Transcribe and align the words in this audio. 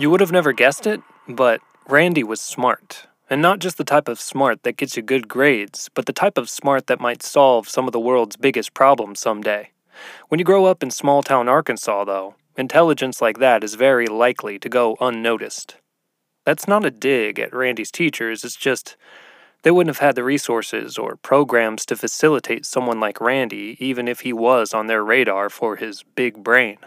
You 0.00 0.08
would 0.08 0.22
have 0.22 0.32
never 0.32 0.54
guessed 0.54 0.86
it, 0.86 1.02
but 1.28 1.60
Randy 1.86 2.24
was 2.24 2.40
smart. 2.40 3.06
And 3.28 3.42
not 3.42 3.58
just 3.58 3.76
the 3.76 3.84
type 3.84 4.08
of 4.08 4.18
smart 4.18 4.62
that 4.62 4.78
gets 4.78 4.96
you 4.96 5.02
good 5.02 5.28
grades, 5.28 5.90
but 5.92 6.06
the 6.06 6.14
type 6.14 6.38
of 6.38 6.48
smart 6.48 6.86
that 6.86 7.02
might 7.02 7.22
solve 7.22 7.68
some 7.68 7.86
of 7.86 7.92
the 7.92 8.00
world's 8.00 8.38
biggest 8.38 8.72
problems 8.72 9.20
someday. 9.20 9.72
When 10.28 10.38
you 10.38 10.44
grow 10.46 10.64
up 10.64 10.82
in 10.82 10.90
small 10.90 11.22
town 11.22 11.50
Arkansas, 11.50 12.04
though, 12.04 12.34
intelligence 12.56 13.20
like 13.20 13.40
that 13.40 13.62
is 13.62 13.74
very 13.74 14.06
likely 14.06 14.58
to 14.60 14.70
go 14.70 14.96
unnoticed. 15.02 15.76
That's 16.46 16.66
not 16.66 16.86
a 16.86 16.90
dig 16.90 17.38
at 17.38 17.52
Randy's 17.52 17.90
teachers, 17.90 18.42
it's 18.42 18.56
just 18.56 18.96
they 19.64 19.70
wouldn't 19.70 19.94
have 19.94 20.06
had 20.06 20.14
the 20.14 20.24
resources 20.24 20.96
or 20.96 21.16
programs 21.16 21.84
to 21.84 21.94
facilitate 21.94 22.64
someone 22.64 23.00
like 23.00 23.20
Randy, 23.20 23.76
even 23.78 24.08
if 24.08 24.20
he 24.20 24.32
was 24.32 24.72
on 24.72 24.86
their 24.86 25.04
radar 25.04 25.50
for 25.50 25.76
his 25.76 26.04
big 26.14 26.42
brain. 26.42 26.78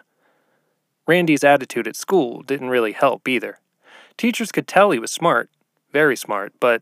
Randy's 1.08 1.44
attitude 1.44 1.88
at 1.88 1.96
school 1.96 2.42
didn't 2.42 2.70
really 2.70 2.94
help 2.94 3.28
either. 3.28 3.60
Teachers 4.18 4.52
could 4.52 4.68
tell 4.68 4.92
he 4.92 5.00
was 5.00 5.12
smart, 5.12 5.50
very 5.92 6.16
smart, 6.16 6.54
but 6.60 6.82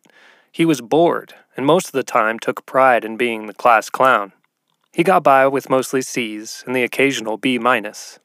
he 0.52 0.66
was 0.66 0.82
bored 0.82 1.34
and 1.56 1.66
most 1.66 1.88
of 1.88 1.94
the 1.94 2.04
time 2.04 2.40
took 2.40 2.66
pride 2.66 3.04
in 3.04 3.18
being 3.18 3.48
the 3.48 3.54
class 3.54 3.90
clown. 3.90 4.34
He 4.94 5.04
got 5.04 5.24
by 5.24 5.48
with 5.48 5.70
mostly 5.70 6.02
C's 6.02 6.64
and 6.66 6.76
the 6.76 6.84
occasional 6.84 7.38
B 7.38 7.58
minus. 7.58 8.20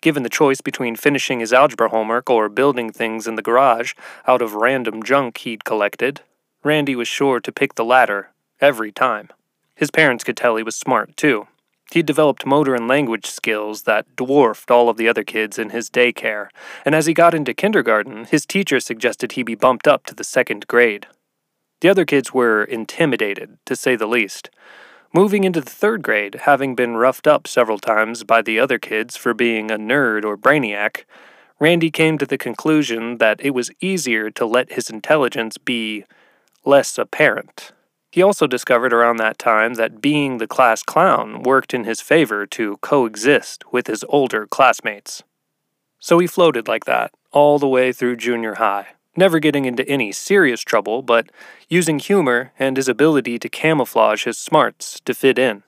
Given 0.00 0.22
the 0.22 0.28
choice 0.28 0.60
between 0.60 0.96
finishing 0.96 1.40
his 1.40 1.52
algebra 1.52 1.88
homework 1.88 2.28
or 2.28 2.48
building 2.48 2.90
things 2.90 3.26
in 3.26 3.36
the 3.36 3.42
garage 3.42 3.94
out 4.26 4.42
of 4.42 4.54
random 4.54 5.02
junk 5.02 5.38
he'd 5.38 5.64
collected, 5.64 6.22
Randy 6.64 6.96
was 6.96 7.08
sure 7.08 7.40
to 7.40 7.52
pick 7.52 7.74
the 7.74 7.84
latter 7.84 8.30
every 8.60 8.92
time. 8.92 9.30
His 9.74 9.90
parents 9.90 10.24
could 10.24 10.36
tell 10.36 10.56
he 10.56 10.62
was 10.62 10.76
smart, 10.76 11.16
too. 11.16 11.46
He 11.92 12.02
developed 12.02 12.46
motor 12.46 12.74
and 12.74 12.88
language 12.88 13.26
skills 13.26 13.82
that 13.82 14.16
dwarfed 14.16 14.70
all 14.70 14.88
of 14.88 14.96
the 14.96 15.08
other 15.08 15.24
kids 15.24 15.58
in 15.58 15.70
his 15.70 15.90
daycare, 15.90 16.48
and 16.86 16.94
as 16.94 17.04
he 17.04 17.12
got 17.12 17.34
into 17.34 17.52
kindergarten, 17.52 18.24
his 18.24 18.46
teacher 18.46 18.80
suggested 18.80 19.32
he 19.32 19.42
be 19.42 19.54
bumped 19.54 19.86
up 19.86 20.06
to 20.06 20.14
the 20.14 20.24
second 20.24 20.66
grade. 20.68 21.06
The 21.82 21.90
other 21.90 22.06
kids 22.06 22.32
were 22.32 22.64
intimidated, 22.64 23.58
to 23.66 23.76
say 23.76 23.94
the 23.94 24.06
least. 24.06 24.48
Moving 25.12 25.44
into 25.44 25.60
the 25.60 25.68
third 25.68 26.02
grade, 26.02 26.36
having 26.46 26.74
been 26.74 26.96
roughed 26.96 27.26
up 27.26 27.46
several 27.46 27.78
times 27.78 28.24
by 28.24 28.40
the 28.40 28.58
other 28.58 28.78
kids 28.78 29.18
for 29.18 29.34
being 29.34 29.70
a 29.70 29.76
nerd 29.76 30.24
or 30.24 30.38
brainiac, 30.38 31.04
Randy 31.60 31.90
came 31.90 32.16
to 32.16 32.24
the 32.24 32.38
conclusion 32.38 33.18
that 33.18 33.38
it 33.44 33.50
was 33.50 33.70
easier 33.82 34.30
to 34.30 34.46
let 34.46 34.72
his 34.72 34.88
intelligence 34.88 35.58
be 35.58 36.06
less 36.64 36.96
apparent. 36.96 37.72
He 38.12 38.22
also 38.22 38.46
discovered 38.46 38.92
around 38.92 39.16
that 39.16 39.38
time 39.38 39.74
that 39.74 40.02
being 40.02 40.36
the 40.36 40.46
class 40.46 40.82
clown 40.82 41.42
worked 41.42 41.72
in 41.72 41.84
his 41.84 42.02
favor 42.02 42.44
to 42.44 42.76
coexist 42.82 43.64
with 43.72 43.86
his 43.86 44.04
older 44.06 44.46
classmates. 44.46 45.22
So 45.98 46.18
he 46.18 46.26
floated 46.26 46.68
like 46.68 46.84
that 46.84 47.12
all 47.30 47.58
the 47.58 47.66
way 47.66 47.90
through 47.90 48.16
junior 48.16 48.56
high, 48.56 48.88
never 49.16 49.38
getting 49.38 49.64
into 49.64 49.88
any 49.88 50.12
serious 50.12 50.60
trouble, 50.60 51.00
but 51.00 51.32
using 51.70 51.98
humor 51.98 52.52
and 52.58 52.76
his 52.76 52.86
ability 52.86 53.38
to 53.38 53.48
camouflage 53.48 54.24
his 54.24 54.36
smarts 54.36 55.00
to 55.06 55.14
fit 55.14 55.38
in. 55.38 55.62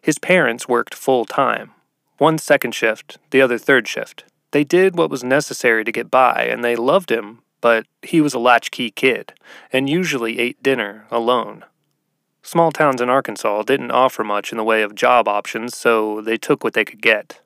His 0.00 0.18
parents 0.18 0.66
worked 0.66 0.94
full 0.94 1.26
time, 1.26 1.72
one 2.16 2.38
second 2.38 2.74
shift, 2.74 3.18
the 3.32 3.42
other 3.42 3.58
third 3.58 3.86
shift. 3.86 4.24
They 4.52 4.64
did 4.64 4.96
what 4.96 5.10
was 5.10 5.22
necessary 5.22 5.84
to 5.84 5.92
get 5.92 6.10
by, 6.10 6.44
and 6.44 6.64
they 6.64 6.74
loved 6.74 7.10
him 7.10 7.42
but 7.60 7.86
he 8.02 8.20
was 8.20 8.34
a 8.34 8.38
latchkey 8.38 8.90
kid 8.90 9.32
and 9.72 9.88
usually 9.88 10.38
ate 10.38 10.62
dinner 10.62 11.06
alone. 11.10 11.64
Small 12.42 12.70
towns 12.70 13.00
in 13.00 13.10
Arkansas 13.10 13.62
didn't 13.64 13.90
offer 13.90 14.22
much 14.22 14.52
in 14.52 14.58
the 14.58 14.64
way 14.64 14.82
of 14.82 14.94
job 14.94 15.26
options, 15.26 15.76
so 15.76 16.20
they 16.20 16.36
took 16.36 16.62
what 16.62 16.74
they 16.74 16.84
could 16.84 17.02
get. 17.02 17.40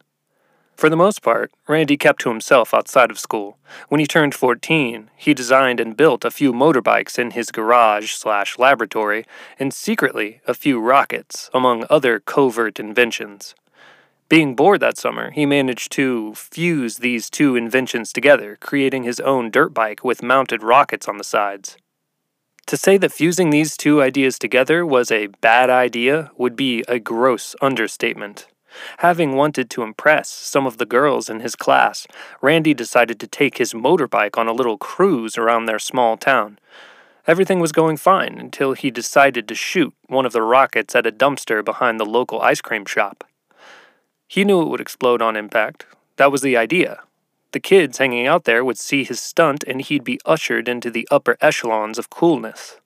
For 0.81 0.89
the 0.89 0.97
most 0.97 1.21
part, 1.23 1.53
Randy 1.69 1.99
kept 1.99 2.23
to 2.23 2.31
himself 2.31 2.73
outside 2.73 3.11
of 3.11 3.19
school. 3.19 3.59
When 3.89 4.01
he 4.01 4.07
turned 4.07 4.35
14, 4.35 5.11
he 5.15 5.35
designed 5.35 5.79
and 5.79 5.95
built 5.97 6.25
a 6.25 6.31
few 6.31 6.55
motorbikes 6.55 7.19
in 7.19 7.33
his 7.33 7.51
garage 7.51 8.13
slash 8.13 8.59
laboratory, 8.59 9.27
and 9.59 9.75
secretly 9.75 10.41
a 10.47 10.55
few 10.55 10.81
rockets, 10.81 11.51
among 11.53 11.85
other 11.91 12.19
covert 12.19 12.81
inventions. 12.81 13.55
Being 14.31 14.55
bored 14.55 14.79
that 14.79 14.97
summer, 14.97 15.33
he 15.33 15.45
managed 15.45 15.91
to 15.93 16.35
fuse 16.37 16.99
these 16.99 17.29
two 17.29 17.57
inventions 17.57 18.13
together, 18.13 18.57
creating 18.61 19.03
his 19.03 19.19
own 19.19 19.51
dirt 19.51 19.75
bike 19.75 20.05
with 20.05 20.23
mounted 20.23 20.63
rockets 20.63 21.09
on 21.09 21.19
the 21.19 21.25
sides. 21.25 21.77
To 22.69 22.77
say 22.77 22.97
that 22.99 23.11
fusing 23.11 23.51
these 23.51 23.77
two 23.77 24.01
ideas 24.01 24.39
together 24.39 24.87
was 24.87 25.11
a 25.11 25.27
bad 25.41 25.69
idea 25.69 26.31
would 26.37 26.55
be 26.55 26.85
a 26.87 27.01
gross 27.01 27.57
understatement. 27.61 28.47
Having 28.99 29.35
wanted 29.35 29.69
to 29.71 29.83
impress 29.83 30.29
some 30.29 30.65
of 30.65 30.79
the 30.79 30.87
girls 30.87 31.29
in 31.29 31.41
his 31.41 31.57
class, 31.57 32.07
Randy 32.41 32.73
decided 32.73 33.19
to 33.19 33.27
take 33.27 33.59
his 33.59 33.73
motorbike 33.73 34.39
on 34.39 34.47
a 34.47 34.53
little 34.53 34.79
cruise 34.79 35.37
around 35.37 35.67
their 35.67 35.81
small 35.81 36.17
town. 36.17 36.61
Everything 37.27 37.59
was 37.59 37.73
going 37.73 37.97
fine 37.97 38.37
until 38.39 38.75
he 38.75 38.93
decided 38.93 39.49
to 39.49 39.57
shoot 39.57 39.93
one 40.07 40.25
of 40.25 40.33
the 40.33 40.43
rockets 40.43 40.95
at 40.95 41.05
a 41.05 41.11
dumpster 41.11 41.65
behind 41.65 41.99
the 41.99 42.07
local 42.07 42.41
ice 42.41 42.61
cream 42.61 42.87
shop. 42.87 43.25
He 44.31 44.45
knew 44.45 44.63
it 44.63 44.69
would 44.69 44.81
explode 44.81 45.21
on 45.21 45.35
impact. 45.35 45.87
That 46.15 46.31
was 46.31 46.41
the 46.41 46.57
idea. 46.57 47.01
The 47.51 47.59
kids 47.59 47.99
hanging 47.99 48.29
out 48.29 48.45
there 48.45 48.65
would 48.65 48.79
see 48.79 49.03
his 49.03 49.21
stunt 49.21 49.65
and 49.67 49.83
he'd 49.83 50.05
be 50.05 50.21
ushered 50.25 50.69
into 50.69 50.89
the 50.89 51.09
upper 51.11 51.37
echelons 51.41 51.99
of 51.99 52.11
coolness. 52.11 52.79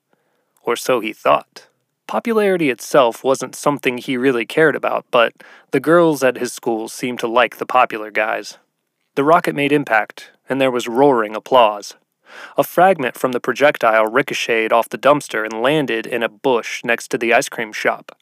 Or 0.63 0.75
so 0.75 1.01
he 1.01 1.13
thought. 1.13 1.67
Popularity 2.07 2.71
itself 2.71 3.23
wasn't 3.23 3.55
something 3.55 3.99
he 3.99 4.17
really 4.17 4.47
cared 4.47 4.75
about, 4.75 5.05
but 5.11 5.33
the 5.69 5.79
girls 5.79 6.23
at 6.23 6.39
his 6.39 6.51
school 6.51 6.89
seemed 6.89 7.19
to 7.19 7.27
like 7.27 7.57
the 7.57 7.67
popular 7.67 8.09
guys. 8.09 8.57
The 9.13 9.23
rocket 9.23 9.53
made 9.53 9.71
impact, 9.71 10.31
and 10.49 10.59
there 10.59 10.71
was 10.71 10.87
roaring 10.87 11.35
applause. 11.35 11.93
A 12.57 12.63
fragment 12.63 13.19
from 13.19 13.33
the 13.33 13.39
projectile 13.39 14.07
ricocheted 14.07 14.73
off 14.73 14.89
the 14.89 14.97
dumpster 14.97 15.45
and 15.45 15.61
landed 15.61 16.07
in 16.07 16.23
a 16.23 16.27
bush 16.27 16.83
next 16.83 17.09
to 17.09 17.19
the 17.19 17.35
ice 17.35 17.49
cream 17.49 17.71
shop. 17.71 18.17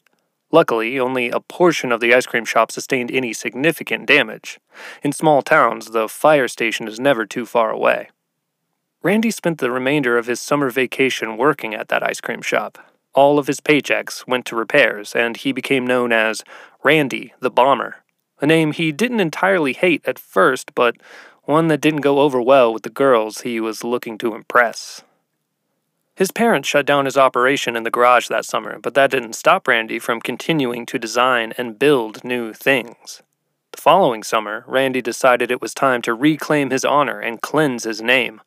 Luckily, 0.54 1.00
only 1.00 1.30
a 1.30 1.40
portion 1.40 1.90
of 1.90 1.98
the 1.98 2.14
ice 2.14 2.26
cream 2.26 2.44
shop 2.44 2.70
sustained 2.70 3.10
any 3.10 3.32
significant 3.32 4.06
damage. 4.06 4.60
In 5.02 5.10
small 5.10 5.42
towns, 5.42 5.90
the 5.90 6.08
fire 6.08 6.46
station 6.46 6.86
is 6.86 7.00
never 7.00 7.26
too 7.26 7.44
far 7.44 7.70
away. 7.70 8.10
Randy 9.02 9.32
spent 9.32 9.58
the 9.58 9.72
remainder 9.72 10.16
of 10.16 10.28
his 10.28 10.40
summer 10.40 10.70
vacation 10.70 11.36
working 11.36 11.74
at 11.74 11.88
that 11.88 12.04
ice 12.04 12.20
cream 12.20 12.40
shop. 12.40 12.78
All 13.14 13.40
of 13.40 13.48
his 13.48 13.58
paychecks 13.58 14.28
went 14.28 14.46
to 14.46 14.54
repairs, 14.54 15.12
and 15.16 15.36
he 15.36 15.50
became 15.50 15.84
known 15.84 16.12
as 16.12 16.44
Randy 16.84 17.32
the 17.40 17.50
Bomber, 17.50 17.96
a 18.40 18.46
name 18.46 18.70
he 18.70 18.92
didn't 18.92 19.18
entirely 19.18 19.72
hate 19.72 20.02
at 20.06 20.20
first, 20.20 20.72
but 20.76 20.94
one 21.42 21.66
that 21.66 21.80
didn't 21.80 22.02
go 22.02 22.20
over 22.20 22.40
well 22.40 22.72
with 22.72 22.84
the 22.84 22.90
girls 22.90 23.40
he 23.40 23.58
was 23.58 23.82
looking 23.82 24.18
to 24.18 24.36
impress. 24.36 25.02
His 26.16 26.30
parents 26.30 26.68
shut 26.68 26.86
down 26.86 27.06
his 27.06 27.16
operation 27.16 27.74
in 27.74 27.82
the 27.82 27.90
garage 27.90 28.28
that 28.28 28.44
summer, 28.44 28.78
but 28.78 28.94
that 28.94 29.10
didn't 29.10 29.32
stop 29.32 29.66
Randy 29.66 29.98
from 29.98 30.20
continuing 30.20 30.86
to 30.86 30.98
design 30.98 31.52
and 31.58 31.78
build 31.78 32.22
new 32.22 32.52
things. 32.52 33.22
The 33.72 33.80
following 33.80 34.22
summer, 34.22 34.64
Randy 34.68 35.02
decided 35.02 35.50
it 35.50 35.60
was 35.60 35.74
time 35.74 36.02
to 36.02 36.14
reclaim 36.14 36.70
his 36.70 36.84
honor 36.84 37.18
and 37.18 37.42
cleanse 37.42 37.82
his 37.82 38.00
name. 38.00 38.40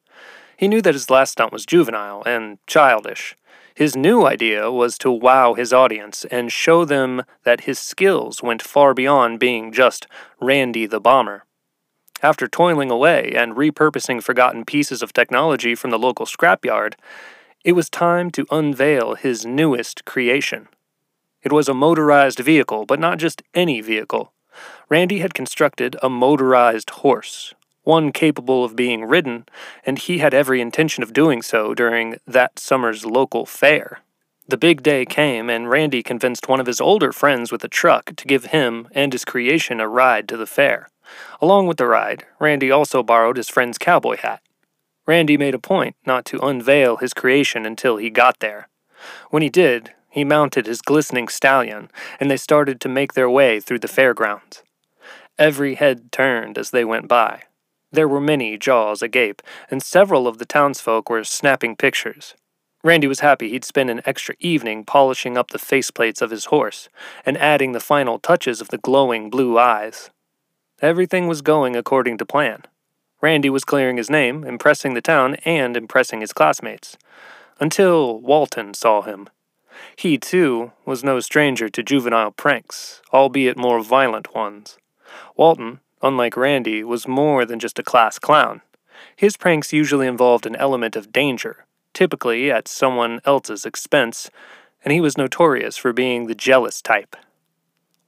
He 0.55 0.69
knew 0.69 0.81
that 0.81 0.93
his 0.93 1.09
last 1.09 1.33
stunt 1.33 1.51
was 1.51 1.65
juvenile 1.65 2.23
and 2.25 2.59
childish. 2.67 3.35
His 3.75 3.97
new 3.97 4.25
idea 4.25 4.71
was 4.71 4.97
to 4.99 5.11
wow 5.11 5.53
his 5.53 5.73
audience 5.73 6.25
and 6.31 6.51
show 6.51 6.85
them 6.85 7.23
that 7.43 7.61
his 7.61 7.77
skills 7.77 8.41
went 8.41 8.61
far 8.61 8.93
beyond 8.93 9.39
being 9.39 9.73
just 9.73 10.07
Randy 10.39 10.85
the 10.85 11.01
Bomber. 11.01 11.43
After 12.23 12.47
toiling 12.47 12.89
away 12.89 13.33
and 13.35 13.55
repurposing 13.55 14.23
forgotten 14.23 14.65
pieces 14.65 15.03
of 15.03 15.13
technology 15.13 15.75
from 15.75 15.91
the 15.91 15.99
local 15.99 16.25
scrapyard, 16.25 16.93
it 17.67 17.75
was 17.75 17.89
time 17.89 18.31
to 18.31 18.45
unveil 18.49 19.15
his 19.15 19.45
newest 19.45 20.05
creation. 20.05 20.69
It 21.43 21.51
was 21.51 21.67
a 21.67 21.73
motorized 21.73 22.39
vehicle, 22.39 22.85
but 22.85 22.97
not 22.97 23.17
just 23.17 23.43
any 23.53 23.81
vehicle. 23.81 24.31
Randy 24.87 25.19
had 25.19 25.33
constructed 25.33 25.97
a 26.01 26.09
motorized 26.09 26.89
horse, 26.91 27.53
one 27.83 28.13
capable 28.13 28.63
of 28.63 28.77
being 28.77 29.03
ridden, 29.03 29.47
and 29.85 29.99
he 29.99 30.19
had 30.19 30.33
every 30.33 30.61
intention 30.61 31.03
of 31.03 31.11
doing 31.11 31.41
so 31.41 31.73
during 31.73 32.15
that 32.25 32.57
summer's 32.57 33.05
local 33.05 33.45
fair. 33.45 33.99
The 34.47 34.55
big 34.55 34.81
day 34.81 35.03
came, 35.03 35.49
and 35.49 35.69
Randy 35.69 36.01
convinced 36.01 36.47
one 36.47 36.61
of 36.61 36.67
his 36.67 36.79
older 36.79 37.11
friends 37.11 37.51
with 37.51 37.65
a 37.65 37.67
truck 37.67 38.15
to 38.15 38.27
give 38.27 38.45
him 38.45 38.87
and 38.93 39.11
his 39.11 39.25
creation 39.25 39.81
a 39.81 39.89
ride 39.89 40.29
to 40.29 40.37
the 40.37 40.47
fair. 40.47 40.87
Along 41.41 41.67
with 41.67 41.75
the 41.75 41.87
ride, 41.87 42.25
Randy 42.39 42.71
also 42.71 43.03
borrowed 43.03 43.35
his 43.35 43.49
friend's 43.49 43.77
cowboy 43.77 44.15
hat. 44.15 44.41
Randy 45.07 45.37
made 45.37 45.55
a 45.55 45.59
point 45.59 45.95
not 46.05 46.25
to 46.25 46.45
unveil 46.45 46.97
his 46.97 47.13
creation 47.13 47.65
until 47.65 47.95
he 47.95 48.09
got 48.09 48.39
there. 48.39 48.67
When 49.29 49.41
he 49.41 49.49
did, 49.49 49.93
he 50.09 50.25
mounted 50.25 50.65
his 50.65 50.81
glistening 50.81 51.29
stallion, 51.29 51.89
and 52.19 52.29
they 52.29 52.37
started 52.37 52.81
to 52.81 52.89
make 52.89 53.13
their 53.13 53.29
way 53.29 53.59
through 53.59 53.79
the 53.79 53.87
fairgrounds. 53.87 54.63
Every 55.39 55.75
head 55.75 56.11
turned 56.11 56.57
as 56.57 56.71
they 56.71 56.83
went 56.83 57.07
by. 57.07 57.43
There 57.91 58.07
were 58.07 58.19
many 58.19 58.57
jaws 58.57 59.01
agape, 59.01 59.41
and 59.71 59.81
several 59.81 60.27
of 60.27 60.39
the 60.39 60.45
townsfolk 60.45 61.09
were 61.09 61.23
snapping 61.23 61.77
pictures. 61.77 62.35
Randy 62.83 63.07
was 63.07 63.21
happy 63.21 63.49
he'd 63.49 63.63
spend 63.63 63.89
an 63.89 64.01
extra 64.05 64.35
evening 64.39 64.83
polishing 64.83 65.37
up 65.37 65.51
the 65.51 65.57
faceplates 65.57 66.21
of 66.21 66.31
his 66.31 66.45
horse 66.45 66.89
and 67.25 67.37
adding 67.37 67.71
the 67.71 67.79
final 67.79 68.19
touches 68.19 68.59
of 68.59 68.69
the 68.69 68.77
glowing 68.77 69.29
blue 69.29 69.57
eyes. 69.57 70.09
Everything 70.81 71.27
was 71.27 71.41
going 71.41 71.75
according 71.75 72.17
to 72.17 72.25
plan. 72.25 72.63
Randy 73.21 73.49
was 73.49 73.65
clearing 73.65 73.97
his 73.97 74.09
name, 74.09 74.43
impressing 74.43 74.93
the 74.93 75.01
town, 75.01 75.35
and 75.45 75.75
impressing 75.75 76.21
his 76.21 76.33
classmates. 76.33 76.97
Until 77.59 78.19
Walton 78.19 78.73
saw 78.73 79.01
him. 79.01 79.29
He, 79.95 80.17
too, 80.17 80.71
was 80.85 81.03
no 81.03 81.19
stranger 81.19 81.69
to 81.69 81.83
juvenile 81.83 82.31
pranks, 82.31 83.01
albeit 83.11 83.57
more 83.57 83.81
violent 83.81 84.33
ones. 84.35 84.77
Walton, 85.35 85.79
unlike 86.01 86.37
Randy, 86.37 86.83
was 86.83 87.07
more 87.07 87.45
than 87.45 87.59
just 87.59 87.79
a 87.79 87.83
class 87.83 88.19
clown. 88.19 88.61
His 89.15 89.37
pranks 89.37 89.73
usually 89.73 90.07
involved 90.07 90.45
an 90.45 90.55
element 90.55 90.95
of 90.95 91.11
danger, 91.11 91.65
typically 91.93 92.51
at 92.51 92.67
someone 92.67 93.19
else's 93.25 93.65
expense, 93.65 94.29
and 94.83 94.91
he 94.91 95.01
was 95.01 95.17
notorious 95.17 95.77
for 95.77 95.93
being 95.93 96.27
the 96.27 96.35
jealous 96.35 96.81
type. 96.81 97.15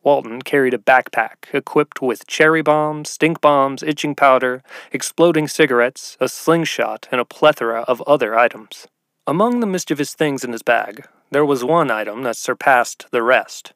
Walton 0.03 0.41
carried 0.41 0.73
a 0.73 0.77
backpack 0.77 1.53
equipped 1.53 2.01
with 2.01 2.27
cherry 2.27 2.61
bombs, 2.61 3.09
stink 3.09 3.41
bombs, 3.41 3.83
itching 3.83 4.15
powder, 4.15 4.63
exploding 4.91 5.47
cigarettes, 5.47 6.17
a 6.19 6.29
slingshot, 6.29 7.07
and 7.11 7.19
a 7.19 7.25
plethora 7.25 7.81
of 7.81 8.01
other 8.03 8.37
items. 8.37 8.87
Among 9.27 9.59
the 9.59 9.67
mischievous 9.67 10.13
things 10.13 10.43
in 10.43 10.53
his 10.53 10.63
bag, 10.63 11.05
there 11.31 11.45
was 11.45 11.63
one 11.63 11.91
item 11.91 12.23
that 12.23 12.37
surpassed 12.37 13.07
the 13.11 13.21
rest 13.21 13.73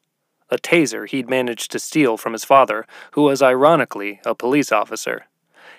a 0.54 0.58
taser 0.58 1.10
he'd 1.10 1.30
managed 1.30 1.72
to 1.72 1.80
steal 1.80 2.16
from 2.16 2.34
his 2.34 2.46
father, 2.46 2.86
who 3.12 3.24
was 3.24 3.42
ironically 3.42 4.22
a 4.24 4.36
police 4.36 4.72
officer. 4.72 5.26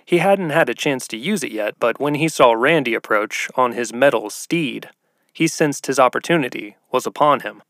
He 0.04 0.18
hadn't 0.18 0.50
had 0.50 0.68
a 0.68 0.74
chance 0.74 1.06
to 1.08 1.16
use 1.16 1.44
it 1.44 1.52
yet, 1.52 1.76
but 1.78 2.00
when 2.00 2.16
he 2.16 2.28
saw 2.28 2.52
Randy 2.52 2.94
approach 2.94 3.48
on 3.54 3.72
his 3.72 3.92
metal 3.92 4.30
steed, 4.30 4.90
he 5.32 5.46
sensed 5.46 5.86
his 5.86 6.00
opportunity 6.00 6.76
was 6.90 7.06
upon 7.06 7.40
him. 7.40 7.62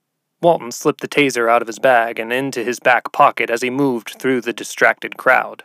Walton 0.44 0.72
slipped 0.72 1.00
the 1.00 1.08
taser 1.08 1.50
out 1.50 1.62
of 1.62 1.68
his 1.68 1.78
bag 1.78 2.18
and 2.18 2.30
into 2.30 2.62
his 2.62 2.78
back 2.78 3.12
pocket 3.12 3.48
as 3.48 3.62
he 3.62 3.70
moved 3.70 4.16
through 4.18 4.42
the 4.42 4.52
distracted 4.52 5.16
crowd. 5.16 5.64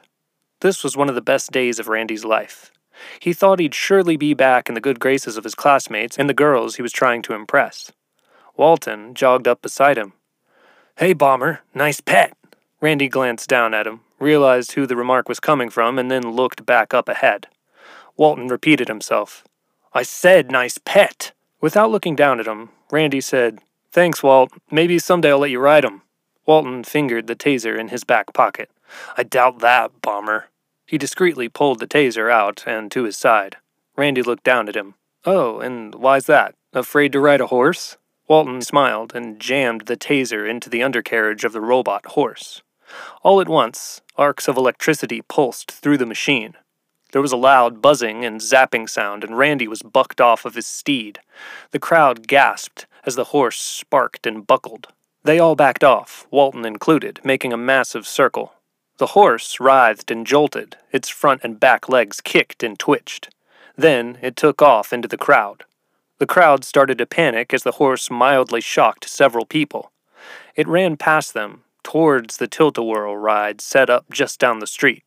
This 0.61 0.85
was 0.85 0.95
one 0.95 1.09
of 1.09 1.15
the 1.15 1.21
best 1.21 1.51
days 1.51 1.79
of 1.79 1.89
Randy's 1.89 2.23
life. 2.23 2.71
He 3.19 3.33
thought 3.33 3.59
he'd 3.59 3.75
surely 3.75 4.15
be 4.15 4.33
back 4.33 4.69
in 4.69 4.75
the 4.75 4.81
good 4.81 4.97
graces 4.97 5.35
of 5.35 5.43
his 5.43 5.53
classmates 5.53 6.17
and 6.17 6.29
the 6.29 6.33
girls 6.33 6.77
he 6.77 6.81
was 6.81 6.93
trying 6.93 7.21
to 7.23 7.33
impress. 7.33 7.91
Walton 8.55 9.13
jogged 9.15 9.49
up 9.49 9.61
beside 9.61 9.97
him. 9.97 10.13
Hey, 10.95 11.11
Bomber, 11.11 11.59
nice 11.73 11.99
pet. 11.99 12.37
Randy 12.79 13.09
glanced 13.09 13.49
down 13.49 13.73
at 13.73 13.85
him, 13.85 13.99
realized 14.17 14.71
who 14.71 14.87
the 14.87 14.95
remark 14.95 15.27
was 15.27 15.41
coming 15.41 15.69
from, 15.69 15.99
and 15.99 16.09
then 16.09 16.31
looked 16.31 16.65
back 16.65 16.93
up 16.93 17.09
ahead. 17.09 17.47
Walton 18.15 18.47
repeated 18.47 18.87
himself. 18.87 19.43
I 19.91 20.03
said 20.03 20.49
nice 20.49 20.77
pet. 20.77 21.33
Without 21.59 21.91
looking 21.91 22.15
down 22.15 22.39
at 22.39 22.47
him, 22.47 22.69
Randy 22.89 23.19
said, 23.19 23.59
Thanks, 23.91 24.21
Walt. 24.21 24.51
Maybe 24.69 24.99
someday 24.99 25.31
I'll 25.31 25.39
let 25.39 25.49
you 25.49 25.59
ride 25.59 25.83
him. 25.83 26.03
Walton 26.45 26.83
fingered 26.83 27.27
the 27.27 27.35
taser 27.35 27.77
in 27.77 27.87
his 27.87 28.03
back 28.03 28.33
pocket. 28.33 28.69
I 29.17 29.23
doubt 29.23 29.59
that, 29.59 30.01
Bomber. 30.01 30.45
He 30.85 30.97
discreetly 30.97 31.49
pulled 31.49 31.79
the 31.79 31.87
taser 31.87 32.31
out 32.31 32.63
and 32.67 32.91
to 32.91 33.03
his 33.03 33.17
side. 33.17 33.57
Randy 33.95 34.21
looked 34.21 34.43
down 34.43 34.69
at 34.69 34.75
him. 34.75 34.95
Oh, 35.25 35.59
and 35.59 35.93
why's 35.95 36.25
that? 36.27 36.55
Afraid 36.73 37.11
to 37.13 37.19
ride 37.19 37.41
a 37.41 37.47
horse? 37.47 37.97
Walton 38.27 38.61
smiled 38.61 39.13
and 39.15 39.39
jammed 39.39 39.81
the 39.81 39.97
taser 39.97 40.47
into 40.47 40.69
the 40.69 40.83
undercarriage 40.83 41.43
of 41.43 41.53
the 41.53 41.61
robot 41.61 42.05
horse. 42.07 42.61
All 43.23 43.41
at 43.41 43.49
once, 43.49 44.01
arcs 44.15 44.47
of 44.47 44.55
electricity 44.55 45.21
pulsed 45.23 45.71
through 45.71 45.97
the 45.97 46.05
machine. 46.05 46.53
There 47.11 47.21
was 47.23 47.31
a 47.31 47.37
loud 47.37 47.81
buzzing 47.81 48.23
and 48.23 48.39
zapping 48.39 48.87
sound, 48.87 49.23
and 49.23 49.37
Randy 49.37 49.67
was 49.67 49.81
bucked 49.81 50.21
off 50.21 50.45
of 50.45 50.53
his 50.53 50.67
steed. 50.67 51.19
The 51.71 51.79
crowd 51.79 52.27
gasped 52.27 52.85
as 53.05 53.15
the 53.15 53.25
horse 53.25 53.59
sparked 53.59 54.25
and 54.25 54.45
buckled. 54.45 54.87
They 55.23 55.39
all 55.39 55.55
backed 55.55 55.83
off, 55.83 56.27
Walton 56.31 56.65
included, 56.65 57.19
making 57.23 57.53
a 57.53 57.57
massive 57.57 58.07
circle. 58.07 58.53
The 58.97 59.07
horse 59.07 59.59
writhed 59.59 60.11
and 60.11 60.25
jolted, 60.25 60.77
its 60.91 61.09
front 61.09 61.41
and 61.43 61.59
back 61.59 61.87
legs 61.87 62.21
kicked 62.21 62.63
and 62.63 62.77
twitched. 62.77 63.29
Then 63.77 64.17
it 64.21 64.35
took 64.35 64.61
off 64.61 64.91
into 64.91 65.07
the 65.07 65.17
crowd. 65.17 65.63
The 66.17 66.25
crowd 66.25 66.65
started 66.65 66.97
to 66.97 67.05
panic 67.05 67.53
as 67.53 67.63
the 67.63 67.73
horse 67.73 68.11
mildly 68.11 68.59
shocked 68.59 69.07
several 69.09 69.45
people. 69.45 69.91
It 70.55 70.67
ran 70.67 70.97
past 70.97 71.33
them, 71.33 71.63
towards 71.83 72.37
the 72.37 72.47
tilt-a-whirl 72.47 73.15
ride 73.17 73.61
set 73.61 73.89
up 73.89 74.05
just 74.11 74.39
down 74.39 74.59
the 74.59 74.67
street. 74.67 75.03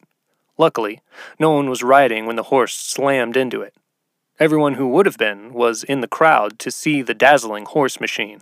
Luckily, 0.58 1.00
no 1.38 1.52
one 1.52 1.68
was 1.68 1.82
riding 1.82 2.26
when 2.26 2.36
the 2.36 2.44
horse 2.44 2.74
slammed 2.74 3.36
into 3.36 3.62
it. 3.62 3.74
Everyone 4.42 4.74
who 4.74 4.88
would 4.88 5.06
have 5.06 5.18
been 5.18 5.52
was 5.52 5.84
in 5.84 6.00
the 6.00 6.08
crowd 6.08 6.58
to 6.58 6.72
see 6.72 7.00
the 7.00 7.14
dazzling 7.14 7.64
horse 7.64 8.00
machine. 8.00 8.40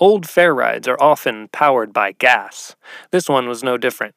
Old 0.00 0.26
fair 0.26 0.54
rides 0.54 0.88
are 0.88 0.96
often 0.98 1.48
powered 1.48 1.92
by 1.92 2.12
gas. 2.12 2.74
This 3.10 3.28
one 3.28 3.46
was 3.46 3.62
no 3.62 3.76
different. 3.76 4.14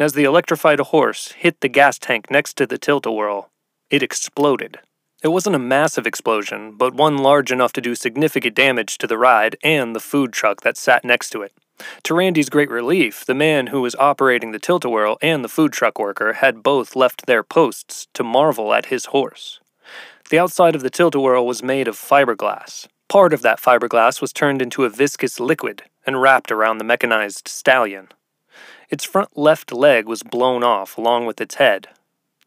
As 0.00 0.14
the 0.14 0.24
electrified 0.24 0.80
horse 0.80 1.30
hit 1.38 1.60
the 1.60 1.68
gas 1.68 2.00
tank 2.00 2.32
next 2.32 2.54
to 2.54 2.66
the 2.66 2.78
tilt-a-whirl, 2.78 3.48
it 3.90 4.02
exploded. 4.02 4.80
It 5.22 5.28
wasn't 5.28 5.54
a 5.54 5.60
massive 5.60 6.04
explosion, 6.04 6.72
but 6.72 6.94
one 6.94 7.16
large 7.16 7.52
enough 7.52 7.72
to 7.74 7.80
do 7.80 7.94
significant 7.94 8.56
damage 8.56 8.98
to 8.98 9.06
the 9.06 9.18
ride 9.18 9.54
and 9.62 9.94
the 9.94 10.00
food 10.00 10.32
truck 10.32 10.62
that 10.62 10.76
sat 10.76 11.04
next 11.04 11.30
to 11.30 11.42
it. 11.42 11.52
To 12.02 12.12
Randy's 12.12 12.50
great 12.50 12.70
relief, 12.70 13.24
the 13.24 13.34
man 13.34 13.68
who 13.68 13.82
was 13.82 13.94
operating 14.00 14.50
the 14.50 14.58
tilt-a-whirl 14.58 15.16
and 15.22 15.44
the 15.44 15.48
food 15.48 15.72
truck 15.72 15.96
worker 15.96 16.32
had 16.32 16.64
both 16.64 16.96
left 16.96 17.26
their 17.26 17.44
posts 17.44 18.08
to 18.14 18.24
marvel 18.24 18.74
at 18.74 18.86
his 18.86 19.06
horse. 19.06 19.60
The 20.28 20.38
outside 20.40 20.74
of 20.74 20.82
the 20.82 20.90
tilt-a-whirl 20.90 21.46
was 21.46 21.62
made 21.62 21.86
of 21.86 21.96
fiberglass. 21.96 22.88
Part 23.08 23.32
of 23.32 23.42
that 23.42 23.60
fiberglass 23.60 24.20
was 24.20 24.32
turned 24.32 24.60
into 24.60 24.84
a 24.84 24.90
viscous 24.90 25.38
liquid 25.38 25.84
and 26.04 26.20
wrapped 26.20 26.50
around 26.50 26.78
the 26.78 26.84
mechanized 26.84 27.46
stallion. 27.46 28.08
Its 28.90 29.04
front 29.04 29.36
left 29.38 29.72
leg 29.72 30.06
was 30.06 30.24
blown 30.24 30.64
off 30.64 30.98
along 30.98 31.26
with 31.26 31.40
its 31.40 31.56
head. 31.56 31.88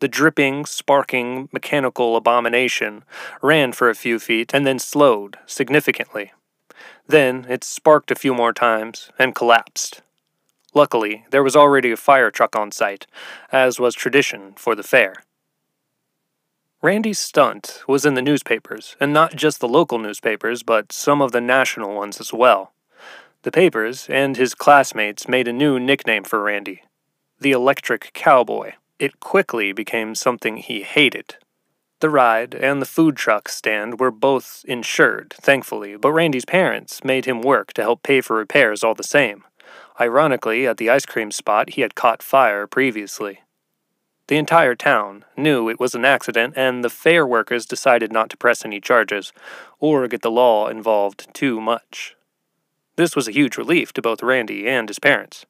The 0.02 0.10
dripping, 0.10 0.66
sparking, 0.66 1.48
mechanical 1.54 2.18
abomination 2.18 3.04
ran 3.42 3.72
for 3.72 3.90
a 3.90 3.96
few 3.96 4.20
feet 4.20 4.54
and 4.54 4.68
then 4.68 4.80
slowed 4.80 5.38
significantly. 5.46 6.34
Then 7.08 7.46
it 7.48 7.64
sparked 7.64 8.12
a 8.12 8.16
few 8.16 8.34
more 8.34 8.54
times 8.54 9.10
and 9.18 9.34
collapsed. 9.34 10.02
Luckily, 10.74 11.26
there 11.31 11.44
was 11.44 11.56
already 11.56 11.92
a 11.92 11.98
fire 11.98 12.30
truck 12.30 12.56
on 12.56 12.72
site, 12.72 13.08
as 13.52 13.80
was 13.80 13.96
tradition 13.96 14.54
for 14.56 14.76
the 14.76 14.84
fair. 14.84 15.24
Randy's 16.81 17.19
stunt 17.19 17.81
was 17.88 18.06
in 18.06 18.14
the 18.14 18.21
newspapers, 18.21 18.95
and 19.02 19.12
not 19.12 19.36
just 19.36 19.59
the 19.59 19.68
local 19.68 20.00
newspapers, 20.00 20.64
but 20.64 20.94
some 20.94 21.21
of 21.21 21.33
the 21.33 21.42
national 21.42 21.94
ones 21.94 22.21
as 22.21 22.31
well. 22.31 22.71
The 23.44 23.52
papers 23.52 24.07
and 24.09 24.38
his 24.38 24.56
classmates 24.56 25.28
made 25.28 25.48
a 25.48 25.54
new 25.54 25.80
nickname 25.80 26.24
for 26.24 26.42
Randy 26.42 26.83
the 27.42 27.52
Electric 27.54 28.12
Cowboy. 28.14 28.74
It 29.00 29.21
quickly 29.21 29.71
became 29.71 30.14
something 30.14 30.57
he 30.57 30.83
hated. 30.83 31.36
The 32.02 32.09
ride 32.09 32.54
and 32.54 32.81
the 32.81 32.86
food 32.86 33.16
truck 33.16 33.48
stand 33.48 34.00
were 34.00 34.12
both 34.12 34.66
insured, 34.68 35.33
thankfully, 35.40 35.95
but 35.95 36.12
Randy's 36.12 36.44
parents 36.44 37.02
made 37.04 37.26
him 37.26 37.42
work 37.42 37.71
to 37.74 37.81
help 37.81 38.04
pay 38.04 38.19
for 38.19 38.36
repairs 38.36 38.83
all 38.83 38.94
the 38.94 39.04
same. 39.04 39.45
Ironically, 40.02 40.68
at 40.68 40.78
the 40.78 40.90
ice 40.90 41.06
cream 41.06 41.31
spot, 41.31 41.71
he 41.71 41.81
had 41.81 41.95
caught 41.95 42.21
fire 42.21 42.68
previously. 42.68 43.40
The 44.30 44.38
entire 44.38 44.76
town 44.76 45.26
knew 45.36 45.69
it 45.69 45.80
was 45.80 45.95
an 45.95 46.06
accident, 46.06 46.54
and 46.56 46.83
the 46.83 46.90
fair 46.92 47.26
workers 47.26 47.66
decided 47.66 48.14
not 48.14 48.30
to 48.30 48.38
press 48.38 48.64
any 48.64 48.80
charges 48.80 49.33
or 49.80 50.07
get 50.07 50.21
the 50.21 50.30
law 50.30 50.68
involved 50.68 51.33
too 51.33 51.59
much. 51.59 52.16
This 52.95 53.16
was 53.16 53.28
a 53.28 53.31
huge 53.31 53.57
relief 53.57 53.92
to 53.94 54.04
both 54.04 54.21
Randy 54.21 54.69
and 54.69 54.88
his 54.88 55.00
parents. 55.00 55.48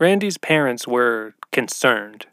Randy's 0.00 0.36
parents 0.36 0.88
were 0.88 1.34
concerned. 1.52 2.26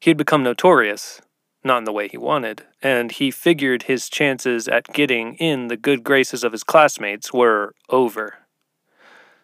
He 0.00 0.08
had 0.08 0.16
become 0.16 0.42
notorious, 0.42 1.20
not 1.62 1.78
in 1.78 1.84
the 1.84 1.92
way 1.92 2.08
he 2.08 2.16
wanted, 2.16 2.62
and 2.82 3.12
he 3.12 3.30
figured 3.30 3.82
his 3.82 4.08
chances 4.08 4.68
at 4.68 4.94
getting 4.94 5.34
in 5.34 5.68
the 5.68 5.76
good 5.76 6.02
graces 6.02 6.42
of 6.42 6.52
his 6.52 6.64
classmates 6.64 7.30
were 7.30 7.74
over. 7.90 8.38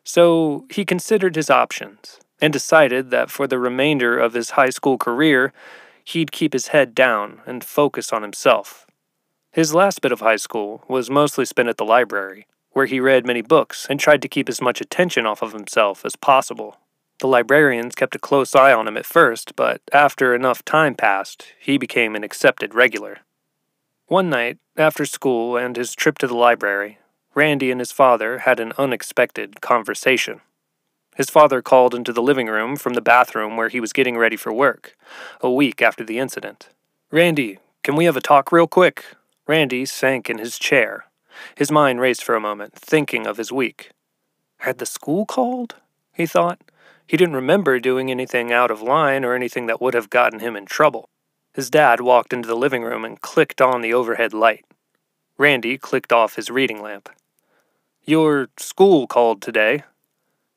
So 0.04 0.64
he 0.70 0.86
considered 0.86 1.36
his 1.36 1.50
options 1.50 2.18
and 2.44 2.52
decided 2.52 3.10
that 3.10 3.30
for 3.30 3.46
the 3.46 3.58
remainder 3.58 4.18
of 4.18 4.34
his 4.34 4.50
high 4.50 4.68
school 4.68 4.98
career, 4.98 5.50
he'd 6.04 6.30
keep 6.30 6.52
his 6.52 6.68
head 6.68 6.94
down 6.94 7.40
and 7.46 7.64
focus 7.64 8.12
on 8.12 8.20
himself. 8.20 8.86
His 9.50 9.72
last 9.72 10.02
bit 10.02 10.12
of 10.12 10.20
high 10.20 10.36
school 10.36 10.84
was 10.86 11.08
mostly 11.08 11.46
spent 11.46 11.70
at 11.70 11.78
the 11.78 11.86
library, 11.86 12.46
where 12.72 12.84
he 12.84 13.00
read 13.00 13.24
many 13.24 13.40
books 13.40 13.86
and 13.88 13.98
tried 13.98 14.20
to 14.20 14.28
keep 14.28 14.50
as 14.50 14.60
much 14.60 14.82
attention 14.82 15.24
off 15.24 15.40
of 15.40 15.54
himself 15.54 16.04
as 16.04 16.16
possible. 16.16 16.76
The 17.20 17.28
librarians 17.28 17.94
kept 17.94 18.14
a 18.14 18.18
close 18.18 18.54
eye 18.54 18.74
on 18.74 18.86
him 18.88 18.98
at 18.98 19.06
first, 19.06 19.56
but 19.56 19.80
after 19.90 20.34
enough 20.34 20.62
time 20.66 20.94
passed, 20.94 21.46
he 21.58 21.78
became 21.78 22.14
an 22.14 22.24
accepted 22.24 22.74
regular. 22.74 23.20
One 24.06 24.28
night, 24.28 24.58
after 24.76 25.06
school 25.06 25.56
and 25.56 25.78
his 25.78 25.94
trip 25.94 26.18
to 26.18 26.26
the 26.26 26.36
library, 26.36 26.98
Randy 27.34 27.70
and 27.70 27.80
his 27.80 27.90
father 27.90 28.40
had 28.40 28.60
an 28.60 28.74
unexpected 28.76 29.62
conversation. 29.62 30.42
His 31.14 31.30
father 31.30 31.62
called 31.62 31.94
into 31.94 32.12
the 32.12 32.22
living 32.22 32.48
room 32.48 32.76
from 32.76 32.94
the 32.94 33.00
bathroom 33.00 33.56
where 33.56 33.68
he 33.68 33.80
was 33.80 33.92
getting 33.92 34.16
ready 34.16 34.36
for 34.36 34.52
work, 34.52 34.96
a 35.40 35.50
week 35.50 35.80
after 35.80 36.04
the 36.04 36.18
incident. 36.18 36.68
Randy, 37.10 37.58
can 37.82 37.96
we 37.96 38.04
have 38.06 38.16
a 38.16 38.20
talk 38.20 38.50
real 38.50 38.66
quick? 38.66 39.04
Randy 39.46 39.84
sank 39.84 40.28
in 40.28 40.38
his 40.38 40.58
chair. 40.58 41.06
His 41.56 41.70
mind 41.70 42.00
raced 42.00 42.24
for 42.24 42.34
a 42.34 42.40
moment, 42.40 42.74
thinking 42.74 43.26
of 43.26 43.36
his 43.36 43.52
week. 43.52 43.90
Had 44.58 44.78
the 44.78 44.86
school 44.86 45.26
called? 45.26 45.76
He 46.12 46.26
thought. 46.26 46.60
He 47.06 47.16
didn't 47.16 47.36
remember 47.36 47.78
doing 47.78 48.10
anything 48.10 48.52
out 48.52 48.70
of 48.70 48.80
line 48.80 49.24
or 49.24 49.34
anything 49.34 49.66
that 49.66 49.80
would 49.80 49.94
have 49.94 50.10
gotten 50.10 50.40
him 50.40 50.56
in 50.56 50.64
trouble. 50.64 51.08
His 51.52 51.70
dad 51.70 52.00
walked 52.00 52.32
into 52.32 52.48
the 52.48 52.56
living 52.56 52.82
room 52.82 53.04
and 53.04 53.20
clicked 53.20 53.60
on 53.60 53.82
the 53.82 53.94
overhead 53.94 54.32
light. 54.32 54.64
Randy 55.36 55.76
clicked 55.78 56.12
off 56.12 56.36
his 56.36 56.50
reading 56.50 56.80
lamp. 56.80 57.08
Your 58.04 58.48
school 58.56 59.06
called 59.06 59.42
today. 59.42 59.84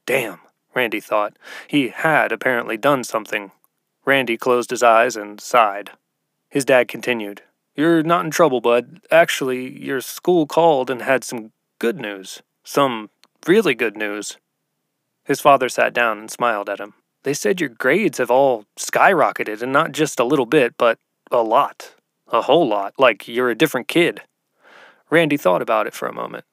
Damn, 0.06 0.40
Randy 0.78 1.00
thought. 1.00 1.36
He 1.68 1.90
had 1.90 2.32
apparently 2.32 2.78
done 2.78 3.04
something. 3.04 3.52
Randy 4.06 4.38
closed 4.38 4.70
his 4.70 4.84
eyes 4.84 5.16
and 5.16 5.42
sighed. 5.42 5.90
His 6.50 6.66
dad 6.66 6.88
continued. 6.88 7.42
You're 7.76 8.04
not 8.04 8.26
in 8.26 8.30
trouble, 8.32 8.62
bud. 8.62 9.02
Actually, 9.10 9.76
your 9.84 10.02
school 10.02 10.46
called 10.46 10.92
and 10.92 11.02
had 11.02 11.24
some 11.24 11.52
good 11.80 12.00
news. 12.00 12.44
Some 12.64 13.10
really 13.48 13.74
good 13.74 13.98
news. 13.98 14.38
His 15.24 15.42
father 15.42 15.68
sat 15.68 15.96
down 15.96 16.20
and 16.20 16.30
smiled 16.30 16.70
at 16.70 16.80
him. 16.80 16.94
They 17.24 17.34
said 17.34 17.60
your 17.60 17.70
grades 17.70 18.20
have 18.20 18.30
all 18.30 18.66
skyrocketed, 18.78 19.64
and 19.64 19.74
not 19.74 19.94
just 19.94 20.20
a 20.20 20.24
little 20.24 20.46
bit, 20.46 20.76
but 20.78 21.00
a 21.32 21.42
lot. 21.42 21.96
A 22.28 22.44
whole 22.44 22.68
lot, 22.68 22.94
like 23.00 23.28
you're 23.28 23.50
a 23.50 23.56
different 23.56 23.88
kid. 23.88 24.22
Randy 25.10 25.38
thought 25.38 25.64
about 25.64 25.88
it 25.88 25.96
for 25.96 26.08
a 26.08 26.14
moment. 26.14 26.46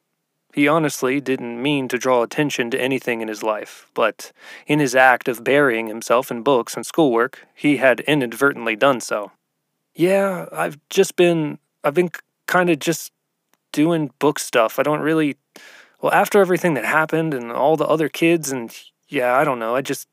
He 0.54 0.68
honestly 0.68 1.20
didn't 1.20 1.60
mean 1.60 1.88
to 1.88 1.98
draw 1.98 2.22
attention 2.22 2.70
to 2.70 2.80
anything 2.80 3.20
in 3.20 3.26
his 3.26 3.42
life, 3.42 3.90
but 3.92 4.30
in 4.68 4.78
his 4.78 4.94
act 4.94 5.26
of 5.26 5.42
burying 5.42 5.88
himself 5.88 6.30
in 6.30 6.44
books 6.44 6.76
and 6.76 6.86
schoolwork, 6.86 7.44
he 7.56 7.78
had 7.78 7.98
inadvertently 8.02 8.76
done 8.76 9.00
so. 9.00 9.32
Yeah, 9.96 10.46
I've 10.52 10.78
just 10.90 11.16
been. 11.16 11.58
I've 11.82 11.94
been 11.94 12.12
kind 12.46 12.70
of 12.70 12.78
just 12.78 13.10
doing 13.72 14.12
book 14.20 14.38
stuff. 14.38 14.78
I 14.78 14.84
don't 14.84 15.00
really. 15.00 15.36
Well, 16.00 16.12
after 16.12 16.40
everything 16.40 16.74
that 16.74 16.84
happened 16.84 17.34
and 17.34 17.50
all 17.50 17.76
the 17.76 17.88
other 17.88 18.08
kids, 18.08 18.52
and 18.52 18.72
yeah, 19.08 19.34
I 19.34 19.42
don't 19.42 19.58
know, 19.58 19.74
I 19.74 19.82
just. 19.82 20.06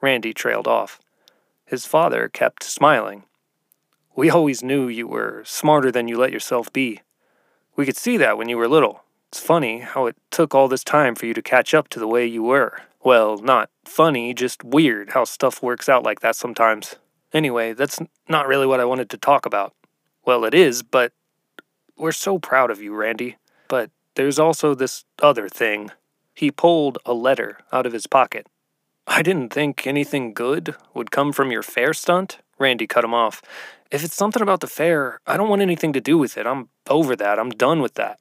Randy 0.00 0.32
trailed 0.32 0.66
off. 0.66 0.98
His 1.66 1.84
father 1.84 2.30
kept 2.30 2.62
smiling. 2.62 3.24
We 4.16 4.30
always 4.30 4.62
knew 4.62 4.88
you 4.88 5.06
were 5.06 5.42
smarter 5.44 5.92
than 5.92 6.08
you 6.08 6.16
let 6.16 6.32
yourself 6.32 6.72
be. 6.72 7.02
We 7.76 7.84
could 7.84 7.98
see 7.98 8.16
that 8.16 8.38
when 8.38 8.48
you 8.48 8.56
were 8.56 8.68
little. 8.68 9.03
It's 9.34 9.40
funny 9.40 9.80
how 9.80 10.06
it 10.06 10.14
took 10.30 10.54
all 10.54 10.68
this 10.68 10.84
time 10.84 11.16
for 11.16 11.26
you 11.26 11.34
to 11.34 11.42
catch 11.42 11.74
up 11.74 11.88
to 11.88 11.98
the 11.98 12.06
way 12.06 12.24
you 12.24 12.44
were. 12.44 12.82
Well, 13.02 13.36
not 13.38 13.68
funny, 13.84 14.32
just 14.32 14.62
weird 14.62 15.10
how 15.10 15.24
stuff 15.24 15.60
works 15.60 15.88
out 15.88 16.04
like 16.04 16.20
that 16.20 16.36
sometimes. 16.36 16.94
Anyway, 17.32 17.72
that's 17.72 17.98
not 18.28 18.46
really 18.46 18.64
what 18.64 18.78
I 18.78 18.84
wanted 18.84 19.10
to 19.10 19.16
talk 19.16 19.44
about. 19.44 19.74
Well, 20.24 20.44
it 20.44 20.54
is, 20.54 20.84
but 20.84 21.10
we're 21.96 22.12
so 22.12 22.38
proud 22.38 22.70
of 22.70 22.80
you, 22.80 22.94
Randy. 22.94 23.36
But 23.66 23.90
there's 24.14 24.38
also 24.38 24.72
this 24.72 25.04
other 25.20 25.48
thing. 25.48 25.90
He 26.32 26.52
pulled 26.52 26.98
a 27.04 27.12
letter 27.12 27.58
out 27.72 27.86
of 27.86 27.92
his 27.92 28.06
pocket. 28.06 28.46
I 29.08 29.22
didn't 29.22 29.52
think 29.52 29.84
anything 29.84 30.32
good 30.32 30.76
would 30.94 31.10
come 31.10 31.32
from 31.32 31.50
your 31.50 31.64
fair 31.64 31.92
stunt. 31.92 32.38
Randy 32.60 32.86
cut 32.86 33.04
him 33.04 33.14
off. 33.14 33.42
If 33.90 34.04
it's 34.04 34.14
something 34.14 34.42
about 34.42 34.60
the 34.60 34.68
fair, 34.68 35.18
I 35.26 35.36
don't 35.36 35.48
want 35.48 35.60
anything 35.60 35.92
to 35.92 36.00
do 36.00 36.18
with 36.18 36.38
it. 36.38 36.46
I'm 36.46 36.68
over 36.88 37.16
that. 37.16 37.40
I'm 37.40 37.50
done 37.50 37.82
with 37.82 37.94
that. 37.94 38.20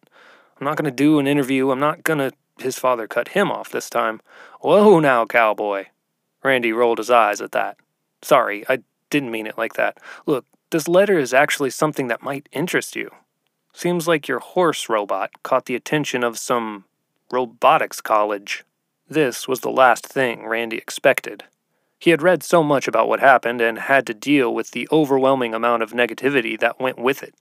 I'm 0.59 0.65
not 0.65 0.77
going 0.77 0.85
to 0.85 0.91
do 0.91 1.19
an 1.19 1.27
interview. 1.27 1.71
I'm 1.71 1.79
not 1.79 2.03
going 2.03 2.19
to. 2.19 2.31
His 2.59 2.77
father 2.77 3.07
cut 3.07 3.29
him 3.29 3.51
off 3.51 3.71
this 3.71 3.89
time. 3.89 4.21
Whoa 4.61 4.99
now, 4.99 5.25
cowboy. 5.25 5.85
Randy 6.43 6.71
rolled 6.71 6.99
his 6.99 7.09
eyes 7.09 7.41
at 7.41 7.51
that. 7.53 7.77
Sorry, 8.21 8.63
I 8.69 8.79
didn't 9.09 9.31
mean 9.31 9.47
it 9.47 9.57
like 9.57 9.73
that. 9.73 9.97
Look, 10.25 10.45
this 10.69 10.87
letter 10.87 11.17
is 11.17 11.33
actually 11.33 11.71
something 11.71 12.07
that 12.07 12.21
might 12.21 12.49
interest 12.51 12.95
you. 12.95 13.09
Seems 13.73 14.07
like 14.07 14.27
your 14.27 14.39
horse 14.39 14.87
robot 14.87 15.31
caught 15.41 15.65
the 15.65 15.75
attention 15.75 16.23
of 16.23 16.37
some 16.37 16.85
robotics 17.31 18.01
college. 18.01 18.63
This 19.09 19.47
was 19.47 19.61
the 19.61 19.71
last 19.71 20.05
thing 20.05 20.45
Randy 20.45 20.77
expected. 20.77 21.43
He 22.03 22.09
had 22.09 22.21
read 22.21 22.43
so 22.43 22.63
much 22.63 22.85
about 22.85 23.07
what 23.07 23.21
happened 23.21 23.61
and 23.61 23.79
had 23.79 24.05
to 24.07 24.13
deal 24.13 24.53
with 24.53 24.71
the 24.71 24.89
overwhelming 24.91 25.53
amount 25.53 25.83
of 25.83 25.93
negativity 25.93 26.59
that 26.59 26.77
went 26.77 26.99
with 26.99 27.23
it. 27.23 27.33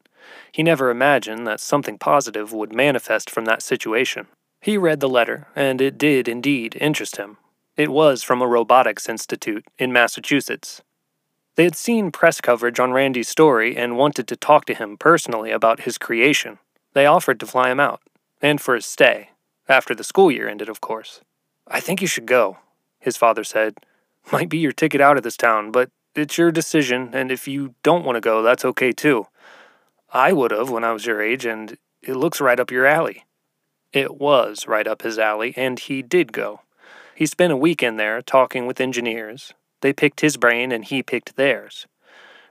He 0.53 0.63
never 0.63 0.89
imagined 0.89 1.49
that 1.49 1.59
something 1.59 1.99
positive 1.99 2.53
would 2.53 2.73
manifest 2.73 3.29
from 3.29 3.45
that 3.47 3.61
situation. 3.61 4.29
He 4.61 4.79
read 4.79 5.01
the 5.01 5.09
letter, 5.09 5.49
and 5.57 5.81
it 5.81 5.99
did 5.99 6.29
indeed 6.29 6.79
interest 6.81 7.17
him. 7.17 7.39
It 7.77 7.91
was 7.91 8.23
from 8.23 8.41
a 8.41 8.47
robotics 8.47 9.09
institute 9.09 9.65
in 9.81 9.93
Massachusetts. 9.93 10.81
They 11.57 11.65
had 11.65 11.75
seen 11.75 12.13
press 12.13 12.41
coverage 12.41 12.79
on 12.79 12.93
Randy's 12.93 13.29
story 13.29 13.77
and 13.77 13.99
wanted 13.99 14.29
to 14.29 14.37
talk 14.37 14.65
to 14.67 14.75
him 14.75 14.97
personally 14.97 15.51
about 15.51 15.81
his 15.81 15.99
creation. 15.99 16.61
They 16.93 17.05
offered 17.05 17.41
to 17.41 17.47
fly 17.47 17.73
him 17.73 17.81
out, 17.81 18.01
and 18.41 18.61
for 18.61 18.77
his 18.77 18.87
stay, 18.87 19.31
after 19.69 19.93
the 19.93 20.05
school 20.05 20.31
year 20.31 20.49
ended, 20.49 20.69
of 20.69 20.81
course. 20.81 21.21
I 21.67 21.81
think 21.81 22.01
you 22.01 22.07
should 22.07 22.27
go, 22.27 22.59
his 23.01 23.17
father 23.17 23.43
said. 23.43 23.75
Might 24.31 24.49
be 24.49 24.59
your 24.59 24.73
ticket 24.73 25.01
out 25.01 25.17
of 25.17 25.23
this 25.23 25.37
town, 25.37 25.73
but 25.73 25.91
it's 26.15 26.39
your 26.39 26.53
decision, 26.53 27.11
and 27.13 27.33
if 27.33 27.49
you 27.49 27.75
don't 27.83 28.05
want 28.05 28.17
to 28.17 28.21
go, 28.21 28.43
that's 28.43 28.65
okay 28.65 28.93
too. 28.93 29.27
I 30.13 30.33
would 30.33 30.51
have 30.51 30.71
when 30.71 30.85
I 30.85 30.93
was 30.93 31.07
your 31.07 31.23
age, 31.23 31.47
and 31.47 31.79
it 32.03 32.15
looks 32.17 32.41
right 32.41 32.61
up 32.61 32.71
your 32.71 32.87
alley. 32.87 33.25
It 33.93 34.17
was 34.21 34.67
right 34.67 34.87
up 34.87 35.03
his 35.03 35.19
alley, 35.19 35.55
and 35.57 35.79
he 35.79 36.03
did 36.03 36.33
go. 36.33 36.61
He 37.15 37.27
spent 37.27 37.53
a 37.53 37.57
weekend 37.57 37.99
there 37.99 38.21
talking 38.23 38.67
with 38.67 38.81
engineers. 38.81 39.53
They 39.81 39.93
picked 39.93 40.21
his 40.21 40.37
brain, 40.37 40.71
and 40.73 40.85
he 40.85 41.03
picked 41.03 41.37
theirs. 41.37 41.87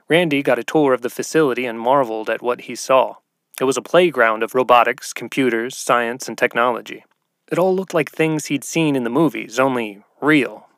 Randy 0.08 0.42
got 0.42 0.58
a 0.58 0.64
tour 0.64 0.92
of 0.92 1.02
the 1.02 1.10
facility 1.10 1.64
and 1.64 1.78
marveled 1.78 2.28
at 2.28 2.42
what 2.42 2.62
he 2.62 2.74
saw. 2.74 3.16
It 3.60 3.64
was 3.64 3.76
a 3.76 3.82
playground 3.82 4.42
of 4.42 4.54
robotics, 4.54 5.12
computers, 5.12 5.76
science, 5.76 6.28
and 6.28 6.36
technology. 6.36 7.04
It 7.50 7.58
all 7.58 7.74
looked 7.74 7.94
like 7.94 8.10
things 8.10 8.46
he'd 8.46 8.64
seen 8.64 8.96
in 8.96 9.04
the 9.04 9.10
movies, 9.10 9.58
only 9.58 10.02
real. 10.20 10.68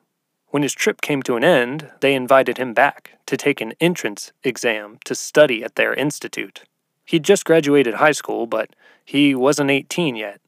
When 0.54 0.62
his 0.62 0.72
trip 0.72 1.00
came 1.00 1.20
to 1.24 1.34
an 1.34 1.42
end, 1.42 1.90
they 1.98 2.14
invited 2.14 2.58
him 2.58 2.74
back 2.74 3.18
to 3.26 3.36
take 3.36 3.60
an 3.60 3.72
entrance 3.80 4.30
exam 4.44 4.98
to 5.04 5.12
study 5.16 5.64
at 5.64 5.74
their 5.74 5.92
institute. 5.92 6.62
He'd 7.04 7.24
just 7.24 7.44
graduated 7.44 7.94
high 7.94 8.12
school, 8.12 8.46
but 8.46 8.70
he 9.04 9.34
wasn't 9.34 9.72
18 9.72 10.14
yet. 10.14 10.40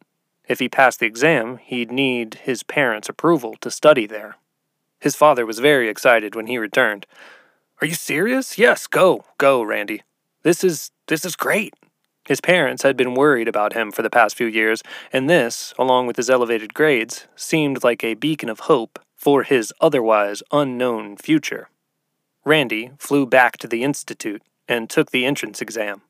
If 0.47 0.61
he 0.61 0.69
passed 0.69 1.01
the 1.01 1.07
exam, 1.07 1.57
he'd 1.57 1.91
need 1.91 2.35
his 2.45 2.63
parents' 2.63 3.09
approval 3.09 3.57
to 3.61 3.69
study 3.69 4.07
there. 4.07 4.37
His 5.01 5.17
father 5.17 5.45
was 5.45 5.59
very 5.59 5.89
excited 5.89 6.37
when 6.37 6.47
he 6.47 6.57
returned. 6.57 7.05
Are 7.81 7.87
you 7.89 7.95
serious? 7.95 8.57
Yes, 8.57 8.87
go, 8.87 9.25
go, 9.39 9.61
Randy. 9.61 10.03
This 10.45 10.63
is 10.63 10.93
this 11.09 11.25
is 11.25 11.35
great. 11.35 11.75
His 12.29 12.41
parents 12.41 12.85
had 12.85 12.97
been 12.97 13.15
worried 13.15 13.49
about 13.49 13.73
him 13.73 13.91
for 13.91 14.03
the 14.03 14.11
past 14.11 14.37
few 14.37 14.47
years, 14.47 14.85
and 15.13 15.29
this, 15.29 15.75
along 15.77 16.07
with 16.07 16.17
his 16.17 16.31
elevated 16.31 16.75
grades, 16.75 17.27
seemed 17.35 17.83
like 17.83 18.05
a 18.05 18.15
beacon 18.15 18.49
of 18.49 18.61
hope 18.71 19.01
for 19.17 19.43
his 19.43 19.73
otherwise 19.81 20.43
unknown 20.53 21.17
future. 21.17 21.69
Randy 22.45 22.93
flew 22.99 23.27
back 23.27 23.57
to 23.59 23.67
the 23.67 23.83
Institute 23.83 24.43
and 24.69 24.89
took 24.89 25.11
the 25.11 25.25
entrance 25.25 25.61
exam. 25.61 26.03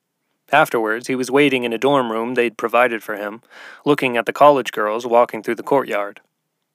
Afterwards, 0.52 1.08
he 1.08 1.14
was 1.14 1.30
waiting 1.30 1.64
in 1.64 1.72
a 1.72 1.78
dorm 1.78 2.12
room 2.12 2.34
they'd 2.34 2.56
provided 2.56 3.02
for 3.02 3.16
him, 3.16 3.42
looking 3.84 4.16
at 4.16 4.26
the 4.26 4.32
college 4.32 4.70
girls 4.70 5.06
walking 5.06 5.42
through 5.42 5.56
the 5.56 5.62
courtyard. 5.62 6.20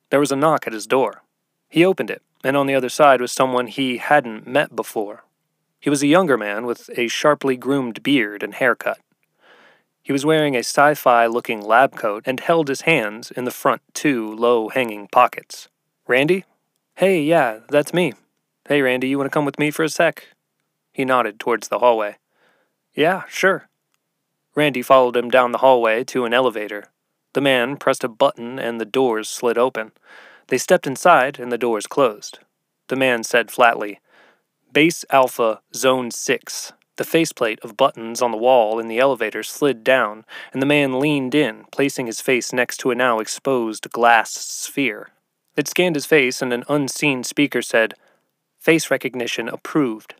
There 0.09 0.19
was 0.19 0.31
a 0.31 0.35
knock 0.35 0.67
at 0.67 0.73
his 0.73 0.87
door. 0.87 1.23
He 1.69 1.85
opened 1.85 2.09
it, 2.09 2.21
and 2.43 2.57
on 2.57 2.67
the 2.67 2.75
other 2.75 2.89
side 2.89 3.21
was 3.21 3.31
someone 3.31 3.67
he 3.67 3.97
hadn't 3.97 4.45
met 4.45 4.75
before. 4.75 5.23
He 5.79 5.89
was 5.89 6.03
a 6.03 6.07
younger 6.07 6.37
man 6.37 6.65
with 6.65 6.89
a 6.97 7.07
sharply 7.07 7.55
groomed 7.55 8.03
beard 8.03 8.43
and 8.43 8.53
haircut. 8.53 8.99
He 10.03 10.11
was 10.11 10.25
wearing 10.25 10.55
a 10.55 10.59
sci 10.59 10.95
fi 10.95 11.25
looking 11.27 11.61
lab 11.61 11.95
coat 11.95 12.23
and 12.25 12.39
held 12.39 12.67
his 12.67 12.81
hands 12.81 13.31
in 13.31 13.45
the 13.45 13.51
front 13.51 13.81
two 13.93 14.35
low 14.35 14.69
hanging 14.69 15.07
pockets. 15.07 15.69
Randy? 16.11 16.43
Hey, 16.95 17.21
yeah, 17.21 17.59
that's 17.69 17.93
me. 17.93 18.11
Hey, 18.67 18.81
Randy, 18.81 19.07
you 19.07 19.17
want 19.17 19.31
to 19.31 19.33
come 19.33 19.45
with 19.45 19.57
me 19.57 19.71
for 19.71 19.83
a 19.83 19.87
sec? 19.87 20.27
He 20.91 21.05
nodded 21.05 21.39
towards 21.39 21.69
the 21.69 21.79
hallway. 21.79 22.17
Yeah, 22.93 23.23
sure. 23.29 23.69
Randy 24.53 24.81
followed 24.81 25.15
him 25.15 25.29
down 25.29 25.53
the 25.53 25.59
hallway 25.59 26.03
to 26.03 26.25
an 26.25 26.33
elevator. 26.33 26.87
The 27.31 27.39
man 27.39 27.77
pressed 27.77 28.03
a 28.03 28.09
button 28.09 28.59
and 28.59 28.77
the 28.77 28.83
doors 28.83 29.29
slid 29.29 29.57
open. 29.57 29.93
They 30.47 30.57
stepped 30.57 30.85
inside 30.85 31.39
and 31.39 31.49
the 31.49 31.57
doors 31.57 31.87
closed. 31.87 32.39
The 32.89 32.97
man 32.97 33.23
said 33.23 33.49
flatly, 33.49 34.01
Base 34.73 35.05
Alpha, 35.11 35.61
Zone 35.73 36.11
6. 36.11 36.73
The 36.97 37.05
faceplate 37.05 37.61
of 37.63 37.77
buttons 37.77 38.21
on 38.21 38.31
the 38.31 38.37
wall 38.37 38.79
in 38.79 38.89
the 38.89 38.99
elevator 38.99 39.43
slid 39.43 39.81
down, 39.81 40.25
and 40.51 40.61
the 40.61 40.65
man 40.65 40.99
leaned 40.99 41.33
in, 41.33 41.67
placing 41.71 42.07
his 42.07 42.19
face 42.19 42.51
next 42.51 42.79
to 42.79 42.91
a 42.91 42.95
now 42.95 43.19
exposed 43.19 43.89
glass 43.91 44.31
sphere. 44.31 45.11
It 45.55 45.67
scanned 45.67 45.95
his 45.95 46.05
face, 46.05 46.41
and 46.41 46.53
an 46.53 46.63
unseen 46.69 47.23
speaker 47.23 47.61
said, 47.61 47.93
Face 48.59 48.91
recognition 48.91 49.49
approved. 49.49 50.15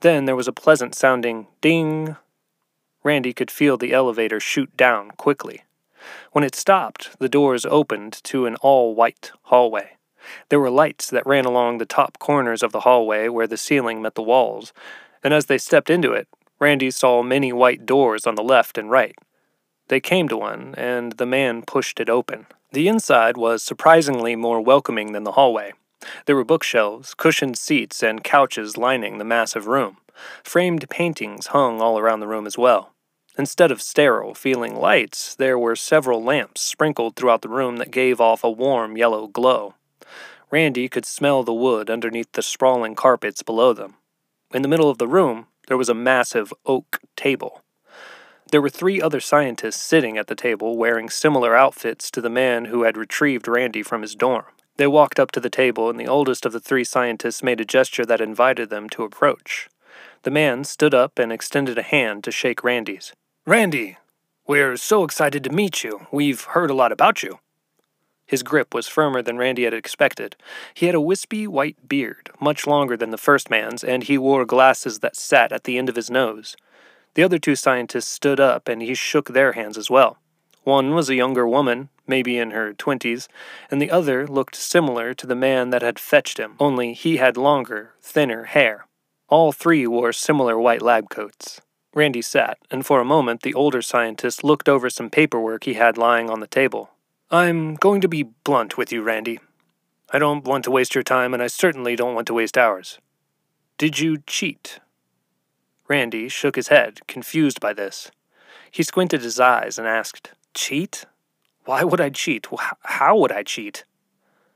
Then 0.00 0.24
there 0.24 0.36
was 0.36 0.48
a 0.48 0.52
pleasant 0.52 0.94
sounding 0.94 1.46
ding. 1.60 2.16
Randy 3.04 3.32
could 3.32 3.50
feel 3.50 3.76
the 3.76 3.92
elevator 3.92 4.40
shoot 4.40 4.76
down 4.76 5.10
quickly. 5.12 5.62
When 6.32 6.44
it 6.44 6.54
stopped, 6.54 7.18
the 7.18 7.28
doors 7.28 7.64
opened 7.66 8.22
to 8.24 8.46
an 8.46 8.56
all 8.56 8.94
white 8.94 9.30
hallway. 9.42 9.96
There 10.48 10.60
were 10.60 10.70
lights 10.70 11.10
that 11.10 11.26
ran 11.26 11.44
along 11.44 11.78
the 11.78 11.86
top 11.86 12.18
corners 12.18 12.62
of 12.62 12.72
the 12.72 12.80
hallway 12.80 13.28
where 13.28 13.46
the 13.46 13.56
ceiling 13.56 14.02
met 14.02 14.14
the 14.14 14.22
walls, 14.22 14.72
and 15.22 15.32
as 15.32 15.46
they 15.46 15.58
stepped 15.58 15.90
into 15.90 16.12
it, 16.12 16.28
Randy 16.58 16.90
saw 16.90 17.22
many 17.22 17.52
white 17.52 17.86
doors 17.86 18.26
on 18.26 18.34
the 18.34 18.42
left 18.42 18.78
and 18.78 18.90
right. 18.90 19.16
They 19.88 20.00
came 20.00 20.28
to 20.28 20.36
one, 20.36 20.74
and 20.76 21.12
the 21.12 21.26
man 21.26 21.62
pushed 21.62 22.00
it 22.00 22.10
open. 22.10 22.46
The 22.72 22.88
inside 22.88 23.36
was 23.36 23.62
surprisingly 23.62 24.34
more 24.34 24.60
welcoming 24.60 25.12
than 25.12 25.24
the 25.24 25.32
hallway. 25.32 25.72
There 26.26 26.36
were 26.36 26.44
bookshelves, 26.44 27.14
cushioned 27.14 27.56
seats, 27.56 28.02
and 28.02 28.24
couches 28.24 28.76
lining 28.76 29.18
the 29.18 29.24
massive 29.24 29.66
room. 29.66 29.98
Framed 30.42 30.88
paintings 30.90 31.48
hung 31.48 31.80
all 31.80 31.98
around 31.98 32.20
the 32.20 32.26
room 32.26 32.46
as 32.46 32.58
well. 32.58 32.92
Instead 33.38 33.70
of 33.70 33.82
sterile, 33.82 34.34
feeling 34.34 34.74
lights, 34.74 35.34
there 35.34 35.58
were 35.58 35.76
several 35.76 36.22
lamps 36.22 36.62
sprinkled 36.62 37.16
throughout 37.16 37.42
the 37.42 37.48
room 37.48 37.76
that 37.76 37.90
gave 37.90 38.20
off 38.20 38.42
a 38.42 38.50
warm 38.50 38.96
yellow 38.96 39.26
glow. 39.26 39.74
Randy 40.50 40.88
could 40.88 41.04
smell 41.04 41.42
the 41.42 41.52
wood 41.52 41.90
underneath 41.90 42.32
the 42.32 42.42
sprawling 42.42 42.94
carpets 42.94 43.42
below 43.42 43.72
them. 43.72 43.96
In 44.54 44.62
the 44.62 44.68
middle 44.68 44.88
of 44.88 44.98
the 44.98 45.08
room, 45.08 45.48
there 45.68 45.76
was 45.76 45.88
a 45.88 45.94
massive 45.94 46.52
oak 46.64 47.00
table. 47.16 47.62
There 48.50 48.62
were 48.62 48.70
three 48.70 49.02
other 49.02 49.18
scientists 49.18 49.82
sitting 49.82 50.16
at 50.16 50.28
the 50.28 50.36
table 50.36 50.76
wearing 50.76 51.10
similar 51.10 51.56
outfits 51.56 52.10
to 52.12 52.20
the 52.20 52.30
man 52.30 52.66
who 52.66 52.84
had 52.84 52.96
retrieved 52.96 53.48
Randy 53.48 53.82
from 53.82 54.02
his 54.02 54.14
dorm. 54.14 54.44
They 54.76 54.86
walked 54.86 55.18
up 55.18 55.32
to 55.32 55.40
the 55.40 55.50
table, 55.50 55.90
and 55.90 55.98
the 55.98 56.06
oldest 56.06 56.46
of 56.46 56.52
the 56.52 56.60
three 56.60 56.84
scientists 56.84 57.42
made 57.42 57.60
a 57.60 57.64
gesture 57.64 58.06
that 58.06 58.20
invited 58.20 58.70
them 58.70 58.88
to 58.90 59.02
approach. 59.02 59.68
The 60.22 60.30
man 60.30 60.64
stood 60.64 60.94
up 60.94 61.18
and 61.18 61.32
extended 61.32 61.76
a 61.78 61.82
hand 61.82 62.22
to 62.24 62.30
shake 62.30 62.62
Randy's. 62.62 63.12
Randy, 63.46 63.96
we're 64.46 64.76
so 64.76 65.02
excited 65.02 65.42
to 65.44 65.50
meet 65.50 65.82
you. 65.82 66.06
We've 66.12 66.42
heard 66.42 66.70
a 66.70 66.74
lot 66.74 66.92
about 66.92 67.22
you. 67.22 67.40
His 68.26 68.42
grip 68.42 68.74
was 68.74 68.88
firmer 68.88 69.22
than 69.22 69.38
Randy 69.38 69.64
had 69.64 69.74
expected. 69.74 70.36
He 70.74 70.86
had 70.86 70.94
a 70.94 71.00
wispy 71.00 71.46
white 71.46 71.88
beard, 71.88 72.30
much 72.40 72.66
longer 72.66 72.96
than 72.96 73.10
the 73.10 73.18
first 73.18 73.50
man's, 73.50 73.84
and 73.84 74.02
he 74.02 74.18
wore 74.18 74.44
glasses 74.44 74.98
that 74.98 75.16
sat 75.16 75.52
at 75.52 75.64
the 75.64 75.78
end 75.78 75.88
of 75.88 75.96
his 75.96 76.10
nose. 76.10 76.56
The 77.16 77.22
other 77.22 77.38
two 77.38 77.56
scientists 77.56 78.08
stood 78.08 78.38
up 78.38 78.68
and 78.68 78.82
he 78.82 78.92
shook 78.92 79.30
their 79.30 79.52
hands 79.52 79.78
as 79.78 79.88
well. 79.88 80.18
One 80.64 80.94
was 80.94 81.08
a 81.08 81.14
younger 81.14 81.48
woman, 81.48 81.88
maybe 82.06 82.36
in 82.36 82.50
her 82.50 82.74
twenties, 82.74 83.26
and 83.70 83.80
the 83.80 83.90
other 83.90 84.26
looked 84.26 84.54
similar 84.54 85.14
to 85.14 85.26
the 85.26 85.34
man 85.34 85.70
that 85.70 85.80
had 85.80 85.98
fetched 85.98 86.36
him, 86.36 86.56
only 86.60 86.92
he 86.92 87.16
had 87.16 87.38
longer, 87.38 87.94
thinner 88.02 88.44
hair. 88.44 88.86
All 89.28 89.50
three 89.50 89.86
wore 89.86 90.12
similar 90.12 90.58
white 90.58 90.82
lab 90.82 91.08
coats. 91.08 91.62
Randy 91.94 92.20
sat, 92.20 92.58
and 92.70 92.84
for 92.84 93.00
a 93.00 93.04
moment 93.04 93.40
the 93.40 93.54
older 93.54 93.80
scientist 93.80 94.44
looked 94.44 94.68
over 94.68 94.90
some 94.90 95.08
paperwork 95.08 95.64
he 95.64 95.72
had 95.72 95.96
lying 95.96 96.28
on 96.28 96.40
the 96.40 96.46
table. 96.46 96.90
I'm 97.30 97.76
going 97.76 98.02
to 98.02 98.08
be 98.08 98.24
blunt 98.44 98.76
with 98.76 98.92
you, 98.92 99.02
Randy. 99.02 99.40
I 100.10 100.18
don't 100.18 100.44
want 100.44 100.64
to 100.64 100.70
waste 100.70 100.94
your 100.94 101.02
time, 101.02 101.32
and 101.32 101.42
I 101.42 101.46
certainly 101.46 101.96
don't 101.96 102.14
want 102.14 102.26
to 102.26 102.34
waste 102.34 102.58
ours. 102.58 102.98
Did 103.78 104.00
you 104.00 104.18
cheat? 104.26 104.80
Randy 105.88 106.28
shook 106.28 106.56
his 106.56 106.68
head, 106.68 107.00
confused 107.06 107.60
by 107.60 107.72
this. 107.72 108.10
He 108.70 108.82
squinted 108.82 109.22
his 109.22 109.38
eyes 109.38 109.78
and 109.78 109.86
asked, 109.86 110.32
Cheat? 110.54 111.04
Why 111.64 111.84
would 111.84 112.00
I 112.00 112.10
cheat? 112.10 112.46
How 112.82 113.16
would 113.16 113.32
I 113.32 113.42
cheat? 113.42 113.84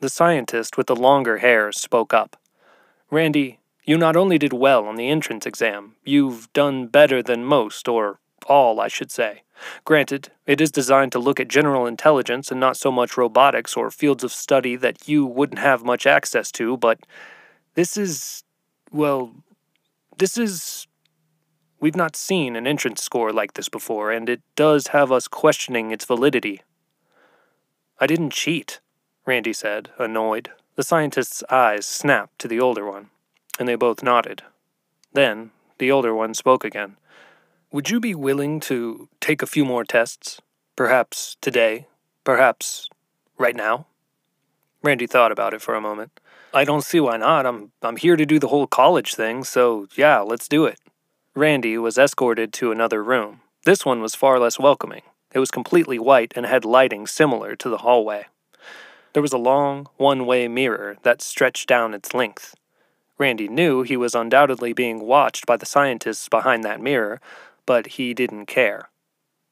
The 0.01 0.09
scientist 0.09 0.77
with 0.77 0.87
the 0.87 0.97
longer 0.97 1.39
hair 1.39 1.73
spoke 1.73 2.15
up. 2.15 2.37
Randy, 3.11 3.61
you 3.85 3.99
not 3.99 4.17
only 4.17 4.39
did 4.39 4.53
well 4.53 4.87
on 4.87 4.97
the 4.97 5.09
entrance 5.09 5.47
exam, 5.47 5.97
you've 6.05 6.53
done 6.53 6.87
better 6.87 7.23
than 7.23 7.45
most, 7.45 7.89
or 7.89 8.19
all, 8.47 8.81
I 8.81 8.89
should 8.89 9.11
say. 9.11 9.43
Granted, 9.85 10.31
it 10.47 10.61
is 10.61 10.71
designed 10.71 11.13
to 11.13 11.19
look 11.19 11.39
at 11.39 11.49
general 11.49 11.87
intelligence 11.87 12.51
and 12.51 12.59
not 12.59 12.77
so 12.77 12.91
much 12.91 13.17
robotics 13.17 13.77
or 13.77 13.91
fields 13.91 14.25
of 14.25 14.33
study 14.33 14.77
that 14.77 15.09
you 15.09 15.27
wouldn't 15.27 15.59
have 15.59 15.85
much 15.85 16.07
access 16.07 16.51
to, 16.53 16.77
but 16.77 17.01
this 17.75 17.97
is, 17.97 18.43
well, 18.91 19.33
this 20.17 20.39
is 20.39 20.87
We've 21.81 21.97
not 21.97 22.15
seen 22.15 22.57
an 22.57 22.67
entrance 22.67 23.03
score 23.03 23.33
like 23.33 23.55
this 23.55 23.71
before, 23.71 24.11
and 24.11 24.29
it 24.29 24.43
does 24.55 24.89
have 24.89 25.11
us 25.11 25.27
questioning 25.27 25.91
its 25.91 26.05
validity. 26.05 26.61
I 27.99 28.07
didn't 28.07 28.35
cheat, 28.35 28.81
Randy 29.25 29.55
said, 29.55 29.89
annoyed. 29.99 30.51
The 30.77 30.83
scientist's 30.83 31.43
eyes 31.51 31.87
snapped 31.87 32.39
to 32.41 32.49
the 32.49 32.61
older 32.61 32.87
one, 32.87 33.09
and 33.59 33.67
they 33.67 33.77
both 33.77 34.03
nodded. 34.03 34.43
Then, 35.15 35.53
the 35.79 35.91
older 35.91 36.15
one 36.15 36.35
spoke 36.35 36.65
again. 36.65 36.97
Would 37.73 37.89
you 37.89 37.99
be 37.99 38.15
willing 38.15 38.61
to 38.61 39.09
take 39.21 39.43
a 39.43 39.47
few 39.47 39.65
more 39.65 39.85
tests? 39.85 40.41
Perhaps 40.77 41.39
today? 41.41 41.87
Perhaps 42.25 42.91
right 43.39 43.57
now? 43.57 43.87
Randy 44.83 45.07
thought 45.07 45.33
about 45.33 45.55
it 45.55 45.63
for 45.63 45.75
a 45.75 45.81
moment. 45.81 46.21
I 46.53 46.65
don't 46.65 46.85
see 46.85 47.01
why 47.01 47.17
not. 47.17 47.47
I'm 47.47 47.71
I'm 47.81 47.97
here 47.97 48.17
to 48.17 48.27
do 48.27 48.39
the 48.39 48.49
whole 48.49 48.67
college 48.67 49.15
thing, 49.15 49.45
so 49.45 49.87
yeah, 49.95 50.19
let's 50.21 50.49
do 50.49 50.67
it. 50.67 50.79
Randy 51.37 51.79
was 51.79 51.97
escorted 51.97 52.53
to 52.55 52.73
another 52.73 53.05
room. 53.05 53.41
This 53.65 53.87
one 53.87 54.01
was 54.01 54.17
far 54.17 54.41
less 54.41 54.59
welcoming. 54.59 55.03
It 55.33 55.39
was 55.39 55.53
completely 55.53 55.97
white 55.97 56.33
and 56.35 56.45
had 56.45 56.65
lighting 56.65 57.07
similar 57.07 57.55
to 57.55 57.69
the 57.69 57.79
hallway. 57.79 58.27
There 59.13 59.23
was 59.23 59.33
a 59.33 59.39
long, 59.39 59.87
one 59.97 60.27
way 60.27 60.49
mirror 60.49 60.97
that 61.05 61.23
stretched 61.23 61.69
down 61.69 61.95
its 61.95 62.15
length. 62.15 62.57
Randy 63.17 63.47
knew 63.47 63.83
he 63.83 63.97
was 63.97 64.13
undoubtedly 64.13 64.73
being 64.73 65.07
watched 65.07 65.47
by 65.47 65.57
the 65.57 65.67
scientists 65.67 66.29
behind 66.29 66.65
that 66.65 66.81
mirror, 66.81 67.21
but 67.65 67.87
he 67.89 68.13
didn't 68.13 68.47
care. 68.47 68.89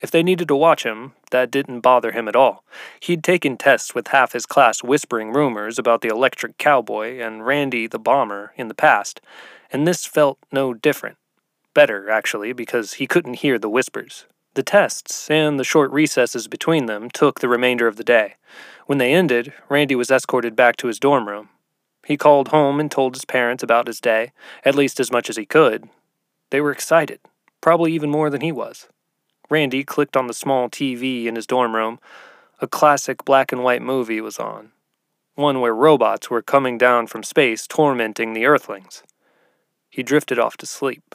If 0.00 0.10
they 0.10 0.24
needed 0.24 0.48
to 0.48 0.56
watch 0.56 0.82
him, 0.82 1.12
that 1.30 1.50
didn't 1.50 1.80
bother 1.80 2.10
him 2.10 2.26
at 2.26 2.34
all. 2.34 2.64
He'd 2.98 3.22
taken 3.22 3.56
tests 3.56 3.94
with 3.94 4.08
half 4.08 4.32
his 4.32 4.46
class 4.46 4.82
whispering 4.82 5.32
rumors 5.32 5.78
about 5.78 6.00
the 6.00 6.08
electric 6.08 6.58
cowboy 6.58 7.20
and 7.20 7.46
Randy 7.46 7.86
the 7.86 8.00
bomber 8.00 8.52
in 8.56 8.66
the 8.66 8.74
past, 8.74 9.20
and 9.70 9.86
this 9.86 10.04
felt 10.04 10.38
no 10.50 10.74
different. 10.74 11.18
Better, 11.78 12.10
actually, 12.10 12.52
because 12.52 12.94
he 12.94 13.06
couldn't 13.06 13.34
hear 13.34 13.56
the 13.56 13.68
whispers. 13.68 14.26
The 14.54 14.64
tests 14.64 15.30
and 15.30 15.60
the 15.60 15.64
short 15.64 15.92
recesses 15.92 16.48
between 16.48 16.86
them 16.86 17.08
took 17.08 17.38
the 17.38 17.48
remainder 17.48 17.86
of 17.86 17.94
the 17.94 18.02
day. 18.02 18.34
When 18.86 18.98
they 18.98 19.14
ended, 19.14 19.52
Randy 19.68 19.94
was 19.94 20.10
escorted 20.10 20.56
back 20.56 20.76
to 20.78 20.88
his 20.88 20.98
dorm 20.98 21.28
room. 21.28 21.50
He 22.04 22.16
called 22.16 22.48
home 22.48 22.80
and 22.80 22.90
told 22.90 23.14
his 23.14 23.24
parents 23.24 23.62
about 23.62 23.86
his 23.86 24.00
day, 24.00 24.32
at 24.64 24.74
least 24.74 24.98
as 24.98 25.12
much 25.12 25.30
as 25.30 25.36
he 25.36 25.46
could. 25.46 25.88
They 26.50 26.60
were 26.60 26.72
excited, 26.72 27.20
probably 27.60 27.92
even 27.92 28.10
more 28.10 28.28
than 28.28 28.40
he 28.40 28.50
was. 28.50 28.88
Randy 29.48 29.84
clicked 29.84 30.16
on 30.16 30.26
the 30.26 30.34
small 30.34 30.68
TV 30.68 31.26
in 31.26 31.36
his 31.36 31.46
dorm 31.46 31.76
room. 31.76 32.00
A 32.60 32.66
classic 32.66 33.24
black 33.24 33.52
and 33.52 33.62
white 33.62 33.82
movie 33.82 34.20
was 34.20 34.40
on, 34.40 34.72
one 35.36 35.60
where 35.60 35.76
robots 35.76 36.28
were 36.28 36.42
coming 36.42 36.76
down 36.76 37.06
from 37.06 37.22
space 37.22 37.68
tormenting 37.68 38.32
the 38.32 38.46
Earthlings. 38.46 39.04
He 39.88 40.02
drifted 40.02 40.40
off 40.40 40.56
to 40.56 40.66
sleep. 40.66 41.14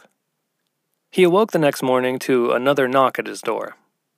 He 1.14 1.22
awoke 1.22 1.52
the 1.52 1.60
next 1.60 1.84
morning 1.84 2.18
to 2.20 2.54
another 2.54 2.88
knock 2.88 3.20
at 3.20 3.28
his 3.28 3.40
door. 3.40 3.76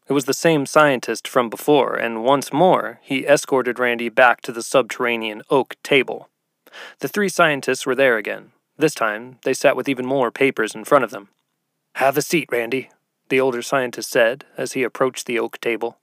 It 0.08 0.14
was 0.14 0.24
the 0.24 0.34
same 0.34 0.66
scientist 0.66 1.28
from 1.28 1.50
before, 1.50 1.96
and 1.96 2.24
once 2.24 2.54
more 2.54 3.02
he 3.04 3.28
escorted 3.28 3.80
Randy 3.80 4.08
back 4.08 4.40
to 4.44 4.54
the 4.54 4.64
subterranean 4.64 5.42
oak 5.50 5.76
table. 5.84 6.30
The 7.00 7.10
three 7.10 7.28
scientists 7.28 7.86
were 7.86 7.96
there 7.96 8.16
again. 8.16 8.54
This 8.78 8.96
time, 8.96 9.40
they 9.44 9.54
sat 9.54 9.76
with 9.76 9.90
even 9.90 10.06
more 10.06 10.32
papers 10.32 10.74
in 10.74 10.86
front 10.86 11.04
of 11.04 11.12
them. 11.12 11.28
Have 11.96 12.16
a 12.16 12.22
seat, 12.22 12.48
Randy, 12.50 12.90
the 13.28 13.42
older 13.42 13.62
scientist 13.62 14.10
said 14.10 14.46
as 14.56 14.72
he 14.72 14.84
approached 14.84 15.26
the 15.26 15.38
oak 15.38 15.60
table. 15.60 15.98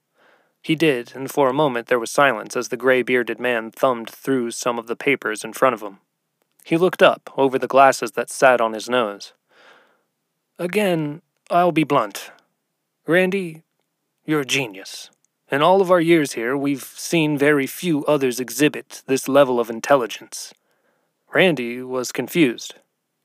He 0.61 0.75
did, 0.75 1.13
and 1.15 1.31
for 1.31 1.49
a 1.49 1.55
moment 1.55 1.87
there 1.87 1.99
was 1.99 2.11
silence 2.11 2.55
as 2.55 2.69
the 2.69 2.77
gray 2.77 3.01
bearded 3.01 3.41
man 3.41 3.71
thumbed 3.71 4.11
through 4.11 4.51
some 4.51 4.79
of 4.79 4.89
the 4.89 4.97
papers 4.97 5.43
in 5.43 5.55
front 5.55 5.73
of 5.73 5.81
him. 5.81 6.01
He 6.65 6.77
looked 6.77 7.03
up 7.03 7.31
over 7.35 7.59
the 7.59 7.67
glasses 7.67 8.11
that 8.13 8.29
sat 8.29 8.61
on 8.61 8.75
his 8.75 8.91
nose. 8.91 9.33
Again, 10.59 11.23
I'll 11.51 11.73
be 11.73 11.85
blunt. 11.85 12.31
Randy, 13.07 13.63
you're 14.25 14.43
a 14.43 14.47
genius. 14.47 15.11
In 15.51 15.63
all 15.63 15.81
of 15.81 15.91
our 15.91 16.01
years 16.01 16.33
here, 16.33 16.57
we've 16.57 16.83
seen 16.83 17.37
very 17.37 17.67
few 17.67 18.05
others 18.07 18.39
exhibit 18.39 19.03
this 19.07 19.29
level 19.29 19.59
of 19.59 19.71
intelligence. 19.71 20.53
Randy 21.35 21.83
was 21.83 22.13
confused. 22.13 22.75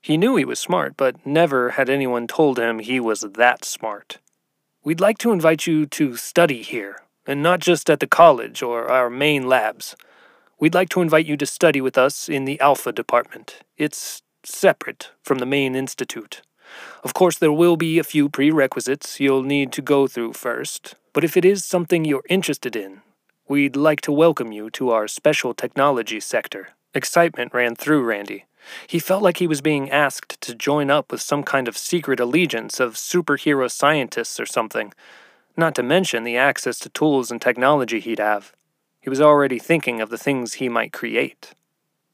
He 0.00 0.16
knew 0.16 0.36
he 0.36 0.44
was 0.44 0.58
smart, 0.58 0.96
but 0.96 1.24
never 1.26 1.70
had 1.70 1.90
anyone 1.90 2.26
told 2.26 2.58
him 2.58 2.78
he 2.78 2.98
was 2.98 3.20
that 3.20 3.64
smart. 3.64 4.18
We'd 4.82 5.00
like 5.00 5.18
to 5.18 5.32
invite 5.32 5.66
you 5.66 5.84
to 5.86 6.16
study 6.16 6.62
here, 6.62 7.02
and 7.26 7.42
not 7.42 7.60
just 7.60 7.90
at 7.90 8.00
the 8.00 8.06
college 8.06 8.62
or 8.62 8.88
our 8.88 9.10
main 9.10 9.46
labs. 9.46 9.96
We'd 10.58 10.74
like 10.74 10.88
to 10.90 11.02
invite 11.02 11.26
you 11.26 11.36
to 11.36 11.46
study 11.46 11.80
with 11.80 11.98
us 11.98 12.28
in 12.28 12.46
the 12.46 12.58
Alpha 12.60 12.90
department. 12.90 13.60
It's 13.76 14.22
separate 14.44 15.10
from 15.22 15.38
the 15.38 15.46
main 15.46 15.74
institute. 15.74 16.42
Of 17.04 17.14
course, 17.14 17.38
there 17.38 17.52
will 17.52 17.76
be 17.76 17.98
a 17.98 18.04
few 18.04 18.28
prerequisites 18.28 19.20
you'll 19.20 19.42
need 19.42 19.72
to 19.72 19.82
go 19.82 20.06
through 20.06 20.32
first, 20.34 20.94
but 21.12 21.24
if 21.24 21.36
it 21.36 21.44
is 21.44 21.64
something 21.64 22.04
you're 22.04 22.24
interested 22.28 22.76
in, 22.76 23.02
we'd 23.48 23.76
like 23.76 24.00
to 24.02 24.12
welcome 24.12 24.52
you 24.52 24.70
to 24.70 24.90
our 24.90 25.08
special 25.08 25.54
technology 25.54 26.20
sector. 26.20 26.70
Excitement 26.94 27.54
ran 27.54 27.76
through 27.76 28.02
Randy. 28.02 28.44
He 28.86 28.98
felt 28.98 29.22
like 29.22 29.38
he 29.38 29.46
was 29.46 29.60
being 29.60 29.90
asked 29.90 30.40
to 30.42 30.54
join 30.54 30.90
up 30.90 31.10
with 31.10 31.22
some 31.22 31.42
kind 31.42 31.68
of 31.68 31.78
secret 31.78 32.20
allegiance 32.20 32.80
of 32.80 32.94
superhero 32.94 33.70
scientists 33.70 34.38
or 34.38 34.46
something, 34.46 34.92
not 35.56 35.74
to 35.76 35.82
mention 35.82 36.24
the 36.24 36.36
access 36.36 36.78
to 36.80 36.88
tools 36.88 37.30
and 37.30 37.40
technology 37.40 38.00
he'd 38.00 38.18
have. 38.18 38.52
He 39.00 39.10
was 39.10 39.20
already 39.20 39.58
thinking 39.58 40.00
of 40.00 40.10
the 40.10 40.18
things 40.18 40.54
he 40.54 40.68
might 40.68 40.92
create. 40.92 41.54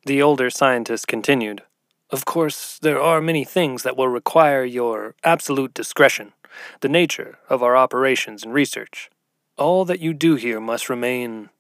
The 0.07 0.23
older 0.23 0.51
scientist 0.51 1.09
continued. 1.09 1.63
Of 2.11 2.25
course, 2.25 2.79
there 2.81 3.01
are 3.01 3.21
many 3.21 3.45
things 3.45 3.83
that 3.83 3.97
will 3.97 4.09
require 4.09 4.65
your 4.65 5.15
absolute 5.25 5.75
discretion, 5.75 6.33
the 6.81 6.89
nature 6.89 7.39
of 7.49 7.63
our 7.63 7.77
operations 7.77 8.45
and 8.45 8.53
research. 8.53 9.11
All 9.57 9.85
that 9.85 10.01
you 10.01 10.13
do 10.13 10.35
here 10.35 10.61
must 10.61 10.91
remain 10.91 11.51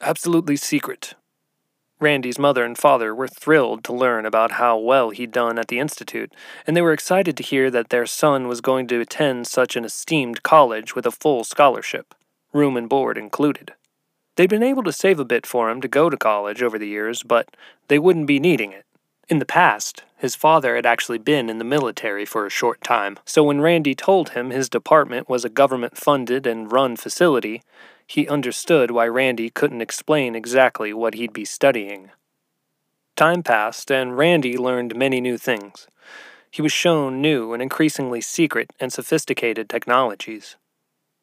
absolutely 0.00 0.56
secret. 0.56 1.14
Randy's 2.00 2.38
mother 2.38 2.64
and 2.64 2.78
father 2.78 3.14
were 3.14 3.28
thrilled 3.28 3.84
to 3.84 3.92
learn 3.92 4.24
about 4.24 4.52
how 4.52 4.78
well 4.78 5.10
he'd 5.10 5.32
done 5.32 5.58
at 5.58 5.68
the 5.68 5.78
Institute, 5.78 6.32
and 6.66 6.74
they 6.74 6.80
were 6.80 6.94
excited 6.94 7.36
to 7.36 7.42
hear 7.42 7.70
that 7.70 7.90
their 7.90 8.06
son 8.06 8.48
was 8.48 8.62
going 8.62 8.86
to 8.86 9.00
attend 9.00 9.46
such 9.46 9.76
an 9.76 9.84
esteemed 9.84 10.42
college 10.42 10.94
with 10.94 11.04
a 11.04 11.10
full 11.10 11.44
scholarship, 11.44 12.14
room 12.54 12.78
and 12.78 12.88
board 12.88 13.18
included. 13.18 13.74
They'd 14.36 14.48
been 14.48 14.62
able 14.62 14.82
to 14.84 14.92
save 14.92 15.20
a 15.20 15.26
bit 15.26 15.44
for 15.44 15.68
him 15.68 15.82
to 15.82 15.88
go 15.88 16.08
to 16.08 16.16
college 16.16 16.62
over 16.62 16.78
the 16.78 16.88
years, 16.88 17.22
but 17.22 17.54
they 17.88 17.98
wouldn't 17.98 18.26
be 18.26 18.40
needing 18.40 18.72
it. 18.72 18.86
In 19.30 19.38
the 19.38 19.46
past, 19.46 20.02
his 20.16 20.34
father 20.34 20.74
had 20.74 20.84
actually 20.84 21.18
been 21.18 21.48
in 21.48 21.58
the 21.58 21.64
military 21.64 22.24
for 22.24 22.44
a 22.44 22.50
short 22.50 22.82
time, 22.82 23.16
so 23.24 23.44
when 23.44 23.60
Randy 23.60 23.94
told 23.94 24.30
him 24.30 24.50
his 24.50 24.68
department 24.68 25.28
was 25.28 25.44
a 25.44 25.48
government 25.48 25.96
funded 25.96 26.48
and 26.48 26.72
run 26.72 26.96
facility, 26.96 27.62
he 28.04 28.26
understood 28.26 28.90
why 28.90 29.06
Randy 29.06 29.48
couldn't 29.48 29.82
explain 29.82 30.34
exactly 30.34 30.92
what 30.92 31.14
he'd 31.14 31.32
be 31.32 31.44
studying. 31.44 32.10
Time 33.14 33.44
passed, 33.44 33.92
and 33.92 34.18
Randy 34.18 34.58
learned 34.58 34.96
many 34.96 35.20
new 35.20 35.38
things. 35.38 35.86
He 36.50 36.60
was 36.60 36.72
shown 36.72 37.22
new 37.22 37.52
and 37.52 37.62
increasingly 37.62 38.20
secret 38.20 38.72
and 38.80 38.92
sophisticated 38.92 39.68
technologies. 39.68 40.56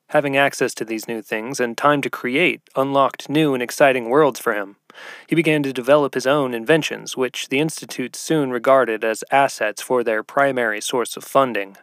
Having 0.09 0.37
access 0.37 0.73
to 0.75 0.85
these 0.85 1.07
new 1.07 1.21
things 1.21 1.59
and 1.59 1.77
time 1.77 2.01
to 2.01 2.09
create 2.09 2.61
unlocked 2.75 3.29
new 3.29 3.53
and 3.53 3.61
exciting 3.61 4.09
worlds 4.09 4.39
for 4.39 4.53
him. 4.53 4.77
He 5.27 5.35
began 5.35 5.63
to 5.63 5.73
develop 5.73 6.13
his 6.13 6.25
own 6.25 6.53
inventions, 6.53 7.15
which 7.15 7.49
the 7.49 7.59
Institute 7.59 8.15
soon 8.15 8.51
regarded 8.51 9.03
as 9.03 9.23
assets 9.31 9.81
for 9.81 10.03
their 10.03 10.23
primary 10.23 10.81
source 10.81 11.17
of 11.17 11.23
funding. 11.23 11.77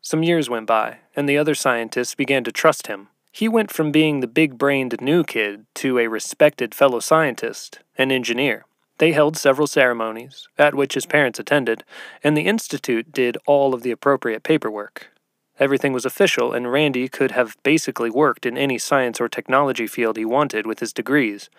Some 0.00 0.22
years 0.22 0.50
went 0.50 0.66
by, 0.66 0.98
and 1.16 1.28
the 1.28 1.38
other 1.38 1.54
scientists 1.54 2.14
began 2.14 2.44
to 2.44 2.52
trust 2.52 2.86
him, 2.86 3.08
he 3.32 3.48
went 3.48 3.72
from 3.72 3.90
being 3.90 4.20
the 4.20 4.26
big 4.26 4.58
brained 4.58 5.00
new 5.00 5.24
kid 5.24 5.64
to 5.76 5.98
a 5.98 6.06
respected 6.06 6.74
fellow 6.74 7.00
scientist, 7.00 7.80
an 7.96 8.12
engineer. 8.12 8.66
They 8.98 9.12
held 9.12 9.38
several 9.38 9.66
ceremonies, 9.66 10.46
at 10.58 10.74
which 10.74 10.94
his 10.94 11.06
parents 11.06 11.38
attended, 11.38 11.82
and 12.22 12.36
the 12.36 12.46
Institute 12.46 13.10
did 13.10 13.38
all 13.46 13.72
of 13.72 13.82
the 13.82 13.90
appropriate 13.90 14.42
paperwork. 14.42 15.11
Everything 15.58 15.92
was 15.92 16.04
official, 16.04 16.52
and 16.52 16.72
Randy 16.72 17.08
could 17.08 17.32
have 17.32 17.56
basically 17.62 18.10
worked 18.10 18.46
in 18.46 18.56
any 18.56 18.78
science 18.78 19.20
or 19.20 19.28
technology 19.28 19.86
field 19.86 20.16
he 20.16 20.24
wanted 20.24 20.66
with 20.66 20.80
his 20.80 20.92
degrees. 20.92 21.50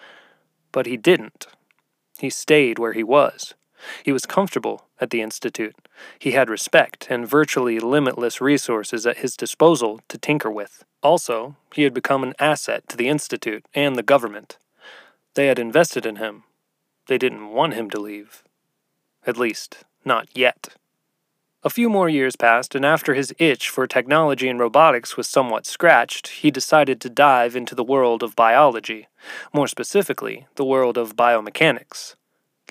But 0.72 0.86
he 0.86 0.98
didn't. 0.98 1.48
He 2.18 2.30
stayed 2.30 2.80
where 2.80 2.94
he 2.94 3.04
was. 3.04 3.54
He 4.04 4.12
was 4.12 4.26
comfortable 4.26 4.88
at 5.00 5.10
the 5.10 5.22
Institute. 5.22 5.76
He 6.18 6.32
had 6.32 6.50
respect 6.50 7.08
and 7.10 7.28
virtually 7.28 7.80
limitless 7.80 8.42
resources 8.42 9.06
at 9.06 9.18
his 9.18 9.36
disposal 9.38 10.02
to 10.08 10.18
tinker 10.18 10.50
with. 10.50 10.84
Also, 11.02 11.56
he 11.74 11.84
had 11.84 11.94
become 11.94 12.24
an 12.24 12.34
asset 12.40 12.88
to 12.88 12.98
the 12.98 13.10
Institute 13.10 13.66
and 13.76 13.96
the 13.96 14.04
government. 14.04 14.58
They 15.36 15.48
had 15.48 15.60
invested 15.60 16.06
in 16.06 16.16
him. 16.16 16.44
They 17.08 17.18
didn't 17.18 17.50
want 17.50 17.74
him 17.74 17.90
to 17.90 18.00
leave. 18.00 18.44
At 19.28 19.38
least, 19.38 19.84
not 20.06 20.30
yet. 20.34 20.76
A 21.66 21.70
few 21.70 21.90
more 21.90 22.10
years 22.10 22.36
passed, 22.36 22.76
and 22.76 22.86
after 22.86 23.14
his 23.14 23.34
itch 23.40 23.70
for 23.70 23.88
technology 23.88 24.50
and 24.50 24.60
robotics 24.60 25.16
was 25.16 25.30
somewhat 25.30 25.66
scratched, 25.66 26.28
he 26.28 26.52
decided 26.52 27.00
to 27.00 27.10
dive 27.10 27.56
into 27.56 27.74
the 27.74 27.86
world 27.86 28.22
of 28.22 28.36
biology, 28.36 29.08
more 29.54 29.70
specifically, 29.70 30.46
the 30.56 30.66
world 30.66 30.98
of 30.98 31.16
biomechanics. 31.16 32.16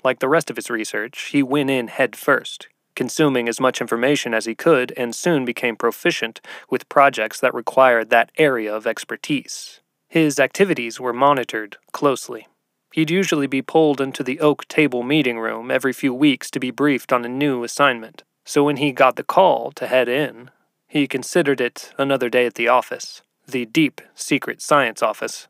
Like 0.05 0.18
the 0.18 0.28
rest 0.28 0.50
of 0.50 0.57
his 0.57 0.68
research, 0.68 1.28
he 1.33 1.42
went 1.42 1.70
in 1.70 1.88
head 1.88 2.14
first, 2.14 2.68
consuming 2.94 3.48
as 3.48 3.59
much 3.59 3.81
information 3.81 4.35
as 4.35 4.44
he 4.44 4.55
could, 4.55 4.92
and 4.94 5.14
soon 5.14 5.46
became 5.46 5.74
proficient 5.74 6.42
with 6.68 6.90
projects 6.90 7.40
that 7.40 7.55
required 7.55 8.11
that 8.11 8.31
area 8.37 8.74
of 8.74 8.87
expertise. 8.87 9.81
His 10.07 10.38
activities 10.38 11.00
were 11.00 11.14
monitored 11.14 11.78
closely. 11.92 12.46
He'd 12.92 13.11
usually 13.11 13.46
be 13.46 13.62
pulled 13.62 14.02
into 14.02 14.22
the 14.22 14.38
oak 14.40 14.68
table 14.68 15.02
meeting 15.02 15.38
room 15.38 15.70
every 15.70 15.94
few 15.94 16.12
weeks 16.12 16.50
to 16.50 16.61
be 16.61 16.70
briefed 16.70 17.11
on 17.11 17.24
a 17.24 17.28
new 17.31 17.64
assignment. 17.64 18.22
So 18.44 18.64
when 18.64 18.76
he 18.76 18.92
got 18.92 19.16
the 19.16 19.22
call 19.22 19.72
to 19.72 19.87
head 19.87 20.09
in, 20.09 20.50
he 20.88 21.07
considered 21.07 21.61
it 21.61 21.92
another 21.96 22.28
day 22.28 22.46
at 22.46 22.55
the 22.55 22.68
office, 22.68 23.22
the 23.46 23.64
deep 23.66 24.00
secret 24.14 24.61
science 24.61 25.02
office, 25.02 25.48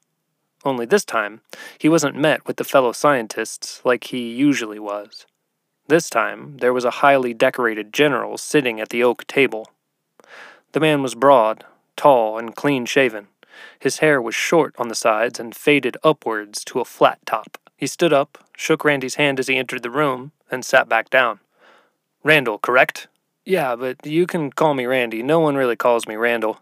only 0.64 0.86
this 0.86 1.04
time, 1.04 1.40
he 1.78 1.88
wasn't 1.88 2.16
met 2.16 2.46
with 2.46 2.56
the 2.56 2.64
fellow 2.64 2.92
scientists 2.92 3.80
like 3.84 4.04
he 4.04 4.32
usually 4.32 4.78
was. 4.78 5.26
This 5.88 6.08
time, 6.08 6.58
there 6.58 6.72
was 6.72 6.84
a 6.84 7.02
highly 7.02 7.34
decorated 7.34 7.92
general 7.92 8.38
sitting 8.38 8.80
at 8.80 8.90
the 8.90 9.02
oak 9.02 9.26
table. 9.26 9.70
The 10.72 10.80
man 10.80 11.02
was 11.02 11.16
broad, 11.16 11.64
tall, 11.96 12.38
and 12.38 12.54
clean 12.54 12.86
shaven. 12.86 13.26
His 13.78 13.98
hair 13.98 14.22
was 14.22 14.34
short 14.34 14.74
on 14.78 14.88
the 14.88 14.94
sides 14.94 15.40
and 15.40 15.54
faded 15.54 15.96
upwards 16.04 16.64
to 16.66 16.80
a 16.80 16.84
flat 16.84 17.18
top. 17.26 17.58
He 17.76 17.88
stood 17.88 18.12
up, 18.12 18.38
shook 18.56 18.84
Randy's 18.84 19.16
hand 19.16 19.40
as 19.40 19.48
he 19.48 19.56
entered 19.56 19.82
the 19.82 19.90
room, 19.90 20.30
and 20.50 20.64
sat 20.64 20.88
back 20.88 21.10
down. 21.10 21.40
Randall, 22.24 22.58
correct? 22.58 23.08
Yeah, 23.44 23.74
but 23.74 24.06
you 24.06 24.26
can 24.26 24.52
call 24.52 24.74
me 24.74 24.86
Randy. 24.86 25.22
No 25.22 25.40
one 25.40 25.56
really 25.56 25.76
calls 25.76 26.06
me 26.06 26.14
Randall. 26.14 26.60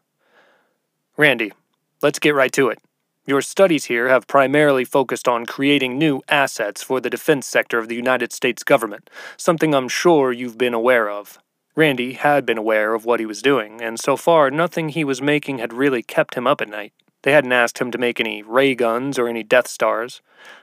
Randy, 1.17 1.53
let's 2.01 2.19
get 2.19 2.35
right 2.35 2.53
to 2.53 2.69
it. 2.69 2.79
Your 3.27 3.43
studies 3.43 3.85
here 3.85 4.09
have 4.09 4.27
primarily 4.27 4.85
focused 4.85 5.29
on 5.29 5.45
creating 5.45 5.99
new 5.99 6.23
assets 6.29 6.83
for 6.83 7.01
the 7.01 7.11
defense 7.11 7.47
sector 7.47 7.79
of 7.79 7.89
the 7.89 7.95
United 7.95 8.33
States 8.33 8.65
government, 8.65 9.11
something 9.37 9.75
I'm 9.75 9.89
sure 9.89 10.33
you've 10.33 10.57
been 10.57 10.75
aware 10.75 11.11
of. 11.11 11.39
Randy 11.77 12.15
had 12.15 12.47
been 12.47 12.59
aware 12.59 12.95
of 12.95 13.05
what 13.05 13.21
he 13.21 13.27
was 13.27 13.43
doing, 13.43 13.83
and 13.83 14.01
so 14.01 14.17
far 14.17 14.51
nothing 14.51 14.89
he 14.89 15.05
was 15.05 15.23
making 15.23 15.59
had 15.59 15.73
really 15.73 16.03
kept 16.03 16.35
him 16.35 16.47
up 16.47 16.61
at 16.61 16.69
night. 16.69 16.93
They 17.23 17.33
hadn't 17.33 17.53
asked 17.53 17.79
him 17.79 17.91
to 17.91 17.99
make 17.99 18.19
any 18.19 18.43
ray 18.43 18.75
guns 18.75 19.19
or 19.19 19.29
any 19.29 19.43
Death 19.43 19.69
Stars. 19.69 20.23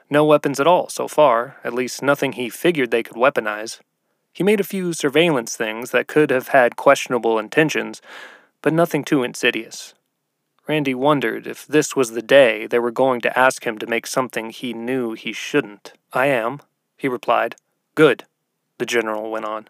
No 0.09 0.25
weapons 0.25 0.59
at 0.59 0.67
all, 0.67 0.89
so 0.89 1.07
far, 1.07 1.57
at 1.63 1.73
least 1.73 2.01
nothing 2.01 2.33
he 2.33 2.49
figured 2.49 2.89
they 2.89 3.03
could 3.03 3.15
weaponize. 3.15 3.79
He 4.37 4.43
made 4.43 4.59
a 4.59 4.63
few 4.63 4.93
surveillance 4.93 5.55
things 5.55 5.89
that 5.89 6.05
could 6.05 6.29
have 6.29 6.49
had 6.49 6.75
questionable 6.75 7.39
intentions, 7.39 8.03
but 8.61 8.71
nothing 8.71 9.03
too 9.03 9.23
insidious. 9.23 9.95
Randy 10.67 10.93
wondered 10.93 11.47
if 11.47 11.65
this 11.65 11.95
was 11.95 12.11
the 12.11 12.21
day 12.21 12.67
they 12.67 12.77
were 12.77 12.91
going 12.91 13.19
to 13.21 13.35
ask 13.35 13.65
him 13.65 13.79
to 13.79 13.87
make 13.87 14.05
something 14.05 14.51
he 14.51 14.73
knew 14.73 15.13
he 15.13 15.33
shouldn't. 15.33 15.93
I 16.13 16.27
am, 16.27 16.61
he 16.95 17.07
replied. 17.07 17.55
Good, 17.95 18.25
the 18.77 18.85
general 18.85 19.31
went 19.31 19.45
on. 19.45 19.69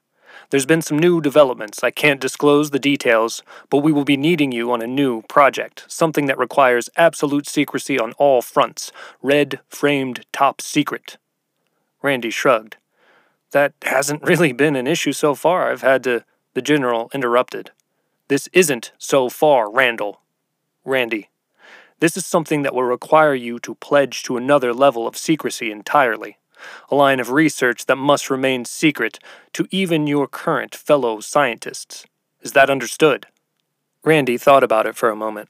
There's 0.49 0.65
been 0.65 0.81
some 0.81 0.99
new 0.99 1.21
developments. 1.21 1.81
I 1.81 1.91
can't 1.91 2.19
disclose 2.19 2.71
the 2.71 2.77
details, 2.77 3.43
but 3.69 3.77
we 3.77 3.93
will 3.93 4.03
be 4.03 4.17
needing 4.17 4.51
you 4.51 4.73
on 4.73 4.81
a 4.81 4.85
new 5.01 5.21
project, 5.29 5.85
something 5.87 6.25
that 6.25 6.37
requires 6.37 6.89
absolute 6.97 7.47
secrecy 7.47 7.97
on 7.97 8.11
all 8.17 8.41
fronts. 8.41 8.91
Red 9.21 9.61
framed 9.69 10.25
top 10.33 10.59
secret. 10.59 11.15
Randy 12.01 12.31
shrugged. 12.31 12.75
That 13.51 13.73
hasn't 13.83 14.23
really 14.23 14.51
been 14.51 14.75
an 14.75 14.87
issue 14.87 15.13
so 15.13 15.35
far. 15.35 15.71
I've 15.71 15.81
had 15.81 16.03
to. 16.03 16.23
The 16.53 16.61
general 16.61 17.11
interrupted. 17.13 17.69
This 18.29 18.49
isn't 18.51 18.91
so 18.97 19.29
far, 19.29 19.71
Randall, 19.71 20.21
Randy, 20.83 21.29
this 21.99 22.15
is 22.15 22.27
something 22.27 22.61
that 22.61 22.75
will 22.75 22.83
require 22.83 23.33
you 23.33 23.57
to 23.59 23.73
pledge 23.73 24.21
to 24.23 24.37
another 24.37 24.71
level 24.71 25.07
of 25.07 25.17
secrecy 25.17 25.71
entirely, 25.71 26.37
a 26.91 26.95
line 26.95 27.19
of 27.19 27.31
research 27.31 27.87
that 27.87 27.95
must 27.95 28.29
remain 28.29 28.65
secret 28.65 29.17
to 29.53 29.67
even 29.71 30.05
your 30.05 30.27
current 30.27 30.75
fellow 30.75 31.19
scientists. 31.21 32.05
Is 32.41 32.51
that 32.51 32.69
understood? 32.69 33.25
Randy 34.03 34.37
thought 34.37 34.63
about 34.63 34.85
it 34.85 34.95
for 34.95 35.09
a 35.09 35.15
moment. 35.15 35.49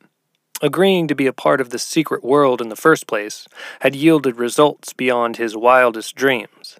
Agreeing 0.61 1.09
to 1.09 1.15
be 1.15 1.27
a 1.27 1.33
part 1.33 1.59
of 1.59 1.69
the 1.69 1.77
secret 1.77 2.23
world 2.23 2.61
in 2.61 2.69
the 2.69 2.77
first 2.77 3.07
place 3.07 3.45
had 3.81 3.93
yielded 3.95 4.37
results 4.37 4.93
beyond 4.93 5.35
his 5.35 5.57
wildest 5.57 6.15
dreams, 6.15 6.79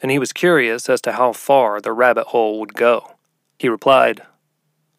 and 0.00 0.10
he 0.10 0.18
was 0.18 0.32
curious 0.32 0.88
as 0.88 1.00
to 1.02 1.12
how 1.12 1.32
far 1.32 1.80
the 1.80 1.92
rabbit 1.92 2.28
hole 2.28 2.60
would 2.60 2.74
go. 2.74 3.14
He 3.58 3.68
replied, 3.68 4.22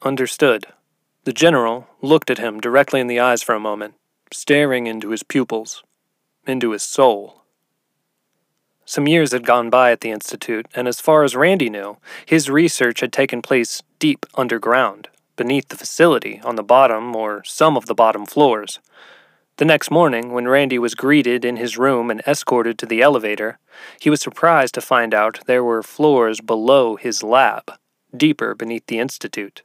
Understood. 0.02 0.68
The 1.24 1.34
general 1.34 1.88
looked 2.02 2.30
at 2.30 2.38
him 2.38 2.60
directly 2.60 3.00
in 3.00 3.08
the 3.08 3.20
eyes 3.20 3.44
for 3.44 3.54
a 3.54 3.60
moment, 3.60 3.96
staring 4.32 4.88
into 4.88 5.10
his 5.10 5.24
pupils, 5.24 5.84
into 6.48 6.72
his 6.72 6.84
soul. 6.84 7.44
Some 8.86 9.08
years 9.08 9.34
had 9.34 9.46
gone 9.46 9.70
by 9.70 9.92
at 9.92 10.02
the 10.02 10.10
Institute, 10.10 10.66
and 10.74 10.88
as 10.88 11.00
far 11.00 11.24
as 11.24 11.36
Randy 11.36 11.70
knew, 11.70 11.98
his 12.26 12.50
research 12.50 13.02
had 13.02 13.14
taken 13.14 13.42
place 13.42 13.84
deep 14.00 14.26
underground, 14.34 15.10
beneath 15.36 15.68
the 15.68 15.78
facility, 15.78 16.42
on 16.44 16.56
the 16.56 16.64
bottom 16.64 17.16
or 17.16 17.44
some 17.44 17.78
of 17.78 17.86
the 17.86 17.94
bottom 17.94 18.26
floors. 18.26 18.80
The 19.60 19.66
next 19.66 19.92
morning, 19.92 20.32
when 20.32 20.48
Randy 20.48 20.80
was 20.80 20.96
greeted 20.96 21.44
in 21.44 21.58
his 21.58 21.78
room 21.78 22.10
and 22.10 22.22
escorted 22.26 22.78
to 22.78 22.86
the 22.86 23.02
elevator, 23.02 23.60
he 24.00 24.10
was 24.10 24.22
surprised 24.22 24.74
to 24.76 24.82
find 24.82 25.14
out 25.14 25.42
there 25.48 25.66
were 25.66 25.84
floors 25.84 26.40
below 26.40 26.96
his 26.96 27.24
lab, 27.24 27.74
deeper 28.16 28.56
beneath 28.56 28.88
the 28.88 29.00
Institute. 29.00 29.62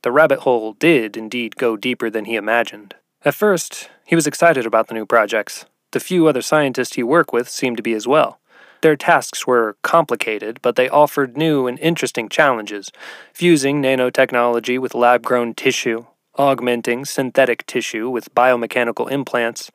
The 0.00 0.12
rabbit 0.12 0.38
hole 0.40 0.72
did 0.72 1.14
indeed 1.14 1.56
go 1.56 1.76
deeper 1.76 2.08
than 2.08 2.24
he 2.24 2.36
imagined. 2.36 2.94
At 3.22 3.34
first, 3.34 3.90
he 4.06 4.14
was 4.14 4.26
excited 4.26 4.64
about 4.64 4.88
the 4.88 4.94
new 4.94 5.04
projects. 5.04 5.66
The 5.90 6.00
few 6.00 6.26
other 6.26 6.40
scientists 6.40 6.94
he 6.94 7.02
worked 7.02 7.34
with 7.34 7.50
seemed 7.50 7.76
to 7.76 7.82
be 7.82 7.92
as 7.92 8.08
well. 8.08 8.40
Their 8.80 8.96
tasks 8.96 9.46
were 9.46 9.76
complicated, 9.82 10.58
but 10.62 10.76
they 10.76 10.88
offered 10.88 11.36
new 11.36 11.66
and 11.66 11.78
interesting 11.80 12.30
challenges, 12.30 12.90
fusing 13.34 13.82
nanotechnology 13.82 14.78
with 14.78 14.94
lab 14.94 15.22
grown 15.22 15.52
tissue, 15.52 16.06
augmenting 16.36 17.04
synthetic 17.04 17.66
tissue 17.66 18.08
with 18.08 18.34
biomechanical 18.34 19.10
implants, 19.10 19.70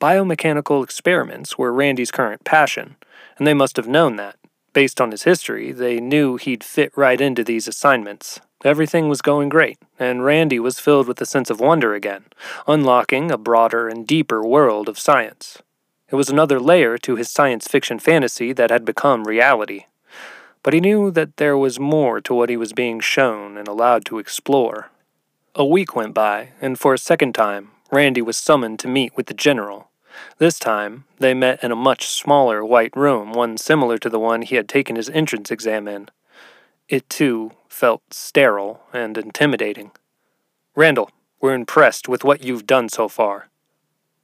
Biomechanical 0.00 0.82
experiments 0.82 1.58
were 1.58 1.74
Randy's 1.74 2.10
current 2.10 2.42
passion, 2.42 2.96
and 3.36 3.46
they 3.46 3.52
must 3.52 3.76
have 3.76 3.86
known 3.86 4.16
that. 4.16 4.36
Based 4.72 4.98
on 4.98 5.10
his 5.10 5.24
history, 5.24 5.72
they 5.72 6.00
knew 6.00 6.36
he'd 6.36 6.64
fit 6.64 6.96
right 6.96 7.20
into 7.20 7.44
these 7.44 7.68
assignments. 7.68 8.40
Everything 8.64 9.10
was 9.10 9.20
going 9.20 9.50
great, 9.50 9.78
and 9.98 10.24
Randy 10.24 10.58
was 10.58 10.80
filled 10.80 11.06
with 11.06 11.20
a 11.20 11.26
sense 11.26 11.50
of 11.50 11.60
wonder 11.60 11.92
again, 11.92 12.24
unlocking 12.66 13.30
a 13.30 13.36
broader 13.36 13.88
and 13.88 14.06
deeper 14.06 14.42
world 14.42 14.88
of 14.88 14.98
science. 14.98 15.58
It 16.08 16.14
was 16.14 16.30
another 16.30 16.58
layer 16.58 16.96
to 16.96 17.16
his 17.16 17.30
science 17.30 17.68
fiction 17.68 17.98
fantasy 17.98 18.54
that 18.54 18.70
had 18.70 18.86
become 18.86 19.24
reality. 19.24 19.84
But 20.62 20.72
he 20.72 20.80
knew 20.80 21.10
that 21.10 21.36
there 21.36 21.58
was 21.58 21.78
more 21.78 22.22
to 22.22 22.32
what 22.32 22.48
he 22.48 22.56
was 22.56 22.72
being 22.72 23.00
shown 23.00 23.58
and 23.58 23.68
allowed 23.68 24.06
to 24.06 24.18
explore. 24.18 24.90
A 25.56 25.64
week 25.64 25.96
went 25.96 26.14
by, 26.14 26.50
and 26.60 26.78
for 26.78 26.94
a 26.94 26.98
second 26.98 27.34
time, 27.34 27.72
Randy 27.90 28.22
was 28.22 28.36
summoned 28.36 28.78
to 28.80 28.88
meet 28.88 29.16
with 29.16 29.26
the 29.26 29.34
general. 29.34 29.90
This 30.38 30.60
time, 30.60 31.06
they 31.18 31.34
met 31.34 31.64
in 31.64 31.72
a 31.72 31.76
much 31.76 32.06
smaller 32.06 32.64
white 32.64 32.96
room, 32.96 33.32
one 33.32 33.56
similar 33.56 33.98
to 33.98 34.08
the 34.08 34.20
one 34.20 34.42
he 34.42 34.54
had 34.54 34.68
taken 34.68 34.94
his 34.94 35.08
entrance 35.08 35.50
exam 35.50 35.88
in. 35.88 36.08
It, 36.88 37.08
too, 37.10 37.50
felt 37.68 38.02
sterile 38.12 38.84
and 38.92 39.18
intimidating. 39.18 39.90
Randall, 40.76 41.10
we're 41.40 41.54
impressed 41.54 42.08
with 42.08 42.22
what 42.22 42.44
you've 42.44 42.66
done 42.66 42.88
so 42.88 43.08
far. 43.08 43.48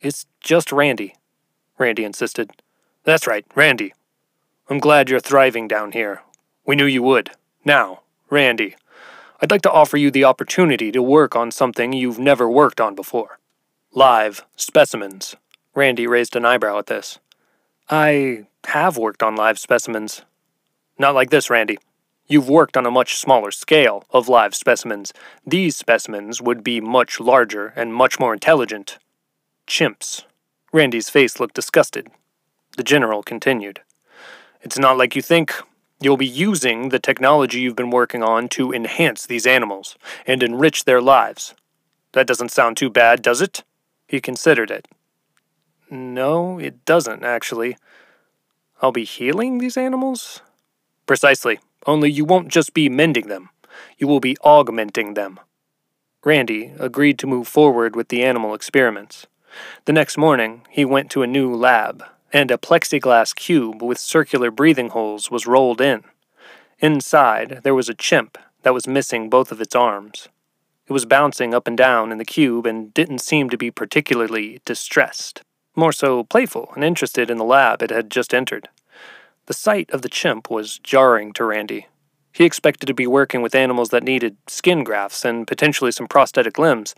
It's 0.01 0.27
just 0.41 0.71
Randy, 0.71 1.17
Randy 1.77 2.05
insisted. 2.05 2.53
That's 3.03 3.27
right, 3.27 3.45
Randy. 3.57 3.95
I'm 4.71 4.79
glad 4.79 5.11
you're 5.11 5.19
thriving 5.19 5.67
down 5.67 5.91
here. 5.91 6.23
We 6.65 6.77
knew 6.77 6.87
you 6.87 7.03
would. 7.03 7.31
Now, 7.65 8.03
Randy, 8.31 8.77
I'd 9.41 9.51
like 9.51 9.63
to 9.63 9.73
offer 9.73 9.99
you 9.99 10.11
the 10.11 10.25
opportunity 10.25 10.91
to 10.93 11.03
work 11.03 11.37
on 11.37 11.51
something 11.51 11.93
you've 11.93 12.19
never 12.19 12.51
worked 12.51 12.81
on 12.81 12.95
before. 12.95 13.39
Live 13.93 14.47
specimens. 14.57 15.37
Randy 15.75 16.07
raised 16.07 16.37
an 16.37 16.47
eyebrow 16.47 16.79
at 16.79 16.87
this. 16.87 17.19
I 17.91 18.47
have 18.65 18.97
worked 18.97 19.23
on 19.23 19.37
live 19.37 19.59
specimens. 19.59 20.23
Not 20.99 21.15
like 21.15 21.29
this, 21.29 21.51
Randy. 21.51 21.79
You've 22.27 22.49
worked 22.49 22.77
on 22.79 22.87
a 22.87 22.91
much 22.91 23.17
smaller 23.17 23.51
scale 23.51 24.05
of 24.11 24.29
live 24.29 24.55
specimens. 24.55 25.13
These 25.47 25.77
specimens 25.77 26.41
would 26.41 26.65
be 26.65 26.81
much 26.81 27.21
larger 27.21 27.75
and 27.77 27.95
much 27.95 28.19
more 28.19 28.33
intelligent. 28.33 28.99
Chimps. 29.67 30.25
Randy's 30.73 31.11
face 31.11 31.39
looked 31.39 31.55
disgusted. 31.55 32.09
The 32.77 32.83
general 32.83 33.23
continued. 33.23 33.83
It's 34.63 34.79
not 34.79 34.97
like 34.97 35.15
you 35.15 35.23
think. 35.23 35.55
You'll 36.01 36.17
be 36.17 36.27
using 36.27 36.91
the 36.91 36.99
technology 36.99 37.61
you've 37.61 37.77
been 37.77 37.91
working 37.91 38.23
on 38.23 38.49
to 38.51 38.73
enhance 38.73 39.27
these 39.27 39.47
animals 39.47 39.97
and 40.27 40.43
enrich 40.43 40.85
their 40.85 41.01
lives. 41.01 41.55
That 42.13 42.27
doesn't 42.27 42.53
sound 42.53 42.77
too 42.77 42.91
bad, 42.91 43.23
does 43.23 43.41
it? 43.41 43.65
He 44.07 44.21
considered 44.21 44.71
it. 44.71 44.89
No, 45.91 46.59
it 46.59 46.85
doesn't, 46.85 47.25
actually. 47.25 47.77
I'll 48.83 48.93
be 48.93 49.05
healing 49.05 49.59
these 49.59 49.77
animals? 49.77 50.43
Precisely. 51.07 51.61
Only 51.87 52.11
you 52.11 52.25
won't 52.25 52.49
just 52.49 52.75
be 52.75 52.89
mending 52.89 53.29
them, 53.29 53.51
you 53.97 54.09
will 54.09 54.21
be 54.21 54.37
augmenting 54.43 55.15
them. 55.15 55.39
Randy 56.25 56.73
agreed 56.81 57.19
to 57.21 57.27
move 57.29 57.47
forward 57.47 57.95
with 57.95 58.09
the 58.09 58.25
animal 58.25 58.55
experiments. 58.55 59.29
The 59.85 59.93
next 59.93 60.19
morning, 60.19 60.63
he 60.69 60.85
went 60.85 61.11
to 61.13 61.23
a 61.23 61.27
new 61.29 61.55
lab, 61.55 62.05
and 62.33 62.51
a 62.51 62.59
plexiglass 62.59 63.35
cube 63.35 63.83
with 63.83 63.99
circular 63.99 64.51
breathing 64.51 64.91
holes 64.91 65.31
was 65.31 65.47
rolled 65.47 65.81
in. 65.81 66.05
Inside, 66.79 67.61
there 67.63 67.75
was 67.75 67.89
a 67.89 67.95
chimp 67.95 68.39
that 68.63 68.75
was 68.75 68.87
missing 68.87 69.31
both 69.31 69.53
of 69.53 69.61
its 69.61 69.75
arms. 69.75 70.29
It 70.87 70.93
was 70.93 71.05
bouncing 71.05 71.55
up 71.55 71.67
and 71.67 71.77
down 71.77 72.13
in 72.13 72.19
the 72.19 72.25
cube 72.25 72.67
and 72.67 72.93
didn't 72.95 73.21
seem 73.21 73.51
to 73.51 73.57
be 73.57 73.71
particularly 73.71 74.61
distressed, 74.65 75.43
more 75.75 75.93
so 75.93 76.25
playful 76.25 76.71
and 76.75 76.85
interested 76.85 77.31
in 77.31 77.39
the 77.39 77.45
lab 77.45 77.83
it 77.83 77.91
had 77.91 78.11
just 78.11 78.35
entered. 78.35 78.69
The 79.47 79.55
sight 79.55 79.91
of 79.91 80.03
the 80.03 80.09
chimp 80.09 80.51
was 80.51 80.79
jarring 80.79 81.33
to 81.35 81.45
Randy. 81.45 81.87
He 82.33 82.45
expected 82.45 82.87
to 82.87 82.95
be 82.95 83.07
working 83.07 83.41
with 83.41 83.55
animals 83.55 83.89
that 83.91 84.03
needed 84.03 84.37
skin 84.47 84.85
grafts 84.85 85.25
and 85.25 85.47
potentially 85.47 85.91
some 85.91 86.07
prosthetic 86.07 86.59
limbs. 86.59 86.95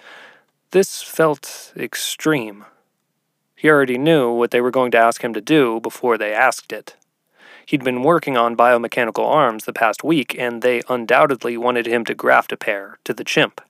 This 0.72 1.02
felt 1.02 1.72
extreme. 1.76 2.64
He 3.58 3.68
already 3.68 3.98
knew 3.98 4.30
what 4.30 4.52
they 4.52 4.60
were 4.60 4.70
going 4.70 4.92
to 4.92 4.98
ask 4.98 5.24
him 5.24 5.34
to 5.34 5.40
do 5.40 5.80
before 5.80 6.16
they 6.16 6.32
asked 6.32 6.72
it. 6.72 6.94
He'd 7.66 7.82
been 7.82 8.04
working 8.04 8.36
on 8.36 8.56
biomechanical 8.56 9.26
arms 9.26 9.64
the 9.64 9.72
past 9.72 10.04
week, 10.04 10.38
and 10.38 10.62
they 10.62 10.80
undoubtedly 10.88 11.56
wanted 11.56 11.84
him 11.84 12.04
to 12.04 12.14
graft 12.14 12.52
a 12.52 12.56
pair 12.56 13.00
to 13.02 13.12
the 13.12 13.24
chimp. 13.24 13.60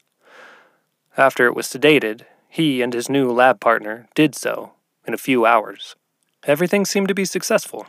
After 1.17 1.47
it 1.47 1.57
was 1.57 1.67
sedated, 1.67 2.27
he 2.51 2.83
and 2.83 2.93
his 2.93 3.09
new 3.09 3.33
lab 3.33 3.61
partner 3.61 4.09
did 4.15 4.35
so 4.35 4.73
in 5.07 5.15
a 5.15 5.17
few 5.17 5.47
hours. 5.47 5.97
Everything 6.45 6.85
seemed 6.85 7.09
to 7.09 7.15
be 7.15 7.25
successful. 7.25 7.87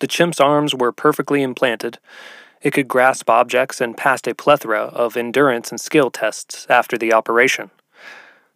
The 0.00 0.06
chimp's 0.06 0.40
arms 0.40 0.74
were 0.74 0.92
perfectly 0.92 1.42
implanted. 1.42 1.98
It 2.60 2.74
could 2.74 2.88
grasp 2.88 3.30
objects 3.30 3.80
and 3.80 3.96
passed 3.96 4.28
a 4.28 4.34
plethora 4.34 4.82
of 4.82 5.16
endurance 5.16 5.70
and 5.70 5.80
skill 5.80 6.10
tests 6.10 6.66
after 6.68 6.98
the 6.98 7.14
operation. 7.14 7.70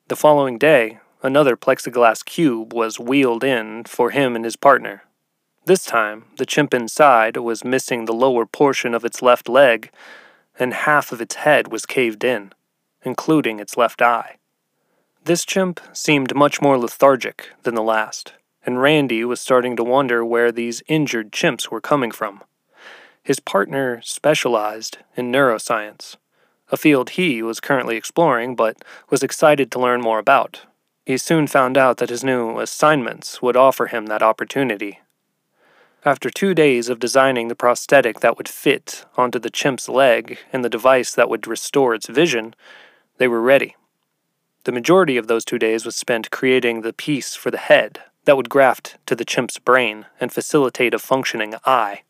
The 0.08 0.16
following 0.16 0.58
day, 0.58 0.98
another 1.22 1.56
plexiglass 1.56 2.24
cube 2.24 2.72
was 2.72 2.98
wheeled 2.98 3.44
in 3.44 3.84
for 3.84 4.10
him 4.10 4.36
and 4.36 4.44
his 4.44 4.56
partner. 4.56 5.04
This 5.64 5.84
time, 5.84 6.24
the 6.38 6.46
chimp 6.46 6.74
inside 6.74 7.36
was 7.36 7.64
missing 7.64 8.04
the 8.04 8.12
lower 8.12 8.46
portion 8.46 8.94
of 8.94 9.04
its 9.04 9.22
left 9.22 9.48
leg, 9.48 9.90
and 10.58 10.74
half 10.74 11.12
of 11.12 11.20
its 11.20 11.36
head 11.36 11.70
was 11.70 11.86
caved 11.86 12.24
in, 12.24 12.52
including 13.02 13.60
its 13.60 13.76
left 13.76 14.02
eye. 14.02 14.38
This 15.24 15.44
chimp 15.44 15.80
seemed 15.92 16.34
much 16.34 16.60
more 16.60 16.76
lethargic 16.76 17.50
than 17.62 17.74
the 17.74 17.82
last 17.82 18.32
and 18.64 18.80
Randy 18.80 19.24
was 19.24 19.40
starting 19.40 19.76
to 19.76 19.84
wonder 19.84 20.24
where 20.24 20.52
these 20.52 20.82
injured 20.86 21.32
chimps 21.32 21.70
were 21.70 21.80
coming 21.80 22.10
from. 22.10 22.42
His 23.22 23.40
partner 23.40 24.00
specialized 24.02 24.98
in 25.16 25.32
neuroscience, 25.32 26.16
a 26.70 26.76
field 26.76 27.10
he 27.10 27.42
was 27.42 27.60
currently 27.60 27.96
exploring 27.96 28.56
but 28.56 28.82
was 29.10 29.22
excited 29.22 29.70
to 29.72 29.80
learn 29.80 30.00
more 30.00 30.18
about. 30.18 30.62
He 31.04 31.18
soon 31.18 31.48
found 31.48 31.76
out 31.76 31.96
that 31.96 32.10
his 32.10 32.22
new 32.22 32.60
assignments 32.60 33.42
would 33.42 33.56
offer 33.56 33.86
him 33.86 34.06
that 34.06 34.22
opportunity. 34.22 35.00
After 36.04 36.30
two 36.30 36.54
days 36.54 36.88
of 36.88 37.00
designing 37.00 37.48
the 37.48 37.56
prosthetic 37.56 38.20
that 38.20 38.36
would 38.36 38.48
fit 38.48 39.04
onto 39.16 39.38
the 39.38 39.50
chimp's 39.50 39.88
leg 39.88 40.38
and 40.52 40.64
the 40.64 40.68
device 40.68 41.14
that 41.14 41.28
would 41.28 41.46
restore 41.46 41.94
its 41.94 42.06
vision, 42.08 42.54
they 43.18 43.26
were 43.26 43.40
ready. 43.40 43.76
The 44.64 44.72
majority 44.72 45.16
of 45.16 45.26
those 45.26 45.44
two 45.44 45.58
days 45.58 45.84
was 45.84 45.96
spent 45.96 46.30
creating 46.30 46.82
the 46.82 46.92
piece 46.92 47.34
for 47.34 47.50
the 47.50 47.58
head 47.58 48.00
that 48.24 48.36
would 48.36 48.48
graft 48.48 48.96
to 49.06 49.16
the 49.16 49.24
chimp's 49.24 49.58
brain 49.58 50.06
and 50.20 50.32
facilitate 50.32 50.94
a 50.94 51.00
functioning 51.00 51.54
eye. 51.66 52.02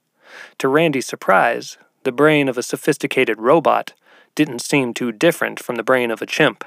To 0.59 0.69
Randy's 0.69 1.07
surprise, 1.07 1.79
the 2.05 2.13
brain 2.13 2.49
of 2.49 2.59
a 2.59 2.63
sophisticated 2.63 3.41
robot 3.41 3.95
didn't 4.35 4.61
seem 4.61 4.93
too 4.93 5.13
different 5.13 5.61
from 5.61 5.77
the 5.77 5.83
brain 5.83 6.11
of 6.11 6.21
a 6.21 6.27
chimp. 6.27 6.65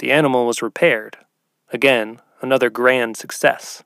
The 0.00 0.10
animal 0.10 0.46
was 0.46 0.62
repaired. 0.62 1.16
Again, 1.72 2.20
another 2.40 2.70
grand 2.70 3.16
success. 3.16 3.84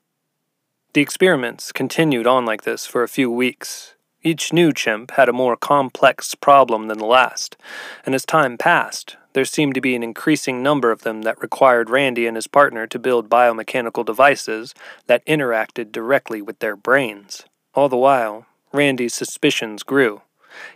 The 0.93 1.01
experiments 1.01 1.71
continued 1.71 2.27
on 2.27 2.45
like 2.45 2.63
this 2.63 2.85
for 2.85 3.03
a 3.03 3.09
few 3.09 3.29
weeks. 3.29 3.95
Each 4.21 4.53
new 4.53 4.71
chimp 4.71 5.11
had 5.11 5.27
a 5.27 5.33
more 5.33 5.57
complex 5.57 6.33
problem 6.33 6.87
than 6.87 6.97
the 6.97 7.05
last, 7.05 7.57
and 8.05 8.15
as 8.15 8.25
time 8.25 8.57
passed, 8.57 9.17
there 9.33 9.43
seemed 9.43 9.73
to 9.75 9.81
be 9.81 9.95
an 9.95 10.03
increasing 10.03 10.63
number 10.63 10.91
of 10.91 11.01
them 11.01 11.23
that 11.23 11.41
required 11.41 11.89
Randy 11.89 12.25
and 12.25 12.37
his 12.37 12.47
partner 12.47 12.87
to 12.87 12.99
build 12.99 13.29
biomechanical 13.29 14.05
devices 14.05 14.73
that 15.07 15.25
interacted 15.25 15.91
directly 15.91 16.41
with 16.41 16.59
their 16.59 16.77
brains. 16.77 17.43
All 17.73 17.89
the 17.89 17.97
while, 17.97 18.45
Randy's 18.71 19.13
suspicions 19.13 19.83
grew. 19.83 20.21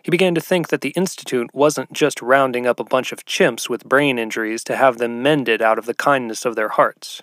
He 0.01 0.11
began 0.11 0.35
to 0.35 0.41
think 0.41 0.69
that 0.69 0.81
the 0.81 0.89
Institute 0.89 1.49
wasn't 1.53 1.93
just 1.93 2.21
rounding 2.21 2.65
up 2.65 2.79
a 2.79 2.83
bunch 2.83 3.11
of 3.11 3.25
chimps 3.25 3.69
with 3.69 3.85
brain 3.85 4.17
injuries 4.17 4.63
to 4.65 4.75
have 4.75 4.97
them 4.97 5.21
mended 5.21 5.61
out 5.61 5.77
of 5.77 5.85
the 5.85 5.93
kindness 5.93 6.45
of 6.45 6.55
their 6.55 6.69
hearts. 6.69 7.21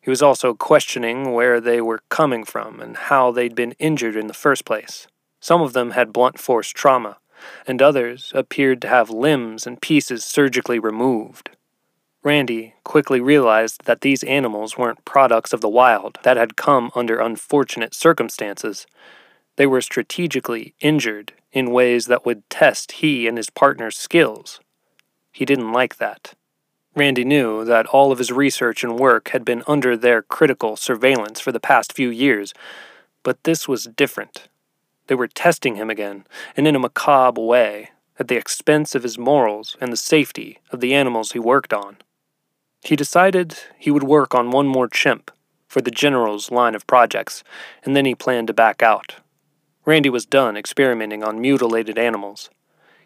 He 0.00 0.10
was 0.10 0.22
also 0.22 0.52
questioning 0.54 1.32
where 1.32 1.60
they 1.60 1.80
were 1.80 2.02
coming 2.08 2.44
from 2.44 2.80
and 2.80 2.96
how 2.96 3.30
they'd 3.30 3.54
been 3.54 3.74
injured 3.78 4.16
in 4.16 4.26
the 4.26 4.34
first 4.34 4.64
place. 4.64 5.06
Some 5.40 5.62
of 5.62 5.72
them 5.72 5.92
had 5.92 6.12
blunt 6.12 6.38
force 6.38 6.70
trauma, 6.70 7.18
and 7.66 7.80
others 7.80 8.32
appeared 8.34 8.82
to 8.82 8.88
have 8.88 9.10
limbs 9.10 9.66
and 9.66 9.80
pieces 9.80 10.24
surgically 10.24 10.78
removed. 10.78 11.50
Randy 12.24 12.74
quickly 12.84 13.20
realized 13.20 13.84
that 13.84 14.02
these 14.02 14.22
animals 14.22 14.78
weren't 14.78 15.04
products 15.04 15.52
of 15.52 15.60
the 15.60 15.68
wild 15.68 16.18
that 16.22 16.36
had 16.36 16.56
come 16.56 16.92
under 16.94 17.18
unfortunate 17.18 17.94
circumstances. 17.94 18.86
They 19.56 19.66
were 19.66 19.80
strategically 19.80 20.74
injured 20.80 21.34
in 21.52 21.72
ways 21.72 22.06
that 22.06 22.24
would 22.24 22.48
test 22.48 22.92
he 22.92 23.26
and 23.26 23.36
his 23.36 23.50
partner's 23.50 23.96
skills. 23.96 24.60
He 25.30 25.44
didn't 25.44 25.72
like 25.72 25.96
that. 25.96 26.34
Randy 26.94 27.24
knew 27.24 27.64
that 27.64 27.86
all 27.86 28.12
of 28.12 28.18
his 28.18 28.30
research 28.30 28.84
and 28.84 28.98
work 28.98 29.30
had 29.30 29.44
been 29.44 29.62
under 29.66 29.96
their 29.96 30.22
critical 30.22 30.76
surveillance 30.76 31.40
for 31.40 31.52
the 31.52 31.60
past 31.60 31.92
few 31.92 32.10
years, 32.10 32.52
but 33.22 33.44
this 33.44 33.66
was 33.66 33.84
different. 33.84 34.48
They 35.06 35.14
were 35.14 35.28
testing 35.28 35.76
him 35.76 35.90
again, 35.90 36.26
and 36.56 36.68
in 36.68 36.76
a 36.76 36.78
macabre 36.78 37.40
way, 37.40 37.90
at 38.18 38.28
the 38.28 38.36
expense 38.36 38.94
of 38.94 39.02
his 39.02 39.18
morals 39.18 39.76
and 39.80 39.90
the 39.92 39.96
safety 39.96 40.58
of 40.70 40.80
the 40.80 40.94
animals 40.94 41.32
he 41.32 41.38
worked 41.38 41.72
on. 41.72 41.96
He 42.82 42.94
decided 42.94 43.56
he 43.78 43.90
would 43.90 44.02
work 44.02 44.34
on 44.34 44.50
one 44.50 44.68
more 44.68 44.88
chimp, 44.88 45.30
for 45.66 45.80
the 45.80 45.90
general's 45.90 46.50
line 46.50 46.74
of 46.74 46.86
projects, 46.86 47.42
and 47.84 47.96
then 47.96 48.04
he 48.04 48.14
planned 48.14 48.48
to 48.48 48.52
back 48.52 48.82
out. 48.82 49.16
Randy 49.84 50.10
was 50.10 50.26
done 50.26 50.56
experimenting 50.56 51.24
on 51.24 51.40
mutilated 51.40 51.98
animals. 51.98 52.50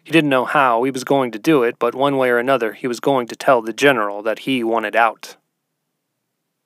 He 0.03 0.11
didn't 0.11 0.29
know 0.29 0.45
how 0.45 0.83
he 0.83 0.91
was 0.91 1.03
going 1.03 1.31
to 1.31 1.39
do 1.39 1.63
it, 1.63 1.77
but 1.79 1.95
one 1.95 2.17
way 2.17 2.29
or 2.29 2.37
another 2.37 2.73
he 2.73 2.87
was 2.87 2.99
going 2.99 3.27
to 3.27 3.35
tell 3.35 3.61
the 3.61 3.73
general 3.73 4.21
that 4.21 4.39
he 4.39 4.63
wanted 4.63 4.95
out. 4.95 5.37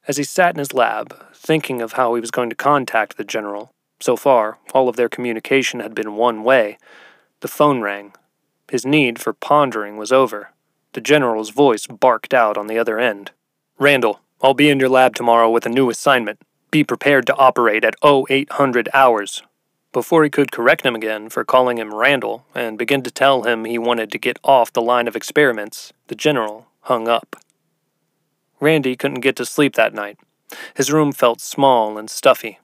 As 0.08 0.18
he 0.18 0.24
sat 0.24 0.54
in 0.54 0.60
his 0.60 0.74
lab, 0.74 1.16
thinking 1.34 1.82
of 1.82 1.94
how 1.94 2.14
he 2.16 2.22
was 2.22 2.32
going 2.32 2.50
to 2.50 2.56
contact 2.56 3.18
the 3.18 3.24
general, 3.24 3.72
so 4.00 4.16
far 4.16 4.58
all 4.74 4.90
of 4.90 4.96
their 4.96 5.10
communication 5.10 5.80
had 5.80 5.96
been 5.96 6.16
one 6.16 6.44
way, 6.44 6.78
the 7.40 7.48
phone 7.48 7.82
rang. 7.82 8.14
His 8.70 8.86
need 8.86 9.20
for 9.20 9.34
pondering 9.34 9.98
was 9.98 10.12
over. 10.12 10.52
The 10.94 11.02
general's 11.02 11.52
voice 11.52 11.88
barked 11.88 12.34
out 12.34 12.58
on 12.58 12.68
the 12.68 12.78
other 12.78 13.00
end. 13.00 13.32
Randall, 13.80 14.20
I'll 14.42 14.54
be 14.54 14.70
in 14.70 14.80
your 14.80 14.90
lab 14.90 15.16
tomorrow 15.16 15.50
with 15.50 15.66
a 15.66 15.70
new 15.70 15.90
assignment. 15.90 16.42
Be 16.70 16.84
prepared 16.84 17.26
to 17.28 17.36
operate 17.36 17.84
at 17.84 17.96
0800 18.04 18.90
hours. 18.94 19.44
Before 19.94 20.24
he 20.24 20.30
could 20.30 20.54
correct 20.54 20.86
him 20.86 20.96
again 20.96 21.28
for 21.28 21.44
calling 21.44 21.78
him 21.78 21.94
Randall 21.94 22.46
and 22.56 22.78
begin 22.78 23.02
to 23.04 23.12
tell 23.12 23.44
him 23.44 23.66
he 23.66 23.78
wanted 23.78 24.10
to 24.12 24.18
get 24.18 24.40
off 24.42 24.72
the 24.72 24.82
line 24.82 25.08
of 25.08 25.18
experiments, 25.18 25.92
the 26.08 26.16
general 26.16 26.68
hung 26.82 27.10
up. 27.10 27.36
Randy 28.62 28.96
couldn't 28.96 29.20
get 29.20 29.36
to 29.36 29.46
sleep 29.46 29.76
that 29.76 29.94
night. 29.94 30.18
His 30.76 30.92
room 30.94 31.12
felt 31.12 31.42
small 31.42 31.98
and 31.98 32.10
stuffy. 32.10 32.60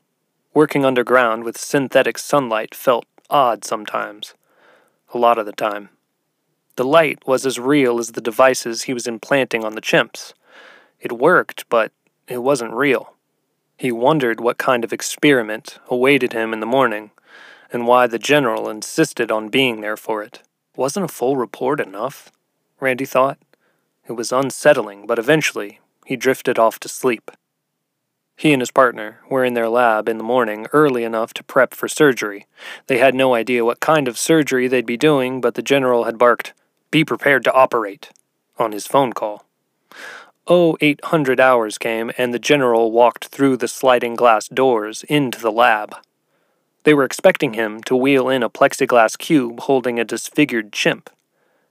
Working 0.53 0.85
underground 0.85 1.43
with 1.43 1.57
synthetic 1.57 2.17
sunlight 2.17 2.73
felt 2.73 3.05
odd 3.29 3.65
sometimes. 3.65 4.33
A 5.13 5.17
lot 5.17 5.37
of 5.37 5.45
the 5.45 5.51
time. 5.51 5.89
The 6.77 6.85
light 6.85 7.27
was 7.27 7.45
as 7.45 7.59
real 7.59 7.99
as 7.99 8.11
the 8.11 8.21
devices 8.21 8.83
he 8.83 8.93
was 8.93 9.07
implanting 9.07 9.65
on 9.65 9.75
the 9.75 9.81
chimps. 9.81 10.33
It 11.01 11.11
worked, 11.11 11.67
but 11.69 11.91
it 12.27 12.37
wasn't 12.37 12.73
real. 12.73 13.15
He 13.77 13.91
wondered 13.91 14.39
what 14.39 14.57
kind 14.57 14.83
of 14.83 14.93
experiment 14.93 15.79
awaited 15.87 16.33
him 16.33 16.53
in 16.53 16.59
the 16.59 16.65
morning, 16.65 17.11
and 17.71 17.87
why 17.87 18.07
the 18.07 18.19
general 18.19 18.69
insisted 18.69 19.31
on 19.31 19.49
being 19.49 19.81
there 19.81 19.97
for 19.97 20.23
it. 20.23 20.41
Wasn't 20.75 21.05
a 21.05 21.07
full 21.07 21.37
report 21.37 21.79
enough? 21.79 22.31
Randy 22.79 23.05
thought. 23.05 23.37
It 24.07 24.13
was 24.13 24.31
unsettling, 24.31 25.05
but 25.07 25.19
eventually 25.19 25.79
he 26.05 26.15
drifted 26.15 26.57
off 26.57 26.79
to 26.79 26.89
sleep. 26.89 27.31
He 28.37 28.53
and 28.53 28.61
his 28.61 28.71
partner 28.71 29.19
were 29.29 29.43
in 29.43 29.55
their 29.55 29.67
lab 29.67 30.07
in 30.07 30.19
the 30.19 30.23
morning 30.23 30.67
early 30.71 31.03
enough 31.03 31.33
to 31.33 31.43
prep 31.43 31.73
for 31.73 31.87
surgery. 31.87 32.45
They 32.85 32.99
had 32.99 33.15
no 33.15 33.33
idea 33.33 33.65
what 33.65 33.79
kind 33.79 34.07
of 34.07 34.17
surgery 34.17 34.67
they'd 34.67 34.85
be 34.85 34.95
doing, 34.95 35.41
but 35.41 35.55
the 35.55 35.63
general 35.63 36.03
had 36.03 36.19
barked, 36.19 36.53
Be 36.91 37.03
prepared 37.03 37.43
to 37.45 37.53
operate, 37.53 38.11
on 38.59 38.71
his 38.71 38.85
phone 38.85 39.13
call. 39.13 39.45
Oh, 40.45 40.77
eight 40.79 41.03
hundred 41.05 41.39
hours 41.39 41.77
came, 41.77 42.11
and 42.17 42.33
the 42.33 42.39
general 42.39 42.91
walked 42.91 43.25
through 43.25 43.57
the 43.57 43.67
sliding 43.67 44.15
glass 44.15 44.47
doors 44.47 45.03
into 45.09 45.41
the 45.41 45.51
lab. 45.51 45.95
They 46.87 46.93
were 46.93 47.03
expecting 47.03 47.55
him 47.55 47.83
to 47.83 47.97
wheel 47.97 48.29
in 48.29 48.41
a 48.41 48.49
plexiglass 48.49 49.17
cube 49.17 49.59
holding 49.59 49.99
a 49.99 50.05
disfigured 50.05 50.71
chimp. 50.71 51.09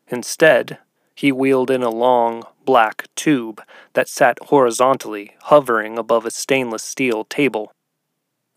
Instead, 0.08 0.76
he 1.14 1.32
wheeled 1.32 1.70
in 1.70 1.82
a 1.82 1.88
long, 1.88 2.42
black 2.66 3.06
tube 3.14 3.62
that 3.94 4.10
sat 4.10 4.38
horizontally, 4.42 5.34
hovering 5.44 5.96
above 5.96 6.26
a 6.26 6.30
stainless 6.30 6.82
steel 6.82 7.24
table. 7.24 7.72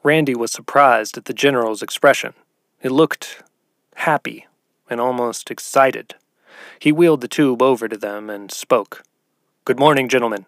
Randy 0.04 0.36
was 0.36 0.52
surprised 0.52 1.17
at 1.17 1.24
the 1.24 1.34
general's 1.34 1.82
expression. 1.82 2.34
It 2.82 2.91
looked 2.91 3.41
happy 3.95 4.45
and 4.89 5.00
almost 5.00 5.50
excited. 5.50 6.15
He 6.78 6.91
wheeled 6.91 7.22
the 7.22 7.30
tube 7.30 7.62
over 7.62 7.88
to 7.88 7.95
them 7.95 8.30
and 8.30 8.52
spoke. 8.52 9.04
Good 9.63 9.80
morning, 9.80 10.10
gentlemen. 10.10 10.45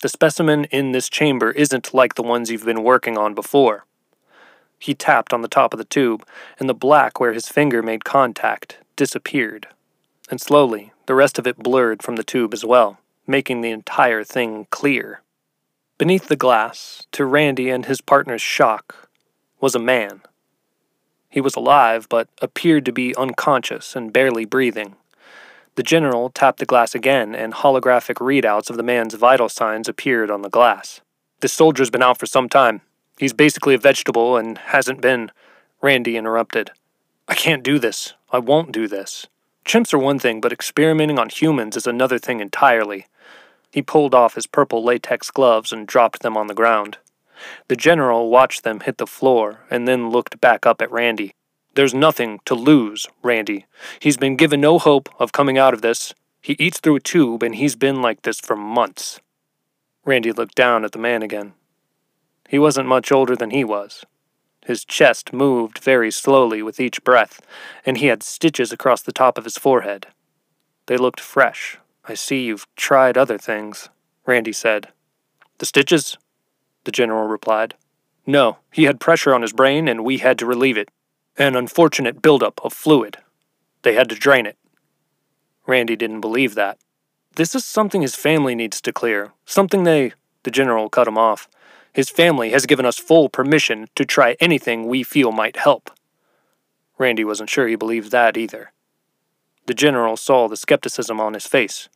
The 0.00 0.08
specimen 0.08 0.66
in 0.66 0.92
this 0.92 1.08
chamber 1.08 1.50
isn't 1.50 1.92
like 1.92 2.14
the 2.14 2.22
ones 2.22 2.52
you've 2.52 2.64
been 2.64 2.84
working 2.84 3.18
on 3.18 3.34
before. 3.34 3.84
He 4.80 4.94
tapped 4.94 5.34
on 5.34 5.42
the 5.42 5.48
top 5.48 5.74
of 5.74 5.78
the 5.78 5.84
tube, 5.84 6.26
and 6.58 6.68
the 6.68 6.74
black 6.74 7.20
where 7.20 7.34
his 7.34 7.48
finger 7.48 7.82
made 7.82 8.04
contact 8.04 8.78
disappeared. 8.96 9.68
And 10.30 10.40
slowly, 10.40 10.92
the 11.04 11.14
rest 11.14 11.38
of 11.38 11.46
it 11.46 11.58
blurred 11.58 12.02
from 12.02 12.16
the 12.16 12.24
tube 12.24 12.54
as 12.54 12.64
well, 12.64 12.98
making 13.26 13.60
the 13.60 13.70
entire 13.70 14.24
thing 14.24 14.66
clear. 14.70 15.20
Beneath 15.98 16.28
the 16.28 16.34
glass, 16.36 17.06
to 17.12 17.26
Randy 17.26 17.68
and 17.68 17.84
his 17.84 18.00
partner's 18.00 18.40
shock, 18.40 19.10
was 19.60 19.74
a 19.74 19.78
man. 19.78 20.22
He 21.28 21.42
was 21.42 21.56
alive, 21.56 22.06
but 22.08 22.28
appeared 22.40 22.86
to 22.86 22.92
be 22.92 23.14
unconscious 23.16 23.94
and 23.94 24.14
barely 24.14 24.46
breathing. 24.46 24.96
The 25.74 25.82
general 25.82 26.30
tapped 26.30 26.58
the 26.58 26.64
glass 26.64 26.94
again, 26.94 27.34
and 27.34 27.52
holographic 27.52 28.14
readouts 28.14 28.70
of 28.70 28.78
the 28.78 28.82
man's 28.82 29.14
vital 29.14 29.50
signs 29.50 29.88
appeared 29.88 30.30
on 30.30 30.40
the 30.40 30.48
glass. 30.48 31.02
This 31.40 31.52
soldier's 31.52 31.90
been 31.90 32.02
out 32.02 32.18
for 32.18 32.26
some 32.26 32.48
time. 32.48 32.80
He's 33.20 33.34
basically 33.34 33.74
a 33.74 33.78
vegetable 33.78 34.38
and 34.38 34.56
hasn't 34.56 35.02
been. 35.02 35.30
Randy 35.82 36.16
interrupted. 36.16 36.70
I 37.28 37.34
can't 37.34 37.62
do 37.62 37.78
this. 37.78 38.14
I 38.32 38.38
won't 38.38 38.72
do 38.72 38.88
this. 38.88 39.26
Chimps 39.66 39.92
are 39.92 39.98
one 39.98 40.18
thing, 40.18 40.40
but 40.40 40.54
experimenting 40.54 41.18
on 41.18 41.28
humans 41.28 41.76
is 41.76 41.86
another 41.86 42.18
thing 42.18 42.40
entirely. 42.40 43.08
He 43.70 43.82
pulled 43.82 44.14
off 44.14 44.36
his 44.36 44.46
purple 44.46 44.82
latex 44.82 45.30
gloves 45.30 45.70
and 45.70 45.86
dropped 45.86 46.22
them 46.22 46.34
on 46.34 46.46
the 46.46 46.54
ground. 46.54 46.96
The 47.68 47.76
general 47.76 48.30
watched 48.30 48.64
them 48.64 48.80
hit 48.80 48.96
the 48.96 49.06
floor 49.06 49.66
and 49.70 49.86
then 49.86 50.08
looked 50.08 50.40
back 50.40 50.64
up 50.64 50.80
at 50.80 50.90
Randy. 50.90 51.34
There's 51.74 51.92
nothing 51.92 52.40
to 52.46 52.54
lose, 52.54 53.06
Randy. 53.22 53.66
He's 53.98 54.16
been 54.16 54.36
given 54.36 54.62
no 54.62 54.78
hope 54.78 55.10
of 55.18 55.32
coming 55.32 55.58
out 55.58 55.74
of 55.74 55.82
this. 55.82 56.14
He 56.40 56.56
eats 56.58 56.80
through 56.80 56.96
a 56.96 57.00
tube, 57.00 57.42
and 57.42 57.54
he's 57.54 57.76
been 57.76 58.00
like 58.00 58.22
this 58.22 58.40
for 58.40 58.56
months. 58.56 59.20
Randy 60.06 60.32
looked 60.32 60.54
down 60.54 60.86
at 60.86 60.92
the 60.92 60.98
man 60.98 61.22
again. 61.22 61.52
He 62.50 62.58
wasn't 62.58 62.88
much 62.88 63.12
older 63.12 63.36
than 63.36 63.50
he 63.50 63.62
was. 63.62 64.04
His 64.66 64.84
chest 64.84 65.32
moved 65.32 65.78
very 65.78 66.10
slowly 66.10 66.64
with 66.64 66.80
each 66.80 67.04
breath, 67.04 67.40
and 67.86 67.96
he 67.96 68.06
had 68.06 68.24
stitches 68.24 68.72
across 68.72 69.02
the 69.02 69.12
top 69.12 69.38
of 69.38 69.44
his 69.44 69.56
forehead. 69.56 70.08
They 70.86 70.96
looked 70.96 71.20
fresh. 71.20 71.78
I 72.06 72.14
see 72.14 72.42
you've 72.42 72.66
tried 72.74 73.16
other 73.16 73.38
things, 73.38 73.88
Randy 74.26 74.52
said. 74.52 74.88
The 75.58 75.66
stitches? 75.66 76.18
The 76.82 76.90
general 76.90 77.28
replied. 77.28 77.74
No, 78.26 78.58
he 78.72 78.82
had 78.82 78.98
pressure 78.98 79.32
on 79.32 79.42
his 79.42 79.52
brain, 79.52 79.86
and 79.86 80.04
we 80.04 80.18
had 80.18 80.36
to 80.40 80.46
relieve 80.46 80.76
it. 80.76 80.90
An 81.38 81.54
unfortunate 81.54 82.20
buildup 82.20 82.60
of 82.64 82.72
fluid. 82.72 83.18
They 83.82 83.94
had 83.94 84.08
to 84.08 84.16
drain 84.16 84.44
it. 84.44 84.58
Randy 85.68 85.94
didn't 85.94 86.20
believe 86.20 86.56
that. 86.56 86.78
This 87.36 87.54
is 87.54 87.64
something 87.64 88.02
his 88.02 88.16
family 88.16 88.56
needs 88.56 88.80
to 88.80 88.92
clear. 88.92 89.34
Something 89.44 89.84
they. 89.84 90.14
The 90.42 90.50
general 90.50 90.88
cut 90.88 91.06
him 91.06 91.16
off. 91.16 91.48
His 91.92 92.10
family 92.10 92.50
has 92.50 92.66
given 92.66 92.86
us 92.86 92.98
full 92.98 93.28
permission 93.28 93.88
to 93.94 94.04
try 94.04 94.36
anything 94.40 94.86
we 94.86 95.02
feel 95.02 95.32
might 95.32 95.56
help. 95.56 95.90
Randy 96.98 97.24
wasn't 97.24 97.50
sure 97.50 97.66
he 97.66 97.76
believed 97.76 98.10
that 98.10 98.36
either. 98.36 98.72
The 99.66 99.74
general 99.74 100.16
saw 100.16 100.48
the 100.48 100.56
skepticism 100.56 101.20
on 101.20 101.34
his 101.34 101.46
face. 101.46 101.88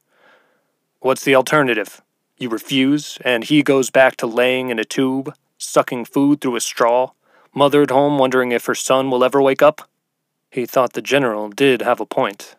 What's 1.00 1.24
the 1.24 1.34
alternative? 1.34 2.00
You 2.38 2.48
refuse, 2.48 3.18
and 3.24 3.44
he 3.44 3.62
goes 3.62 3.90
back 3.90 4.16
to 4.16 4.26
laying 4.26 4.70
in 4.70 4.78
a 4.78 4.84
tube, 4.84 5.34
sucking 5.58 6.06
food 6.06 6.40
through 6.40 6.56
a 6.56 6.60
straw, 6.60 7.10
mother 7.54 7.82
at 7.82 7.90
home 7.90 8.18
wondering 8.18 8.52
if 8.52 8.66
her 8.66 8.74
son 8.74 9.10
will 9.10 9.22
ever 9.22 9.40
wake 9.40 9.62
up? 9.62 9.88
He 10.50 10.66
thought 10.66 10.92
the 10.92 11.02
general 11.02 11.48
did 11.48 11.82
have 11.82 12.00
a 12.00 12.06
point. 12.06 12.56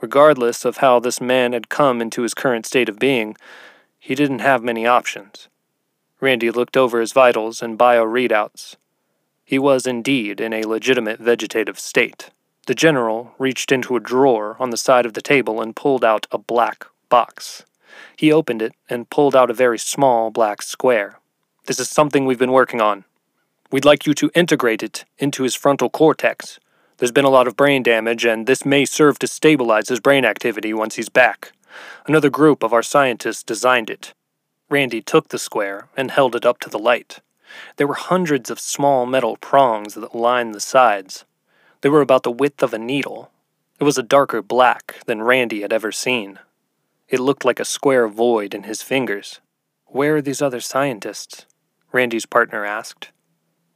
Regardless 0.00 0.64
of 0.64 0.76
how 0.76 1.00
this 1.00 1.20
man 1.20 1.52
had 1.52 1.68
come 1.68 2.00
into 2.00 2.22
his 2.22 2.34
current 2.34 2.66
state 2.66 2.88
of 2.88 2.98
being, 2.98 3.36
he 3.98 4.14
didn't 4.14 4.40
have 4.40 4.62
many 4.62 4.86
options. 4.86 5.47
Randy 6.20 6.50
looked 6.50 6.76
over 6.76 7.00
his 7.00 7.12
vitals 7.12 7.62
and 7.62 7.78
bio 7.78 8.04
readouts. 8.04 8.76
He 9.44 9.58
was 9.58 9.86
indeed 9.86 10.40
in 10.40 10.52
a 10.52 10.64
legitimate 10.64 11.20
vegetative 11.20 11.78
state. 11.78 12.30
The 12.66 12.74
general 12.74 13.32
reached 13.38 13.72
into 13.72 13.96
a 13.96 14.00
drawer 14.00 14.56
on 14.58 14.70
the 14.70 14.76
side 14.76 15.06
of 15.06 15.14
the 15.14 15.22
table 15.22 15.62
and 15.62 15.74
pulled 15.74 16.04
out 16.04 16.26
a 16.30 16.38
black 16.38 16.86
box. 17.08 17.64
He 18.16 18.32
opened 18.32 18.60
it 18.60 18.74
and 18.90 19.08
pulled 19.08 19.34
out 19.34 19.50
a 19.50 19.54
very 19.54 19.78
small 19.78 20.30
black 20.30 20.60
square. 20.60 21.18
This 21.66 21.80
is 21.80 21.88
something 21.88 22.26
we've 22.26 22.38
been 22.38 22.52
working 22.52 22.80
on. 22.80 23.04
We'd 23.70 23.84
like 23.84 24.06
you 24.06 24.14
to 24.14 24.30
integrate 24.34 24.82
it 24.82 25.04
into 25.18 25.44
his 25.44 25.54
frontal 25.54 25.88
cortex. 25.88 26.58
There's 26.96 27.12
been 27.12 27.24
a 27.24 27.30
lot 27.30 27.46
of 27.46 27.56
brain 27.56 27.82
damage, 27.82 28.24
and 28.24 28.46
this 28.46 28.64
may 28.66 28.84
serve 28.84 29.18
to 29.20 29.26
stabilize 29.26 29.88
his 29.88 30.00
brain 30.00 30.24
activity 30.24 30.74
once 30.74 30.96
he's 30.96 31.08
back. 31.08 31.52
Another 32.06 32.28
group 32.28 32.62
of 32.62 32.72
our 32.72 32.82
scientists 32.82 33.42
designed 33.42 33.88
it. 33.88 34.14
Randy 34.70 35.00
took 35.00 35.28
the 35.28 35.38
square 35.38 35.88
and 35.96 36.10
held 36.10 36.36
it 36.36 36.44
up 36.44 36.58
to 36.60 36.68
the 36.68 36.78
light. 36.78 37.20
There 37.76 37.86
were 37.86 37.94
hundreds 37.94 38.50
of 38.50 38.60
small 38.60 39.06
metal 39.06 39.36
prongs 39.38 39.94
that 39.94 40.14
lined 40.14 40.54
the 40.54 40.60
sides. 40.60 41.24
They 41.80 41.88
were 41.88 42.02
about 42.02 42.22
the 42.22 42.30
width 42.30 42.62
of 42.62 42.74
a 42.74 42.78
needle. 42.78 43.30
It 43.80 43.84
was 43.84 43.96
a 43.96 44.02
darker 44.02 44.42
black 44.42 44.96
than 45.06 45.22
Randy 45.22 45.62
had 45.62 45.72
ever 45.72 45.92
seen. 45.92 46.38
It 47.08 47.20
looked 47.20 47.44
like 47.44 47.60
a 47.60 47.64
square 47.64 48.08
void 48.08 48.52
in 48.54 48.64
his 48.64 48.82
fingers. 48.82 49.40
Where 49.86 50.16
are 50.16 50.22
these 50.22 50.42
other 50.42 50.60
scientists? 50.60 51.46
Randy's 51.90 52.26
partner 52.26 52.66
asked. 52.66 53.12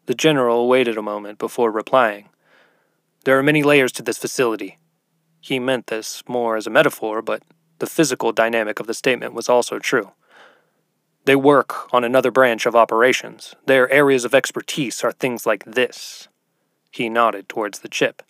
The 0.04 0.14
general 0.14 0.68
waited 0.68 0.98
a 0.98 1.02
moment 1.02 1.38
before 1.38 1.70
replying. 1.70 2.28
There 3.24 3.38
are 3.38 3.42
many 3.42 3.62
layers 3.62 3.92
to 3.92 4.02
this 4.02 4.18
facility. 4.18 4.78
He 5.40 5.58
meant 5.58 5.86
this 5.86 6.22
more 6.28 6.56
as 6.56 6.66
a 6.66 6.70
metaphor, 6.70 7.22
but 7.22 7.42
the 7.78 7.86
physical 7.86 8.32
dynamic 8.32 8.80
of 8.80 8.86
the 8.86 8.94
statement 8.94 9.32
was 9.32 9.48
also 9.48 9.78
true. 9.78 10.12
They 11.24 11.36
work 11.36 11.92
on 11.94 12.02
another 12.02 12.32
branch 12.32 12.66
of 12.66 12.74
operations. 12.74 13.54
Their 13.66 13.88
areas 13.90 14.24
of 14.24 14.34
expertise 14.34 15.04
are 15.04 15.12
things 15.12 15.46
like 15.46 15.64
this. 15.64 16.26
He 16.90 17.08
nodded 17.08 17.48
towards 17.48 17.78
the 17.78 17.88
chip. 17.88 18.22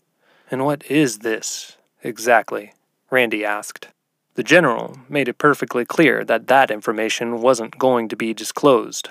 And 0.50 0.64
what 0.64 0.84
is 0.90 1.20
this, 1.20 1.78
exactly? 2.02 2.74
Randy 3.10 3.44
asked. 3.44 3.88
The 4.34 4.42
general 4.42 4.98
made 5.08 5.28
it 5.28 5.38
perfectly 5.38 5.84
clear 5.84 6.24
that 6.24 6.48
that 6.48 6.70
information 6.70 7.40
wasn't 7.40 7.78
going 7.78 8.08
to 8.08 8.16
be 8.16 8.34
disclosed. 8.34 9.08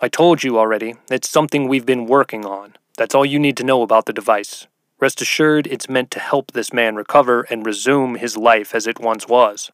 I 0.00 0.08
told 0.08 0.42
you 0.42 0.58
already, 0.58 0.94
it's 1.10 1.28
something 1.28 1.68
we've 1.68 1.86
been 1.86 2.06
working 2.06 2.46
on. 2.46 2.76
That's 2.96 3.14
all 3.14 3.26
you 3.26 3.38
need 3.38 3.56
to 3.58 3.64
know 3.64 3.82
about 3.82 4.06
the 4.06 4.12
device. 4.12 4.66
Rest 5.00 5.20
assured, 5.20 5.66
it's 5.66 5.88
meant 5.88 6.10
to 6.12 6.20
help 6.20 6.52
this 6.52 6.72
man 6.72 6.96
recover 6.96 7.42
and 7.42 7.64
resume 7.64 8.16
his 8.16 8.36
life 8.36 8.74
as 8.74 8.86
it 8.86 9.00
once 9.00 9.28
was. 9.28 9.70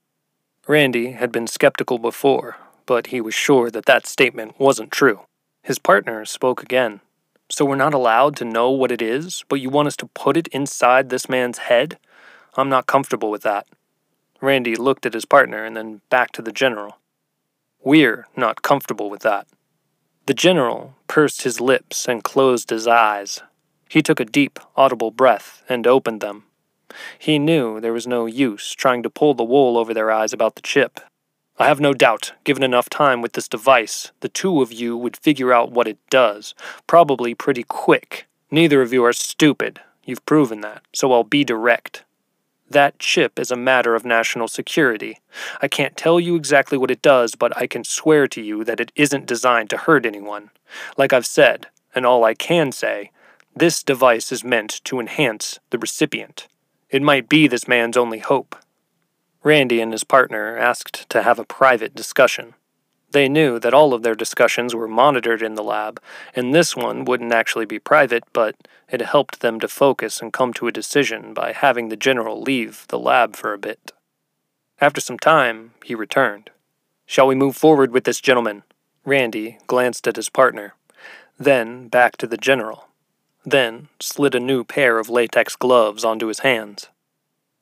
Randy 0.66 1.12
had 1.12 1.30
been 1.30 1.46
skeptical 1.46 1.98
before, 1.98 2.57
but 2.87 3.09
he 3.09 3.20
was 3.20 3.35
sure 3.35 3.70
that 3.70 3.87
that 3.87 4.07
statement 4.07 4.59
wasn't 4.59 4.91
true. 4.91 5.20
His 5.62 5.78
partner 5.78 6.24
spoke 6.24 6.62
again. 6.62 7.01
So 7.51 7.64
we're 7.64 7.76
not 7.76 7.95
allowed 7.95 8.37
to 8.37 8.45
know 8.45 8.70
what 8.70 8.91
it 8.91 9.03
is, 9.03 9.45
but 9.49 9.61
you 9.61 9.70
want 9.70 9.89
us 9.89 9.97
to 9.99 10.07
put 10.07 10.37
it 10.37 10.49
inside 10.49 11.09
this 11.11 11.28
man's 11.28 11.59
head? 11.59 11.99
I'm 12.57 12.68
not 12.68 12.87
comfortable 12.87 13.30
with 13.30 13.43
that. 13.43 13.66
Randy 14.41 14.76
looked 14.76 15.07
at 15.07 15.14
his 15.14 15.24
partner 15.24 15.64
and 15.64 15.76
then 15.76 16.01
back 16.11 16.32
to 16.32 16.43
the 16.43 16.53
general. 16.53 16.99
We're 17.82 18.26
not 18.37 18.62
comfortable 18.62 19.11
with 19.11 19.20
that. 19.22 19.47
The 20.26 20.35
general 20.35 20.95
pursed 21.07 21.43
his 21.43 21.61
lips 21.61 22.09
and 22.09 22.24
closed 22.24 22.70
his 22.70 22.87
eyes. 22.87 23.43
He 23.89 24.03
took 24.03 24.20
a 24.20 24.24
deep, 24.24 24.59
audible 24.76 25.11
breath 25.11 25.62
and 25.68 25.87
opened 25.87 26.20
them. 26.20 26.45
He 27.18 27.39
knew 27.39 27.80
there 27.80 27.93
was 27.93 28.07
no 28.07 28.26
use 28.26 28.72
trying 28.72 29.03
to 29.03 29.11
pull 29.11 29.35
the 29.35 29.45
wool 29.45 29.76
over 29.76 29.93
their 29.93 30.11
eyes 30.11 30.32
about 30.32 30.55
the 30.55 30.62
chip. 30.62 31.01
I 31.57 31.68
have 31.68 31.78
no 31.78 31.94
doubt, 31.94 32.32
given 32.42 32.64
enough 32.64 32.90
time 32.90 33.22
with 33.22 33.34
this 33.34 33.46
device, 33.46 34.11
the 34.20 34.28
two 34.28 34.61
of 34.61 34.72
you 34.72 34.96
would 34.96 35.16
figure 35.16 35.52
out 35.52 35.70
what 35.70 35.86
it 35.86 35.98
does, 36.11 36.52
probably 36.88 37.32
pretty 37.32 37.62
quick. 37.62 38.26
Neither 38.50 38.82
of 38.82 38.92
you 38.92 39.05
are 39.05 39.12
stupid. 39.12 39.80
You've 40.05 40.26
proven 40.26 40.62
that, 40.62 40.82
so 40.92 41.12
I'll 41.12 41.22
be 41.22 41.44
direct. 41.44 42.02
That 42.68 42.98
chip 42.98 43.38
is 43.38 43.52
a 43.52 43.57
matter 43.57 43.94
of 43.94 44.05
national 44.05 44.48
security. 44.48 45.20
I 45.62 45.68
can't 45.68 45.96
tell 45.96 46.18
you 46.18 46.34
exactly 46.34 46.76
what 46.76 46.90
it 46.90 47.02
does, 47.02 47.36
but 47.36 47.57
I 47.57 47.68
can 47.68 47.84
swear 47.84 48.26
to 48.28 48.42
you 48.42 48.64
that 48.64 48.80
it 48.80 48.90
isn't 48.96 49.26
designed 49.26 49.70
to 49.70 49.76
hurt 49.76 50.05
anyone. 50.05 50.50
Like 50.96 51.12
I've 51.12 51.26
said, 51.26 51.68
and 51.94 52.05
all 52.05 52.24
I 52.24 52.34
can 52.34 52.72
say, 52.72 53.12
this 53.55 53.84
device 53.84 54.32
is 54.32 54.42
meant 54.42 54.80
to 54.84 54.98
enhance 54.98 55.61
the 55.70 55.78
recipient. 55.78 56.48
It 56.90 57.00
might 57.02 57.28
be 57.28 57.46
this 57.46 57.68
man's 57.68 57.96
only 57.96 58.18
hope. 58.18 58.57
Randy 59.45 59.82
and 59.82 59.92
his 59.92 60.05
partner 60.05 60.57
asked 60.57 61.09
to 61.11 61.22
have 61.22 61.38
a 61.38 61.45
private 61.45 61.95
discussion. 61.95 62.55
They 63.11 63.28
knew 63.28 63.59
that 63.59 63.74
all 63.74 63.92
of 63.92 64.03
their 64.03 64.14
discussions 64.14 64.74
were 64.74 64.88
monitored 64.88 65.42
in 65.42 65.55
the 65.55 65.62
lab, 65.62 66.01
and 66.34 66.55
this 66.55 66.74
one 66.74 67.05
wouldn't 67.05 67.32
actually 67.32 67.66
be 67.66 67.78
private, 67.78 68.24
but 68.32 68.57
it 68.90 69.03
helped 69.03 69.40
them 69.40 69.61
to 69.61 69.68
focus 69.68 70.22
and 70.22 70.32
come 70.32 70.55
to 70.55 70.66
a 70.66 70.72
decision 70.72 71.34
by 71.34 71.53
having 71.53 71.90
the 71.90 71.97
general 71.97 72.40
leave 72.40 72.86
the 72.88 72.99
lab 72.99 73.36
for 73.36 73.53
a 73.53 73.59
bit. 73.59 73.92
After 74.80 75.01
some 75.01 75.18
time, 75.18 75.72
he 75.84 75.95
returned. 75.95 76.49
Shall 77.05 77.26
we 77.26 77.34
move 77.34 77.55
forward 77.55 77.92
with 77.92 78.05
this, 78.05 78.22
gentleman? 78.22 78.62
Randy 79.05 79.59
glanced 79.66 80.09
at 80.09 80.16
his 80.16 80.30
partner, 80.30 80.74
then 81.38 81.88
back 81.88 82.16
to 82.16 82.26
the 82.26 82.38
general, 82.38 82.88
then 83.45 83.88
slid 84.01 84.34
a 84.34 84.40
new 84.40 84.64
pair 84.64 84.99
of 84.99 85.11
latex 85.11 85.55
gloves 85.55 86.03
onto 86.03 86.28
his 86.28 86.38
hands. 86.38 86.88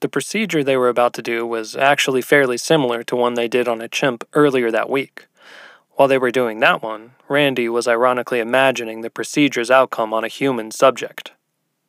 The 0.02 0.08
procedure 0.08 0.64
they 0.64 0.76
were 0.76 0.88
about 0.88 1.12
to 1.14 1.22
do 1.22 1.46
was 1.46 1.76
actually 1.76 2.22
fairly 2.22 2.58
similar 2.58 3.04
to 3.04 3.14
one 3.14 3.34
they 3.34 3.46
did 3.46 3.68
on 3.68 3.80
a 3.80 3.86
chimp 3.86 4.26
earlier 4.34 4.68
that 4.68 4.90
week. 4.90 5.26
While 5.92 6.08
they 6.08 6.18
were 6.18 6.32
doing 6.32 6.58
that 6.58 6.82
one, 6.82 7.12
Randy 7.28 7.68
was 7.68 7.86
ironically 7.86 8.40
imagining 8.40 9.02
the 9.02 9.10
procedure's 9.10 9.70
outcome 9.70 10.12
on 10.12 10.24
a 10.24 10.28
human 10.28 10.72
subject. 10.72 11.30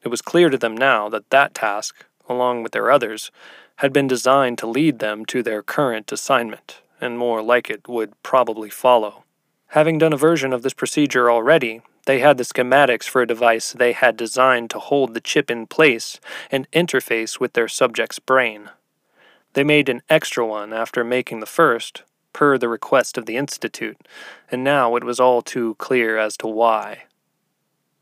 It 0.03 0.09
was 0.09 0.21
clear 0.21 0.51
to 0.51 0.59
them 0.59 0.77
now 0.77 1.09
that 1.09 1.31
that 1.31 1.55
task, 1.55 2.05
along 2.29 2.61
with 2.61 2.71
their 2.71 2.91
others, 2.91 3.31
had 3.77 3.91
been 3.91 4.07
designed 4.07 4.59
to 4.59 4.67
lead 4.67 4.99
them 4.99 5.25
to 5.25 5.41
their 5.41 5.63
current 5.63 6.11
assignment, 6.11 6.81
and 7.01 7.17
more 7.17 7.41
like 7.41 7.67
it 7.67 7.87
would 7.87 8.13
probably 8.21 8.69
follow. 8.69 9.23
Having 9.69 9.97
done 9.97 10.13
a 10.13 10.17
version 10.17 10.53
of 10.53 10.61
this 10.61 10.75
procedure 10.75 11.31
already, 11.31 11.81
they 12.05 12.19
had 12.19 12.37
the 12.37 12.43
schematics 12.43 13.07
for 13.07 13.21
a 13.21 13.27
device 13.27 13.71
they 13.71 13.93
had 13.93 14.17
designed 14.17 14.69
to 14.71 14.79
hold 14.79 15.13
the 15.13 15.21
chip 15.21 15.49
in 15.49 15.67
place 15.67 16.19
and 16.51 16.69
interface 16.71 17.39
with 17.39 17.53
their 17.53 17.67
subject's 17.67 18.19
brain. 18.19 18.69
They 19.53 19.63
made 19.63 19.87
an 19.87 20.01
extra 20.09 20.45
one 20.45 20.73
after 20.73 21.03
making 21.03 21.39
the 21.39 21.45
first, 21.45 22.03
per 22.33 22.57
the 22.57 22.67
request 22.67 23.17
of 23.17 23.25
the 23.25 23.37
Institute, 23.37 23.97
and 24.51 24.63
now 24.63 24.95
it 24.95 25.03
was 25.03 25.19
all 25.19 25.41
too 25.41 25.75
clear 25.75 26.17
as 26.17 26.35
to 26.37 26.47
why. 26.47 27.03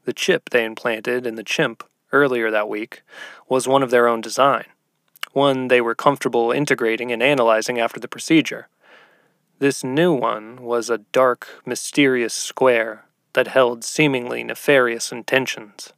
The 0.05 0.13
chip 0.13 0.49
they 0.49 0.65
implanted 0.65 1.27
in 1.27 1.35
the 1.35 1.43
chimp 1.43 1.83
earlier 2.11 2.49
that 2.49 2.69
week 2.69 3.03
was 3.47 3.67
one 3.67 3.83
of 3.83 3.91
their 3.91 4.07
own 4.07 4.21
design, 4.21 4.65
one 5.33 5.67
they 5.67 5.81
were 5.81 5.93
comfortable 5.93 6.51
integrating 6.51 7.11
and 7.11 7.21
analyzing 7.21 7.79
after 7.79 7.99
the 7.99 8.07
procedure. 8.07 8.67
This 9.59 9.83
new 9.83 10.11
one 10.11 10.63
was 10.63 10.89
a 10.89 10.97
dark, 10.97 11.61
mysterious 11.65 12.33
square 12.33 13.05
that 13.33 13.47
held 13.47 13.83
seemingly 13.83 14.43
nefarious 14.43 15.11
intentions. 15.11 15.93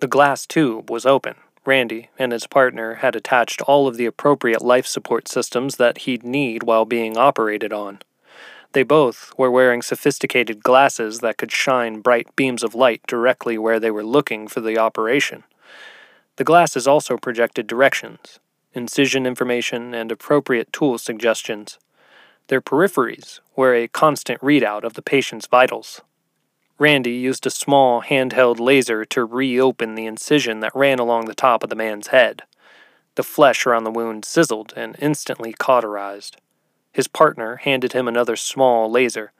The 0.00 0.08
glass 0.08 0.46
tube 0.46 0.90
was 0.90 1.06
open, 1.06 1.36
Randy 1.64 2.08
and 2.18 2.32
his 2.32 2.46
partner 2.46 2.94
had 2.94 3.14
attached 3.14 3.62
all 3.62 3.86
of 3.86 3.96
the 3.96 4.06
appropriate 4.06 4.62
life 4.62 4.86
support 4.86 5.28
systems 5.28 5.76
that 5.76 5.98
he'd 5.98 6.24
need 6.24 6.64
while 6.64 6.84
being 6.84 7.16
operated 7.16 7.72
on. 7.72 8.00
They 8.72 8.82
both 8.82 9.32
were 9.36 9.50
wearing 9.50 9.82
sophisticated 9.82 10.62
glasses 10.62 11.20
that 11.20 11.36
could 11.36 11.52
shine 11.52 12.00
bright 12.00 12.34
beams 12.34 12.64
of 12.64 12.74
light 12.74 13.02
directly 13.06 13.58
where 13.58 13.78
they 13.78 13.90
were 13.90 14.04
looking 14.04 14.48
for 14.48 14.60
the 14.60 14.78
operation. 14.78 15.44
The 16.36 16.44
glasses 16.44 16.88
also 16.88 17.16
projected 17.16 17.66
directions, 17.66 18.40
incision 18.72 19.26
information, 19.26 19.94
and 19.94 20.10
appropriate 20.10 20.72
tool 20.72 20.98
suggestions. 20.98 21.78
Their 22.48 22.62
peripheries 22.62 23.40
were 23.54 23.74
a 23.74 23.88
constant 23.88 24.40
readout 24.40 24.84
of 24.84 24.94
the 24.94 25.02
patient's 25.02 25.46
vitals. 25.46 26.00
Randy 26.78 27.12
used 27.12 27.46
a 27.46 27.50
small 27.50 28.02
handheld 28.02 28.58
laser 28.58 29.04
to 29.06 29.24
reopen 29.24 29.94
the 29.94 30.06
incision 30.06 30.60
that 30.60 30.74
ran 30.74 30.98
along 30.98 31.26
the 31.26 31.34
top 31.34 31.62
of 31.62 31.70
the 31.70 31.76
man's 31.76 32.08
head. 32.08 32.42
The 33.14 33.22
flesh 33.22 33.66
around 33.66 33.84
the 33.84 33.90
wound 33.90 34.24
sizzled 34.24 34.72
and 34.74 34.96
instantly 34.98 35.52
cauterized. 35.52 36.38
His 36.92 37.08
partner 37.08 37.56
handed 37.56 37.92
him 37.92 38.08
another 38.08 38.36
small 38.36 38.90
laser. 38.90 39.32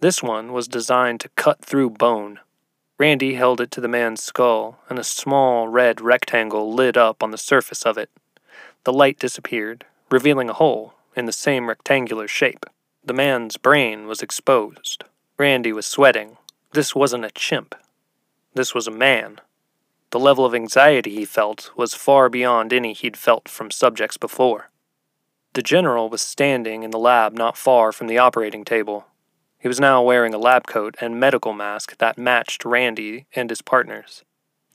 This 0.00 0.22
one 0.22 0.52
was 0.52 0.68
designed 0.68 1.20
to 1.20 1.28
cut 1.30 1.64
through 1.64 1.90
bone. 1.90 2.40
Randy 2.98 3.34
held 3.34 3.60
it 3.60 3.70
to 3.72 3.80
the 3.80 3.88
man's 3.88 4.22
skull, 4.22 4.78
and 4.88 4.98
a 4.98 5.04
small 5.04 5.68
red 5.68 6.00
rectangle 6.00 6.72
lit 6.72 6.96
up 6.96 7.22
on 7.22 7.30
the 7.30 7.38
surface 7.38 7.82
of 7.82 7.96
it. 7.96 8.10
The 8.84 8.92
light 8.92 9.18
disappeared, 9.18 9.86
revealing 10.10 10.50
a 10.50 10.54
hole 10.54 10.94
in 11.16 11.26
the 11.26 11.32
same 11.32 11.68
rectangular 11.68 12.28
shape. 12.28 12.66
The 13.04 13.14
man's 13.14 13.56
brain 13.56 14.06
was 14.06 14.22
exposed. 14.22 15.04
Randy 15.38 15.72
was 15.72 15.86
sweating, 15.86 16.36
this 16.72 16.94
wasn't 16.94 17.24
a 17.24 17.30
chimp. 17.30 17.74
This 18.54 18.74
was 18.74 18.86
a 18.86 18.92
man. 18.92 19.40
The 20.10 20.20
level 20.20 20.44
of 20.44 20.54
anxiety 20.54 21.10
he 21.10 21.24
felt 21.24 21.72
was 21.76 21.94
far 21.94 22.28
beyond 22.28 22.72
any 22.72 22.92
he'd 22.92 23.16
felt 23.16 23.48
from 23.48 23.72
subjects 23.72 24.16
before. 24.16 24.70
The 25.54 25.62
general 25.62 26.08
was 26.08 26.22
standing 26.22 26.84
in 26.84 26.92
the 26.92 26.98
lab 26.98 27.32
not 27.32 27.56
far 27.56 27.90
from 27.90 28.06
the 28.06 28.18
operating 28.18 28.64
table. 28.64 29.06
He 29.58 29.66
was 29.66 29.80
now 29.80 30.00
wearing 30.00 30.32
a 30.32 30.38
lab 30.38 30.68
coat 30.68 30.94
and 31.00 31.18
medical 31.18 31.52
mask 31.52 31.98
that 31.98 32.16
matched 32.16 32.64
Randy 32.64 33.26
and 33.34 33.50
his 33.50 33.62
partners. 33.62 34.22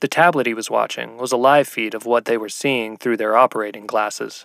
The 0.00 0.08
tablet 0.08 0.46
he 0.46 0.52
was 0.52 0.70
watching 0.70 1.16
was 1.16 1.32
a 1.32 1.38
live 1.38 1.66
feed 1.66 1.94
of 1.94 2.04
what 2.04 2.26
they 2.26 2.36
were 2.36 2.50
seeing 2.50 2.98
through 2.98 3.16
their 3.16 3.38
operating 3.38 3.86
glasses. 3.86 4.44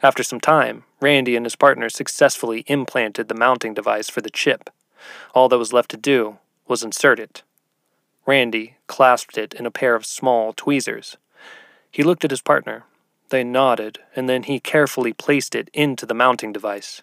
After 0.00 0.22
some 0.22 0.40
time, 0.40 0.84
Randy 1.00 1.34
and 1.34 1.44
his 1.44 1.56
partner 1.56 1.88
successfully 1.88 2.64
implanted 2.68 3.26
the 3.26 3.34
mounting 3.34 3.74
device 3.74 4.08
for 4.08 4.20
the 4.20 4.30
chip. 4.30 4.70
All 5.34 5.48
that 5.48 5.58
was 5.58 5.72
left 5.72 5.90
to 5.90 5.96
do 5.96 6.38
was 6.66 6.82
inserted. 6.82 7.42
Randy 8.26 8.76
clasped 8.86 9.36
it 9.36 9.54
in 9.54 9.66
a 9.66 9.70
pair 9.70 9.94
of 9.94 10.06
small 10.06 10.52
tweezers. 10.52 11.16
He 11.90 12.02
looked 12.02 12.24
at 12.24 12.30
his 12.30 12.40
partner. 12.40 12.84
They 13.30 13.44
nodded, 13.44 13.98
and 14.14 14.28
then 14.28 14.44
he 14.44 14.60
carefully 14.60 15.12
placed 15.12 15.54
it 15.54 15.70
into 15.72 16.06
the 16.06 16.14
mounting 16.14 16.52
device. 16.52 17.02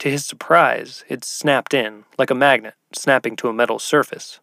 To 0.00 0.10
his 0.10 0.26
surprise, 0.26 1.04
it 1.08 1.24
snapped 1.24 1.72
in, 1.72 2.04
like 2.18 2.30
a 2.30 2.34
magnet 2.34 2.74
snapping 2.92 3.36
to 3.36 3.48
a 3.48 3.52
metal 3.52 3.78
surface. 3.78 4.40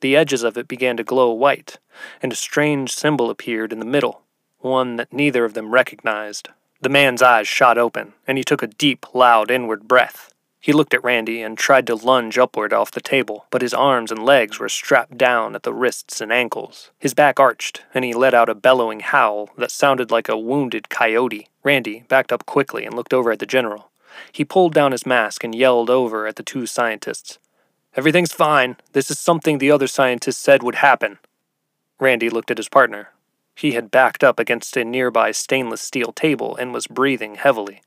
The 0.00 0.16
edges 0.16 0.42
of 0.42 0.56
it 0.56 0.68
began 0.68 0.96
to 0.96 1.04
glow 1.04 1.32
white, 1.32 1.78
and 2.22 2.32
a 2.32 2.36
strange 2.36 2.94
symbol 2.94 3.30
appeared 3.30 3.72
in 3.72 3.80
the 3.80 3.84
middle, 3.84 4.22
one 4.58 4.96
that 4.96 5.12
neither 5.12 5.44
of 5.44 5.54
them 5.54 5.72
recognized. 5.72 6.48
The 6.80 6.88
man's 6.88 7.22
eyes 7.22 7.48
shot 7.48 7.76
open, 7.76 8.14
and 8.26 8.38
he 8.38 8.44
took 8.44 8.62
a 8.62 8.68
deep, 8.68 9.06
loud 9.14 9.50
inward 9.50 9.88
breath. 9.88 10.32
He 10.60 10.72
looked 10.72 10.92
at 10.92 11.04
Randy 11.04 11.40
and 11.40 11.56
tried 11.56 11.86
to 11.86 11.94
lunge 11.94 12.36
upward 12.36 12.72
off 12.72 12.90
the 12.90 13.00
table, 13.00 13.46
but 13.50 13.62
his 13.62 13.72
arms 13.72 14.10
and 14.10 14.24
legs 14.24 14.58
were 14.58 14.68
strapped 14.68 15.16
down 15.16 15.54
at 15.54 15.62
the 15.62 15.72
wrists 15.72 16.20
and 16.20 16.32
ankles. 16.32 16.90
His 16.98 17.14
back 17.14 17.38
arched, 17.38 17.82
and 17.94 18.04
he 18.04 18.12
let 18.12 18.34
out 18.34 18.48
a 18.48 18.54
bellowing 18.54 19.00
howl 19.00 19.50
that 19.56 19.70
sounded 19.70 20.10
like 20.10 20.28
a 20.28 20.38
wounded 20.38 20.88
coyote. 20.88 21.48
Randy 21.62 22.04
backed 22.08 22.32
up 22.32 22.44
quickly 22.44 22.84
and 22.84 22.94
looked 22.94 23.14
over 23.14 23.30
at 23.30 23.38
the 23.38 23.46
general. 23.46 23.90
He 24.32 24.44
pulled 24.44 24.74
down 24.74 24.92
his 24.92 25.06
mask 25.06 25.44
and 25.44 25.54
yelled 25.54 25.90
over 25.90 26.26
at 26.26 26.36
the 26.36 26.42
two 26.42 26.66
scientists. 26.66 27.38
Everything's 27.96 28.32
fine. 28.32 28.76
This 28.92 29.10
is 29.10 29.18
something 29.18 29.58
the 29.58 29.70
other 29.70 29.86
scientists 29.86 30.38
said 30.38 30.62
would 30.62 30.76
happen. 30.76 31.18
Randy 32.00 32.30
looked 32.30 32.50
at 32.50 32.58
his 32.58 32.68
partner. 32.68 33.10
He 33.54 33.72
had 33.72 33.90
backed 33.90 34.22
up 34.22 34.38
against 34.38 34.76
a 34.76 34.84
nearby 34.84 35.32
stainless 35.32 35.80
steel 35.80 36.12
table 36.12 36.56
and 36.56 36.72
was 36.72 36.86
breathing 36.86 37.36
heavily. 37.36 37.82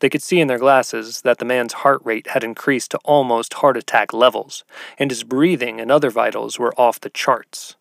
They 0.00 0.08
could 0.08 0.22
see 0.22 0.40
in 0.40 0.48
their 0.48 0.58
glasses 0.58 1.20
that 1.22 1.38
the 1.38 1.44
man's 1.44 1.74
heart 1.74 2.00
rate 2.04 2.28
had 2.28 2.42
increased 2.42 2.90
to 2.90 2.98
almost 3.04 3.54
heart 3.54 3.76
attack 3.76 4.12
levels, 4.12 4.64
and 4.98 5.10
his 5.10 5.24
breathing 5.24 5.80
and 5.80 5.90
other 5.90 6.10
vitals 6.10 6.58
were 6.58 6.78
off 6.78 7.00
the 7.00 7.10
charts. 7.10 7.76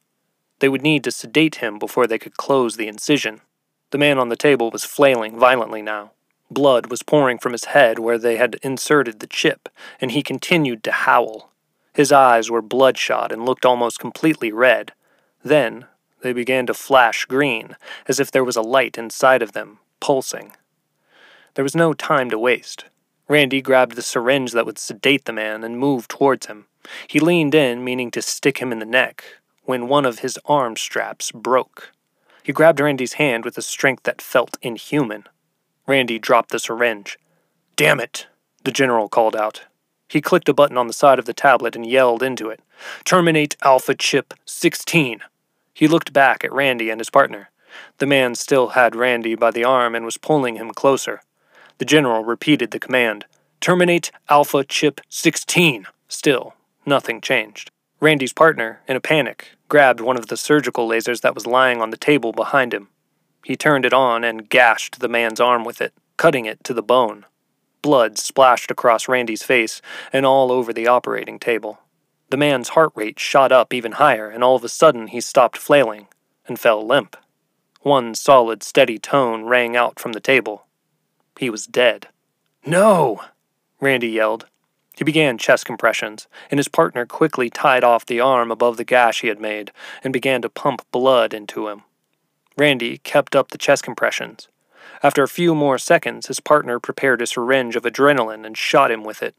They 0.60 0.70
would 0.70 0.82
need 0.82 1.04
to 1.06 1.12
sedate 1.12 1.56
him 1.56 1.80
before 1.80 2.06
they 2.06 2.20
could 2.20 2.36
close 2.36 2.76
the 2.76 2.90
incision. 2.90 3.42
The 3.92 3.98
man 3.98 4.20
on 4.20 4.30
the 4.30 4.36
table 4.36 4.70
was 4.70 4.84
flailing 4.84 5.40
violently 5.40 5.82
now. 5.82 6.12
Blood 6.52 6.88
was 6.88 7.04
pouring 7.04 7.38
from 7.38 7.54
his 7.54 7.66
head 7.66 8.00
where 8.00 8.18
they 8.18 8.36
had 8.36 8.56
inserted 8.64 9.20
the 9.20 9.28
chip, 9.28 9.70
and 10.02 10.12
he 10.12 10.22
continued 10.22 10.84
to 10.84 10.92
howl. 10.92 11.52
His 11.94 12.12
eyes 12.12 12.52
were 12.52 12.62
bloodshot 12.62 13.32
and 13.32 13.46
looked 13.46 13.66
almost 13.66 14.00
completely 14.00 14.52
red. 14.52 14.92
Then 15.44 15.86
they 16.22 16.34
began 16.34 16.66
to 16.68 16.74
flash 16.74 17.26
green, 17.26 17.78
as 18.08 18.20
if 18.20 18.30
there 18.30 18.44
was 18.44 18.58
a 18.58 18.62
light 18.62 18.98
inside 18.98 19.42
of 19.42 19.54
them, 19.54 19.80
pulsing. 20.00 20.54
There 21.56 21.64
was 21.64 21.76
no 21.76 21.94
time 21.94 22.30
to 22.30 22.40
waste. 22.40 22.86
Randy 23.28 23.62
grabbed 23.62 23.96
the 23.96 24.02
syringe 24.02 24.54
that 24.54 24.66
would 24.66 24.78
sedate 24.78 25.26
the 25.26 25.34
man 25.34 25.64
and 25.64 25.78
moved 25.78 26.10
towards 26.10 26.48
him. 26.48 26.66
He 27.08 27.20
leaned 27.20 27.54
in, 27.54 27.84
meaning 27.84 28.12
to 28.12 28.22
stick 28.22 28.58
him 28.58 28.72
in 28.72 28.80
the 28.80 28.86
neck, 28.86 29.24
when 29.64 29.88
one 29.88 30.06
of 30.06 30.20
his 30.20 30.40
arm 30.46 30.76
straps 30.76 31.32
broke. 31.32 31.92
He 32.44 32.54
grabbed 32.54 32.80
Randy's 32.80 33.14
hand 33.14 33.46
with 33.46 33.58
a 33.58 33.62
strength 33.62 34.04
that 34.04 34.22
felt 34.22 34.58
inhuman. 34.62 35.26
Randy 35.86 36.18
dropped 36.18 36.50
the 36.50 36.60
syringe. 36.60 37.20
Damn 37.76 38.00
it, 38.00 38.28
the 38.64 38.72
general 38.72 39.08
called 39.10 39.36
out. 39.36 39.66
He 40.08 40.22
clicked 40.22 40.50
a 40.50 40.54
button 40.54 40.78
on 40.78 40.88
the 40.88 40.94
side 40.94 41.20
of 41.20 41.26
the 41.26 41.34
tablet 41.34 41.76
and 41.76 41.86
yelled 41.86 42.24
into 42.24 42.50
it 42.50 42.62
Terminate 43.06 43.56
Alpha 43.62 43.94
Chip 43.94 44.34
16. 44.46 45.22
He 45.74 45.88
looked 45.88 46.12
back 46.12 46.44
at 46.44 46.52
Randy 46.52 46.90
and 46.90 47.00
his 47.00 47.10
partner. 47.10 47.52
The 48.00 48.08
man 48.08 48.36
still 48.36 48.70
had 48.70 48.96
Randy 48.96 49.36
by 49.36 49.52
the 49.52 49.64
arm 49.64 49.94
and 49.94 50.04
was 50.04 50.18
pulling 50.18 50.56
him 50.56 50.72
closer. 50.72 51.22
The 51.80 51.86
general 51.86 52.26
repeated 52.26 52.72
the 52.72 52.80
command 52.80 53.26
Terminate 53.62 54.12
Alpha 54.30 54.66
Chip 54.66 55.00
16. 55.08 55.88
Still, 56.10 56.54
nothing 56.86 57.22
changed. 57.22 57.72
Randy's 58.02 58.34
partner, 58.34 58.82
in 58.88 58.98
a 58.98 59.02
panic, 59.02 59.52
grabbed 59.70 60.02
one 60.02 60.18
of 60.18 60.28
the 60.28 60.36
surgical 60.36 60.90
lasers 60.90 61.22
that 61.22 61.36
was 61.36 61.48
lying 61.48 61.82
on 61.82 61.90
the 61.90 61.98
table 61.98 62.34
behind 62.34 62.74
him. 62.74 62.90
He 63.46 63.56
turned 63.56 63.86
it 63.86 63.94
on 63.94 64.26
and 64.26 64.50
gashed 64.50 65.00
the 65.00 65.08
man's 65.08 65.40
arm 65.40 65.64
with 65.64 65.80
it, 65.80 65.94
cutting 66.18 66.46
it 66.46 66.66
to 66.66 66.74
the 66.74 66.84
bone. 66.84 67.26
Blood 67.82 68.18
splashed 68.18 68.72
across 68.72 69.08
Randy's 69.08 69.44
face 69.44 69.82
and 70.12 70.26
all 70.26 70.52
over 70.52 70.74
the 70.74 70.88
operating 70.88 71.40
table. 71.40 71.80
The 72.30 72.38
man's 72.38 72.70
heart 72.70 72.92
rate 72.94 73.20
shot 73.20 73.54
up 73.54 73.74
even 73.74 73.94
higher, 73.94 74.30
and 74.30 74.44
all 74.44 74.58
of 74.58 74.66
a 74.66 74.70
sudden 74.70 75.08
he 75.08 75.22
stopped 75.22 75.58
flailing 75.58 76.08
and 76.46 76.60
fell 76.60 76.86
limp. 76.86 77.16
One 77.82 78.16
solid, 78.16 78.64
steady 78.64 78.98
tone 78.98 79.46
rang 79.46 79.78
out 79.78 79.98
from 79.98 80.12
the 80.12 80.20
table. 80.20 80.66
He 81.40 81.50
was 81.50 81.68
dead. 81.68 82.10
No! 82.66 83.22
Randy 83.80 84.10
yelled. 84.10 84.48
He 84.98 85.06
began 85.06 85.38
chest 85.38 85.66
compressions, 85.66 86.28
and 86.52 86.60
his 86.60 86.68
partner 86.68 87.06
quickly 87.06 87.50
tied 87.50 87.82
off 87.82 88.06
the 88.06 88.20
arm 88.20 88.52
above 88.52 88.76
the 88.76 88.84
gash 88.84 89.22
he 89.22 89.30
had 89.30 89.40
made 89.40 89.72
and 90.04 90.12
began 90.12 90.42
to 90.42 90.50
pump 90.50 90.82
blood 90.92 91.34
into 91.34 91.70
him. 91.70 91.84
Randy 92.58 92.98
kept 92.98 93.38
up 93.38 93.52
the 93.52 93.58
chest 93.58 93.86
compressions. 93.86 94.50
After 95.02 95.24
a 95.24 95.30
few 95.30 95.56
more 95.56 95.78
seconds, 95.78 96.28
his 96.28 96.42
partner 96.42 96.78
prepared 96.78 97.22
a 97.22 97.26
syringe 97.26 97.78
of 97.78 97.84
adrenaline 97.84 98.46
and 98.46 98.58
shot 98.58 98.92
him 98.92 99.06
with 99.06 99.24
it. 99.24 99.34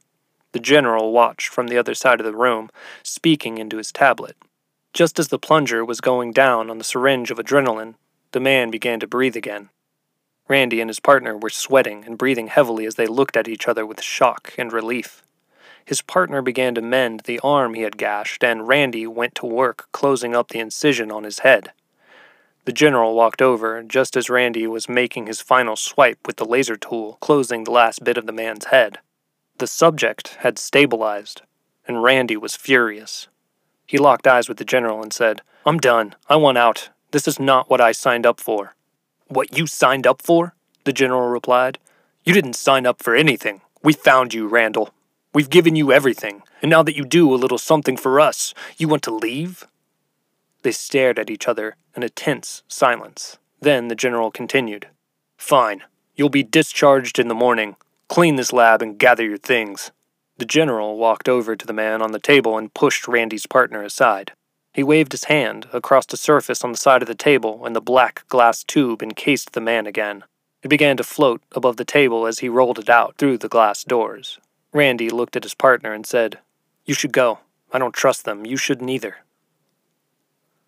The 0.52 0.58
general 0.58 1.12
watched 1.12 1.48
from 1.48 1.68
the 1.68 1.76
other 1.76 1.92
side 1.92 2.18
of 2.18 2.24
the 2.24 2.34
room, 2.34 2.70
speaking 3.02 3.58
into 3.58 3.76
his 3.76 3.92
tablet. 3.92 4.38
Just 4.94 5.18
as 5.18 5.28
the 5.28 5.38
plunger 5.38 5.84
was 5.84 6.00
going 6.00 6.32
down 6.32 6.70
on 6.70 6.78
the 6.78 6.84
syringe 6.84 7.30
of 7.30 7.36
adrenaline, 7.36 7.96
the 8.32 8.40
man 8.40 8.70
began 8.70 9.00
to 9.00 9.06
breathe 9.06 9.36
again. 9.36 9.68
Randy 10.50 10.80
and 10.80 10.90
his 10.90 10.98
partner 10.98 11.36
were 11.36 11.48
sweating 11.48 12.04
and 12.04 12.18
breathing 12.18 12.48
heavily 12.48 12.84
as 12.84 12.96
they 12.96 13.06
looked 13.06 13.36
at 13.36 13.46
each 13.46 13.68
other 13.68 13.86
with 13.86 14.02
shock 14.02 14.52
and 14.58 14.72
relief. 14.72 15.22
His 15.84 16.02
partner 16.02 16.42
began 16.42 16.74
to 16.74 16.82
mend 16.82 17.20
the 17.20 17.38
arm 17.44 17.74
he 17.74 17.82
had 17.82 17.96
gashed, 17.96 18.42
and 18.42 18.66
Randy 18.66 19.06
went 19.06 19.36
to 19.36 19.46
work 19.46 19.86
closing 19.92 20.34
up 20.34 20.48
the 20.48 20.58
incision 20.58 21.12
on 21.12 21.22
his 21.22 21.38
head. 21.38 21.70
The 22.64 22.72
general 22.72 23.14
walked 23.14 23.40
over 23.40 23.80
just 23.84 24.16
as 24.16 24.28
Randy 24.28 24.66
was 24.66 24.88
making 24.88 25.28
his 25.28 25.40
final 25.40 25.76
swipe 25.76 26.26
with 26.26 26.36
the 26.36 26.44
laser 26.44 26.76
tool, 26.76 27.16
closing 27.20 27.62
the 27.62 27.70
last 27.70 28.02
bit 28.02 28.18
of 28.18 28.26
the 28.26 28.32
man's 28.32 28.66
head. 28.66 28.98
The 29.58 29.68
subject 29.68 30.36
had 30.40 30.58
stabilized, 30.58 31.42
and 31.86 32.02
Randy 32.02 32.36
was 32.36 32.56
furious. 32.56 33.28
He 33.86 33.98
locked 33.98 34.26
eyes 34.26 34.48
with 34.48 34.58
the 34.58 34.64
general 34.64 35.00
and 35.00 35.12
said, 35.12 35.42
I'm 35.64 35.78
done. 35.78 36.16
I 36.28 36.34
want 36.34 36.58
out. 36.58 36.90
This 37.12 37.28
is 37.28 37.38
not 37.38 37.70
what 37.70 37.80
I 37.80 37.92
signed 37.92 38.26
up 38.26 38.40
for. 38.40 38.74
What 39.30 39.56
you 39.56 39.68
signed 39.68 40.08
up 40.08 40.22
for? 40.22 40.56
The 40.82 40.92
general 40.92 41.28
replied. 41.28 41.78
You 42.24 42.34
didn't 42.34 42.54
sign 42.54 42.84
up 42.84 43.00
for 43.00 43.14
anything. 43.14 43.60
We 43.80 43.92
found 43.92 44.34
you, 44.34 44.48
Randall. 44.48 44.90
We've 45.32 45.48
given 45.48 45.76
you 45.76 45.92
everything, 45.92 46.42
and 46.60 46.68
now 46.68 46.82
that 46.82 46.96
you 46.96 47.04
do 47.04 47.32
a 47.32 47.38
little 47.38 47.56
something 47.56 47.96
for 47.96 48.18
us, 48.18 48.54
you 48.76 48.88
want 48.88 49.04
to 49.04 49.14
leave? 49.14 49.68
They 50.62 50.72
stared 50.72 51.16
at 51.16 51.30
each 51.30 51.46
other 51.46 51.76
in 51.94 52.02
a 52.02 52.08
tense 52.08 52.64
silence. 52.66 53.38
Then 53.60 53.86
the 53.86 53.94
general 53.94 54.32
continued. 54.32 54.88
Fine. 55.38 55.84
You'll 56.16 56.28
be 56.28 56.42
discharged 56.42 57.20
in 57.20 57.28
the 57.28 57.34
morning. 57.34 57.76
Clean 58.08 58.34
this 58.34 58.52
lab 58.52 58.82
and 58.82 58.98
gather 58.98 59.24
your 59.24 59.38
things. 59.38 59.92
The 60.38 60.44
general 60.44 60.96
walked 60.96 61.28
over 61.28 61.54
to 61.54 61.66
the 61.66 61.72
man 61.72 62.02
on 62.02 62.10
the 62.10 62.18
table 62.18 62.58
and 62.58 62.74
pushed 62.74 63.06
Randy's 63.06 63.46
partner 63.46 63.84
aside. 63.84 64.32
He 64.72 64.82
waved 64.82 65.12
his 65.12 65.24
hand 65.24 65.66
across 65.72 66.06
the 66.06 66.16
surface 66.16 66.62
on 66.62 66.72
the 66.72 66.78
side 66.78 67.02
of 67.02 67.08
the 67.08 67.14
table, 67.14 67.66
and 67.66 67.74
the 67.74 67.80
black 67.80 68.26
glass 68.28 68.62
tube 68.62 69.02
encased 69.02 69.52
the 69.52 69.60
man 69.60 69.86
again. 69.86 70.24
It 70.62 70.68
began 70.68 70.96
to 70.98 71.04
float 71.04 71.42
above 71.52 71.76
the 71.76 71.84
table 71.84 72.26
as 72.26 72.38
he 72.38 72.48
rolled 72.48 72.78
it 72.78 72.88
out 72.88 73.16
through 73.16 73.38
the 73.38 73.48
glass 73.48 73.82
doors. 73.82 74.38
Randy 74.72 75.10
looked 75.10 75.36
at 75.36 75.42
his 75.42 75.54
partner 75.54 75.92
and 75.92 76.06
said, 76.06 76.38
You 76.84 76.94
should 76.94 77.12
go. 77.12 77.40
I 77.72 77.78
don't 77.78 77.94
trust 77.94 78.24
them. 78.24 78.46
You 78.46 78.56
shouldn't 78.56 78.90
either. 78.90 79.16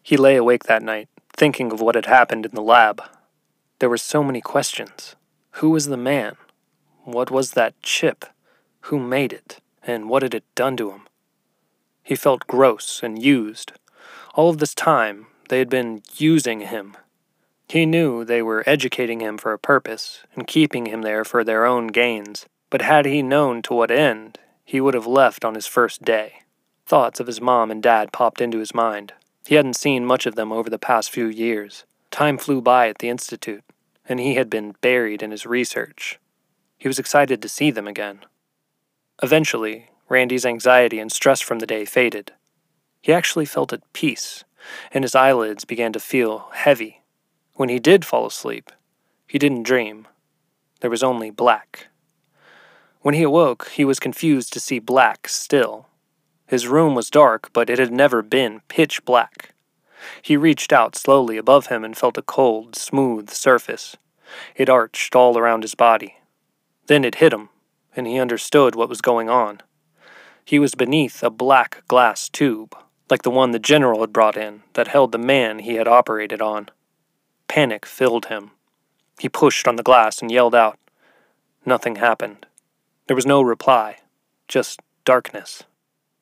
He 0.03 0.17
lay 0.17 0.37
awake 0.37 0.65
that 0.65 0.83
night, 0.83 1.09
thinking 1.37 1.71
of 1.71 1.81
what 1.81 1.95
had 1.95 2.07
happened 2.07 2.45
in 2.45 2.55
the 2.55 2.63
lab. 2.63 3.03
There 3.79 3.89
were 3.89 3.99
so 3.99 4.25
many 4.25 4.41
questions. 4.41 5.15
Who 5.57 5.71
was 5.71 5.87
the 5.87 5.97
man? 5.97 6.37
What 7.05 7.31
was 7.31 7.53
that 7.53 7.81
chip? 7.83 8.25
Who 8.83 8.99
made 8.99 9.33
it? 9.33 9.61
And 9.83 10.09
what 10.09 10.23
had 10.23 10.35
it 10.35 10.45
done 10.55 10.77
to 10.79 10.91
him? 10.91 11.03
He 12.03 12.17
felt 12.17 12.47
gross 12.47 13.01
and 13.03 13.23
used, 13.23 13.73
all 14.35 14.51
of 14.51 14.59
this 14.59 14.75
time, 14.75 15.27
they 15.49 15.59
had 15.59 15.69
been 15.69 16.03
using 16.17 16.61
him. 16.61 16.97
He 17.69 17.87
knew 17.87 18.25
they 18.25 18.43
were 18.43 18.65
educating 18.67 19.21
him 19.21 19.39
for 19.39 19.53
a 19.53 19.59
purpose 19.59 20.23
and 20.35 20.47
keeping 20.47 20.87
him 20.87 21.03
there 21.03 21.25
for 21.25 21.43
their 21.45 21.65
own 21.65 21.89
gains, 21.89 22.47
but 22.71 22.83
had 22.83 23.07
he 23.07 23.23
known 23.23 23.63
to 23.63 23.75
what 23.75 23.91
end, 23.91 24.39
he 24.65 24.81
would 24.81 24.95
have 24.95 25.07
left 25.07 25.45
on 25.45 25.55
his 25.55 25.67
first 25.67 26.03
day. 26.03 26.43
Thoughts 26.87 27.21
of 27.21 27.27
his 27.27 27.41
mom 27.41 27.71
and 27.71 27.83
dad 27.83 28.13
popped 28.13 28.41
into 28.41 28.59
his 28.59 28.75
mind. 28.75 29.13
He 29.47 29.55
hadn't 29.55 29.77
seen 29.77 30.07
much 30.07 30.27
of 30.27 30.35
them 30.35 30.53
over 30.53 30.71
the 30.71 30.79
past 30.79 31.11
few 31.11 31.27
years. 31.27 31.85
Time 32.11 32.39
flew 32.39 32.61
by 32.61 32.89
at 32.89 32.99
the 32.99 33.09
Institute, 33.09 33.65
and 34.09 34.21
he 34.21 34.35
had 34.35 34.51
been 34.51 34.75
buried 34.81 35.23
in 35.23 35.31
his 35.31 35.47
research. 35.47 36.19
He 36.79 36.89
was 36.89 36.99
excited 36.99 37.41
to 37.41 37.49
see 37.49 37.71
them 37.71 37.89
again. 37.89 38.21
Eventually, 39.23 39.91
Randy's 40.09 40.45
anxiety 40.45 40.99
and 40.99 41.11
stress 41.11 41.41
from 41.41 41.59
the 41.59 41.67
day 41.67 41.85
faded. 41.85 42.33
He 43.03 43.13
actually 43.13 43.47
felt 43.47 43.73
at 43.73 43.93
peace, 43.93 44.45
and 44.93 45.03
his 45.03 45.17
eyelids 45.17 45.65
began 45.65 45.93
to 45.93 46.01
feel 46.01 46.49
heavy. 46.53 47.03
When 47.55 47.69
he 47.69 47.81
did 47.81 48.05
fall 48.05 48.27
asleep, 48.27 48.71
he 49.27 49.39
didn't 49.39 49.65
dream. 49.65 50.07
There 50.81 50.91
was 50.91 51.03
only 51.03 51.31
black. 51.31 51.89
When 53.01 53.15
he 53.15 53.25
awoke, 53.25 53.69
he 53.71 53.85
was 53.85 53.99
confused 53.99 54.53
to 54.53 54.61
see 54.61 54.79
black 54.79 55.29
still. 55.29 55.89
His 56.47 56.69
room 56.69 56.95
was 56.95 57.11
dark, 57.11 57.51
but 57.53 57.69
it 57.69 57.81
had 57.81 57.93
never 57.93 58.23
been 58.23 58.61
pitch 58.69 59.05
black. 59.05 59.53
He 60.23 60.37
reached 60.37 60.73
out 60.73 60.95
slowly 60.95 61.37
above 61.37 61.67
him 61.67 61.85
and 61.85 61.97
felt 61.97 62.19
a 62.19 62.23
cold, 62.23 62.77
smooth 62.77 63.31
surface. 63.31 63.97
It 64.55 64.69
arched 64.69 65.17
all 65.17 65.37
around 65.37 65.63
his 65.63 65.75
body. 65.75 66.19
Then 66.87 67.05
it 67.05 67.17
hit 67.17 67.33
him, 67.33 67.49
and 67.97 68.07
he 68.07 68.21
understood 68.21 68.77
what 68.77 68.89
was 68.89 69.01
going 69.01 69.29
on. 69.29 69.61
He 70.45 70.59
was 70.59 70.75
beneath 70.75 71.23
a 71.23 71.31
black 71.31 71.83
glass 71.89 72.29
tube, 72.29 72.77
like 73.13 73.25
the 73.25 73.31
one 73.31 73.51
the 73.51 73.59
general 73.59 74.01
had 74.01 74.11
brought 74.11 74.39
in 74.39 74.63
that 74.73 74.89
held 74.89 75.13
the 75.13 75.19
man 75.19 75.59
he 75.59 75.75
had 75.75 75.87
operated 75.87 76.41
on. 76.41 76.71
Panic 77.47 77.85
filled 77.85 78.25
him. 78.27 78.53
He 79.19 79.29
pushed 79.29 79.69
on 79.69 79.77
the 79.77 79.83
glass 79.83 80.23
and 80.23 80.33
yelled 80.33 80.55
out. 80.55 80.79
Nothing 81.67 81.97
happened. 81.97 82.47
There 83.07 83.15
was 83.15 83.27
no 83.27 83.43
reply, 83.43 83.99
just 84.49 84.81
darkness. 85.05 85.65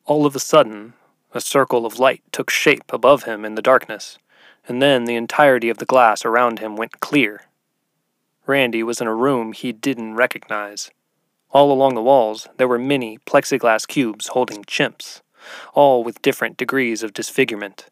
All 0.05 0.27
of 0.27 0.35
a 0.35 0.41
sudden, 0.41 0.95
a 1.33 1.41
circle 1.41 1.87
of 1.87 2.01
light 2.01 2.25
took 2.33 2.51
shape 2.51 2.93
above 2.93 3.23
him 3.23 3.45
in 3.45 3.55
the 3.55 3.63
darkness, 3.63 4.19
and 4.67 4.83
then 4.83 5.05
the 5.05 5.15
entirety 5.15 5.69
of 5.69 5.79
the 5.79 5.87
glass 5.87 6.25
around 6.25 6.59
him 6.59 6.75
went 6.75 6.99
clear. 6.99 7.43
Randy 8.49 8.83
was 8.83 9.01
in 9.01 9.07
a 9.07 9.15
room 9.15 9.53
he 9.53 9.71
didn't 9.71 10.17
recognize. 10.17 10.91
All 11.53 11.71
along 11.71 11.95
the 11.95 12.03
walls, 12.03 12.49
there 12.57 12.67
were 12.67 12.81
many 12.81 13.19
plexiglass 13.19 13.87
cubes 13.87 14.27
holding 14.27 14.65
chimps, 14.65 15.21
all 15.75 16.05
with 16.05 16.23
different 16.23 16.57
degrees 16.57 17.03
of 17.03 17.13
disfigurement. 17.13 17.87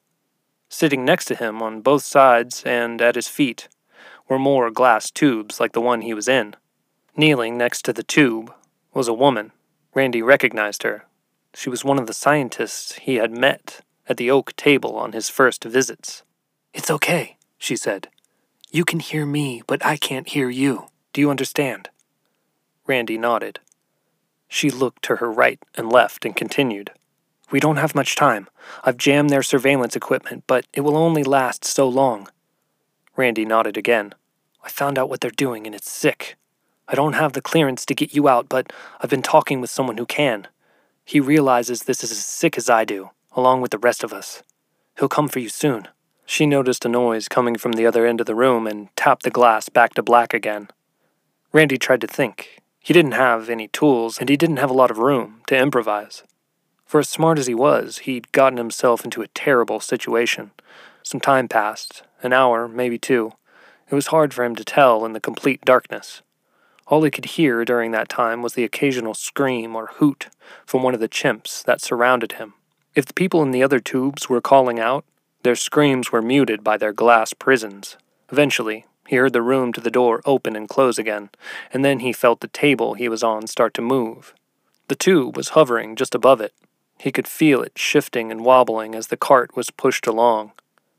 Sitting 0.68 1.05
next 1.05 1.24
to 1.26 1.34
him 1.34 1.62
on 1.62 1.80
both 1.80 2.05
sides 2.05 2.62
and 2.64 3.01
at 3.01 3.14
his 3.14 3.28
feet 3.28 3.68
were 4.28 4.38
more 4.38 4.70
glass 4.70 5.11
tubes 5.11 5.59
like 5.59 5.72
the 5.72 5.80
one 5.80 6.03
he 6.03 6.14
was 6.14 6.28
in. 6.28 6.55
Kneeling 7.16 7.57
next 7.57 7.82
to 7.82 7.92
the 7.92 8.03
tube 8.03 8.53
was 8.92 9.09
a 9.09 9.14
woman. 9.14 9.53
Randy 9.94 10.22
recognized 10.22 10.82
her. 10.82 11.07
She 11.55 11.70
was 11.70 11.84
one 11.84 11.99
of 11.99 12.07
the 12.07 12.12
scientists 12.12 12.94
he 12.94 13.16
had 13.16 13.32
met 13.32 13.80
at 14.07 14.16
the 14.16 14.30
oak 14.30 14.55
table 14.57 14.96
on 14.96 15.12
his 15.12 15.28
first 15.28 15.64
visits. 15.64 16.22
It's 16.74 16.90
okay, 16.90 17.36
she 17.59 17.76
said. 17.76 18.09
You 18.70 18.84
can 18.84 19.01
hear 19.01 19.24
me, 19.24 19.62
but 19.66 19.84
I 19.84 19.96
can't 19.96 20.28
hear 20.28 20.51
you. 20.51 20.88
Do 21.12 21.20
you 21.20 21.30
understand? 21.30 21.88
Randy 22.86 23.18
nodded. 23.18 23.61
She 24.46 24.70
looked 24.70 25.03
to 25.05 25.16
her 25.16 25.30
right 25.30 25.59
and 25.74 25.90
left 25.90 26.24
and 26.24 26.36
continued. 26.36 26.90
We 27.51 27.61
don't 27.61 27.76
have 27.76 27.94
much 27.94 28.14
time. 28.14 28.49
I've 28.84 28.96
jammed 28.99 29.30
their 29.30 29.42
surveillance 29.42 29.96
equipment, 29.96 30.44
but 30.46 30.66
it 30.74 30.82
will 30.82 30.96
only 30.96 31.24
last 31.24 31.64
so 31.64 31.88
long. 31.88 32.28
Randy 33.16 33.44
nodded 33.44 33.76
again. 33.76 34.14
I 34.62 34.68
found 34.68 34.99
out 34.99 35.09
what 35.09 35.20
they're 35.20 35.30
doing, 35.30 35.66
and 35.66 35.74
it's 35.74 35.90
sick. 35.90 36.36
I 36.86 36.94
don't 36.94 37.14
have 37.14 37.32
the 37.32 37.40
clearance 37.40 37.86
to 37.86 37.94
get 37.94 38.14
you 38.14 38.28
out, 38.28 38.49
but 38.49 38.72
I've 39.01 39.11
been 39.11 39.22
talking 39.22 39.61
with 39.61 39.70
someone 39.70 39.96
who 39.96 40.07
can. 40.07 40.46
He 41.05 41.20
realizes 41.20 41.82
this 41.82 42.05
is 42.05 42.11
as 42.11 42.24
sick 42.24 42.59
as 42.59 42.68
I 42.68 42.84
do, 42.84 43.11
along 43.32 43.62
with 43.62 43.70
the 43.70 43.78
rest 43.78 44.05
of 44.05 44.12
us. 44.12 44.42
He'll 44.99 45.09
come 45.09 45.28
for 45.28 45.38
you 45.38 45.49
soon. 45.49 45.88
She 46.26 46.44
noticed 46.44 46.84
a 46.84 46.88
noise 46.88 47.28
coming 47.28 47.57
from 47.57 47.72
the 47.72 47.86
other 47.86 48.07
end 48.07 48.20
of 48.20 48.26
the 48.26 48.34
room 48.34 48.66
and 48.66 48.94
tapped 48.94 49.22
the 49.22 49.30
glass 49.30 49.70
back 49.70 49.94
to 49.94 50.03
black 50.03 50.34
again. 50.34 50.68
Randy 51.53 51.78
tried 51.78 52.03
to 52.03 52.07
think. 52.07 52.61
He 52.78 52.92
didn't 52.92 53.12
have 53.12 53.49
any 53.49 53.68
tools, 53.68 54.18
and 54.18 54.28
he 54.28 54.36
didn't 54.36 54.59
have 54.59 54.70
a 54.70 54.74
lot 54.74 54.90
of 54.90 54.99
room 54.99 55.40
to 55.46 55.57
improvise. 55.57 56.24
For 56.89 57.01
as 57.01 57.09
smart 57.11 57.39
as 57.39 57.47
he 57.47 57.55
was, 57.55 57.99
he'd 57.99 58.32
gotten 58.32 58.57
himself 58.57 59.05
into 59.05 59.20
a 59.20 59.28
terrible 59.28 59.78
situation. 59.78 60.53
Some 61.03 61.20
time 61.20 61.47
passed, 61.47 62.03
an 62.22 62.32
hour, 62.32 62.66
maybe 62.66 62.99
two. 62.99 63.32
It 63.91 63.95
was 63.95 64.07
hard 64.07 64.32
for 64.32 64.43
him 64.43 64.57
to 64.57 64.64
tell 64.64 65.05
in 65.05 65.12
the 65.12 65.20
complete 65.20 65.61
darkness. 65.66 66.22
All 66.86 67.03
he 67.03 67.11
could 67.11 67.26
hear 67.26 67.62
during 67.66 67.91
that 67.91 68.09
time 68.09 68.41
was 68.41 68.55
the 68.55 68.64
occasional 68.64 69.12
scream 69.12 69.76
or 69.76 69.91
hoot 69.97 70.28
from 70.64 70.82
one 70.82 70.95
of 70.95 71.01
the 71.01 71.11
chimps 71.11 71.62
that 71.64 71.82
surrounded 71.82 72.32
him. 72.32 72.55
If 72.95 73.05
the 73.05 73.12
people 73.12 73.43
in 73.43 73.51
the 73.51 73.62
other 73.62 73.80
tubes 73.80 74.30
were 74.30 74.41
calling 74.41 74.80
out, 74.80 75.05
their 75.43 75.57
screams 75.57 76.11
were 76.11 76.22
muted 76.22 76.64
by 76.64 76.78
their 76.78 76.95
glass 76.95 77.34
prisons. 77.34 77.99
Eventually, 78.32 78.86
he 79.07 79.16
heard 79.16 79.34
the 79.34 79.43
room 79.43 79.74
to 79.74 79.82
the 79.82 79.91
door 79.91 80.22
open 80.24 80.57
and 80.57 80.66
close 80.66 80.99
again, 80.99 81.28
and 81.70 81.84
then 81.84 82.01
he 82.01 82.14
felt 82.14 82.41
the 82.41 82.49
table 82.49 82.95
he 82.95 83.11
was 83.11 83.22
on 83.22 83.47
start 83.47 83.74
to 83.74 83.82
move. 83.82 84.32
The 84.89 84.97
tube 84.97 85.36
was 85.36 85.51
hovering 85.51 85.95
just 85.95 86.14
above 86.14 86.41
it, 86.41 86.55
he 87.01 87.12
could 87.12 87.28
feel 87.28 87.62
it 87.62 87.72
shifting 87.76 88.30
and 88.30 88.44
wobbling 88.44 88.94
as 88.94 89.07
the 89.07 89.16
cart 89.16 89.57
was 89.57 89.70
pushed 89.70 90.07
along. 90.07 90.53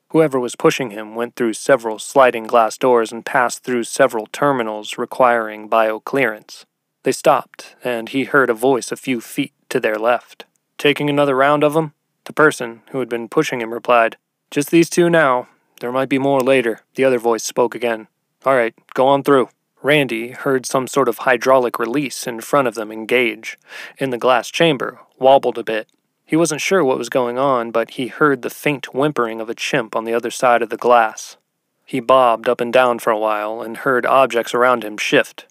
Whoever 0.10 0.40
was 0.40 0.56
pushing 0.56 0.90
him 0.90 1.14
went 1.14 1.36
through 1.36 1.54
several 1.54 2.00
sliding 2.00 2.48
glass 2.48 2.78
doors 2.78 3.12
and 3.12 3.26
passed 3.26 3.64
through 3.64 3.84
several 3.84 4.28
terminals 4.28 4.98
requiring 4.98 5.68
bio 5.68 6.00
clearance. 6.00 6.66
They 7.04 7.12
stopped, 7.12 7.76
and 7.84 8.10
he 8.10 8.24
heard 8.24 8.50
a 8.50 8.56
voice 8.56 8.92
a 8.92 8.98
few 8.98 9.22
feet 9.22 9.54
to 9.70 9.80
their 9.80 9.98
left. 9.98 10.46
Taking 10.78 11.10
another 11.10 11.36
round 11.36 11.64
of 11.64 11.74
them? 11.74 11.94
The 12.26 12.34
person 12.34 12.82
who 12.92 13.00
had 13.00 13.10
been 13.10 13.30
pushing 13.30 13.62
him 13.62 13.74
replied, 13.74 14.18
Just 14.50 14.72
these 14.72 14.90
two 14.90 15.10
now. 15.10 15.48
There 15.80 15.92
might 15.92 16.10
be 16.10 16.18
more 16.18 16.42
later. 16.42 16.82
The 16.96 17.06
other 17.06 17.20
voice 17.20 17.44
spoke 17.44 17.76
again. 17.76 18.08
All 18.46 18.56
right, 18.56 18.74
go 18.94 19.08
on 19.08 19.24
through. 19.24 19.50
Randy 19.82 20.32
heard 20.32 20.66
some 20.66 20.88
sort 20.88 21.08
of 21.08 21.20
hydraulic 21.20 21.80
release 21.80 22.28
in 22.28 22.42
front 22.42 22.68
of 22.68 22.76
them 22.76 22.92
engage, 22.92 23.58
in 23.98 24.10
the 24.10 24.18
glass 24.18 24.50
chamber, 24.50 25.00
wobbled 25.18 25.58
a 25.58 25.64
bit. 25.64 25.88
He 26.26 26.36
wasn't 26.36 26.62
sure 26.62 26.84
what 26.84 26.98
was 26.98 27.10
going 27.10 27.38
on, 27.38 27.72
but 27.72 27.92
he 27.92 28.08
heard 28.08 28.42
the 28.42 28.50
faint 28.50 28.94
whimpering 28.94 29.40
of 29.40 29.50
a 29.50 29.56
chimp 29.56 29.96
on 29.96 30.04
the 30.04 30.14
other 30.14 30.32
side 30.32 30.62
of 30.62 30.70
the 30.70 30.78
glass. 30.78 31.38
He 31.86 32.00
bobbed 32.00 32.48
up 32.48 32.62
and 32.62 32.72
down 32.72 33.00
for 33.00 33.10
a 33.10 33.18
while 33.18 33.62
and 33.62 33.78
heard 33.78 34.06
objects 34.06 34.54
around 34.54 34.84
him 34.84 34.98
shift. 34.98 35.48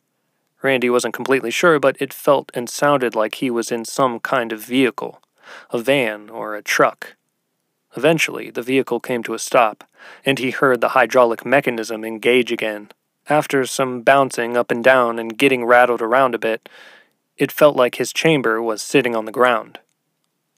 Randy 0.63 0.91
wasn't 0.91 1.15
completely 1.15 1.51
sure, 1.51 1.81
but 1.81 2.01
it 2.01 2.13
felt 2.13 2.53
and 2.55 2.69
sounded 2.69 3.15
like 3.15 3.37
he 3.37 3.51
was 3.51 3.73
in 3.73 3.85
some 3.85 4.21
kind 4.21 4.53
of 4.53 4.65
vehicle 4.65 5.21
a 5.71 5.79
van 5.79 6.29
or 6.29 6.55
a 6.55 6.63
truck. 6.63 7.17
Eventually, 7.97 8.51
the 8.51 8.63
vehicle 8.63 9.01
came 9.01 9.23
to 9.23 9.33
a 9.35 9.39
stop, 9.39 9.83
and 10.25 10.39
he 10.39 10.51
heard 10.51 10.81
the 10.81 10.91
hydraulic 10.91 11.47
mechanism 11.47 12.05
engage 12.05 12.53
again. 12.53 12.91
After 13.29 13.67
some 13.67 14.01
bouncing 14.01 14.57
up 14.57 14.71
and 14.71 14.83
down 14.83 15.19
and 15.19 15.37
getting 15.37 15.67
rattled 15.67 16.01
around 16.01 16.35
a 16.35 16.39
bit, 16.39 16.69
it 17.37 17.53
felt 17.53 17.77
like 17.77 17.97
his 17.97 18.13
chamber 18.13 18.63
was 18.63 18.81
sitting 18.81 19.15
on 19.15 19.27
the 19.27 19.33
ground. 19.33 19.81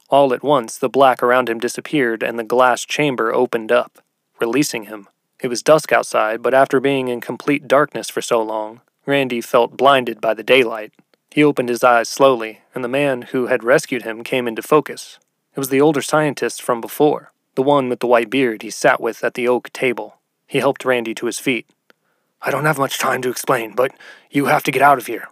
All 0.09 0.33
at 0.33 0.45
once, 0.45 0.79
the 0.79 0.89
black 0.89 1.23
around 1.23 1.49
him 1.49 1.59
disappeared 1.59 2.23
and 2.23 2.39
the 2.39 2.45
glass 2.45 2.85
chamber 2.85 3.35
opened 3.35 3.73
up, 3.73 3.99
releasing 4.41 4.85
him. 4.85 5.09
It 5.43 5.49
was 5.49 5.62
dusk 5.62 5.91
outside, 5.93 6.43
but 6.43 6.55
after 6.55 6.81
being 6.81 7.09
in 7.09 7.21
complete 7.21 7.66
darkness 7.66 8.09
for 8.09 8.23
so 8.23 8.41
long, 8.41 8.83
Randy 9.05 9.41
felt 9.41 9.77
blinded 9.77 10.21
by 10.21 10.35
the 10.35 10.43
daylight. 10.43 10.93
He 11.31 11.43
opened 11.43 11.68
his 11.68 11.83
eyes 11.83 12.09
slowly, 12.09 12.61
and 12.75 12.85
the 12.85 12.89
man 12.89 13.23
who 13.23 13.47
had 13.47 13.64
rescued 13.64 14.03
him 14.03 14.23
came 14.23 14.47
into 14.47 14.62
focus. 14.62 15.18
It 15.57 15.59
was 15.59 15.71
the 15.71 15.81
older 15.81 16.03
scientist 16.03 16.62
from 16.62 16.81
before, 16.81 17.33
the 17.57 17.62
one 17.62 17.89
with 17.89 18.01
the 18.01 18.07
white 18.07 18.31
beard 18.31 18.62
he 18.62 18.71
sat 18.71 19.01
with 19.01 19.25
at 19.25 19.35
the 19.35 19.49
oak 19.49 19.73
table. 19.73 20.18
He 20.47 20.59
helped 20.59 20.85
Randy 20.85 21.14
to 21.14 21.27
his 21.27 21.39
feet. 21.39 21.66
I 22.43 22.51
don't 22.51 22.64
have 22.64 22.78
much 22.78 22.99
time 22.99 23.20
to 23.22 23.30
explain, 23.30 23.74
but 23.74 23.93
you 24.30 24.47
have 24.47 24.62
to 24.64 24.70
get 24.70 24.82
out 24.82 24.99
of 24.99 25.07
here. 25.07 25.28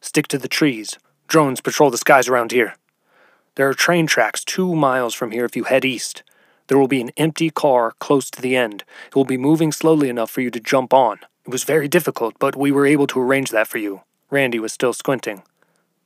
Stick 0.00 0.28
to 0.28 0.38
the 0.38 0.48
trees. 0.48 0.98
Drones 1.26 1.60
patrol 1.60 1.90
the 1.90 1.98
skies 1.98 2.28
around 2.28 2.52
here. 2.52 2.76
There 3.56 3.68
are 3.68 3.74
train 3.74 4.06
tracks 4.06 4.44
two 4.44 4.74
miles 4.74 5.14
from 5.14 5.32
here 5.32 5.44
if 5.44 5.56
you 5.56 5.64
head 5.64 5.84
east. 5.84 6.22
There 6.68 6.78
will 6.78 6.88
be 6.88 7.00
an 7.00 7.10
empty 7.16 7.50
car 7.50 7.92
close 7.98 8.30
to 8.30 8.40
the 8.40 8.56
end. 8.56 8.84
It 9.08 9.16
will 9.16 9.24
be 9.24 9.36
moving 9.36 9.72
slowly 9.72 10.08
enough 10.08 10.30
for 10.30 10.40
you 10.40 10.50
to 10.50 10.60
jump 10.60 10.94
on. 10.94 11.18
It 11.44 11.50
was 11.50 11.64
very 11.64 11.88
difficult, 11.88 12.38
but 12.38 12.56
we 12.56 12.70
were 12.70 12.86
able 12.86 13.06
to 13.08 13.20
arrange 13.20 13.50
that 13.50 13.66
for 13.66 13.78
you. 13.78 14.02
Randy 14.30 14.58
was 14.58 14.72
still 14.72 14.92
squinting. 14.92 15.42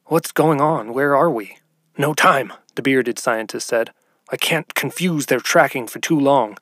What's 0.06 0.32
going 0.32 0.60
on? 0.60 0.94
Where 0.94 1.14
are 1.14 1.30
we? 1.30 1.58
No 1.98 2.14
time, 2.14 2.52
the 2.74 2.82
bearded 2.82 3.18
scientist 3.18 3.68
said. 3.68 3.92
I 4.30 4.36
can't 4.36 4.74
confuse 4.74 5.26
their 5.26 5.40
tracking 5.40 5.86
for 5.86 5.98
too 5.98 6.18
long. 6.18 6.56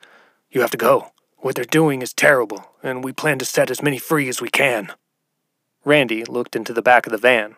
You 0.51 0.61
have 0.61 0.71
to 0.71 0.77
go. 0.77 1.11
What 1.45 1.53
they're 1.53 1.63
doing 1.63 2.01
is 2.01 2.11
terrible, 2.11 2.71
and 2.81 3.03
we 3.03 3.13
plan 3.13 3.37
to 3.37 3.45
set 3.45 3.69
as 3.69 3.83
many 3.83 3.99
free 3.99 4.27
as 4.29 4.41
we 4.41 4.49
can. 4.49 4.91
Randy 5.83 6.23
looked 6.23 6.55
into 6.55 6.73
the 6.73 6.81
back 6.81 7.05
of 7.05 7.11
the 7.11 7.19
van. 7.19 7.55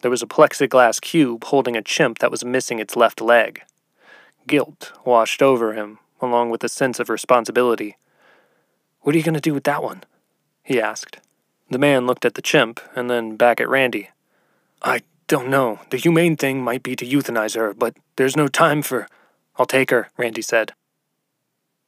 There 0.00 0.10
was 0.10 0.22
a 0.22 0.26
plexiglass 0.26 1.00
cube 1.00 1.44
holding 1.44 1.76
a 1.76 1.82
chimp 1.82 2.18
that 2.18 2.32
was 2.32 2.44
missing 2.44 2.80
its 2.80 2.96
left 2.96 3.20
leg. 3.20 3.62
Guilt 4.48 4.92
washed 5.04 5.40
over 5.40 5.72
him, 5.72 6.00
along 6.20 6.50
with 6.50 6.64
a 6.64 6.68
sense 6.68 6.98
of 6.98 7.08
responsibility. 7.08 7.96
What 9.02 9.14
are 9.14 9.18
you 9.18 9.24
going 9.24 9.34
to 9.34 9.40
do 9.40 9.54
with 9.54 9.62
that 9.70 9.84
one? 9.84 10.02
he 10.64 10.80
asked. 10.80 11.18
The 11.70 11.78
man 11.78 12.08
looked 12.08 12.24
at 12.24 12.34
the 12.34 12.42
chimp 12.42 12.80
and 12.96 13.08
then 13.08 13.36
back 13.36 13.60
at 13.60 13.68
Randy. 13.68 14.10
I 14.82 15.02
don't 15.28 15.48
know. 15.48 15.78
The 15.90 15.96
humane 15.96 16.36
thing 16.36 16.60
might 16.60 16.82
be 16.82 16.96
to 16.96 17.06
euthanize 17.06 17.54
her, 17.54 17.72
but 17.72 17.94
there's 18.16 18.36
no 18.36 18.48
time 18.48 18.82
for. 18.82 19.06
I'll 19.58 19.66
take 19.66 19.90
her, 19.90 20.10
Randy 20.16 20.42
said. 20.42 20.72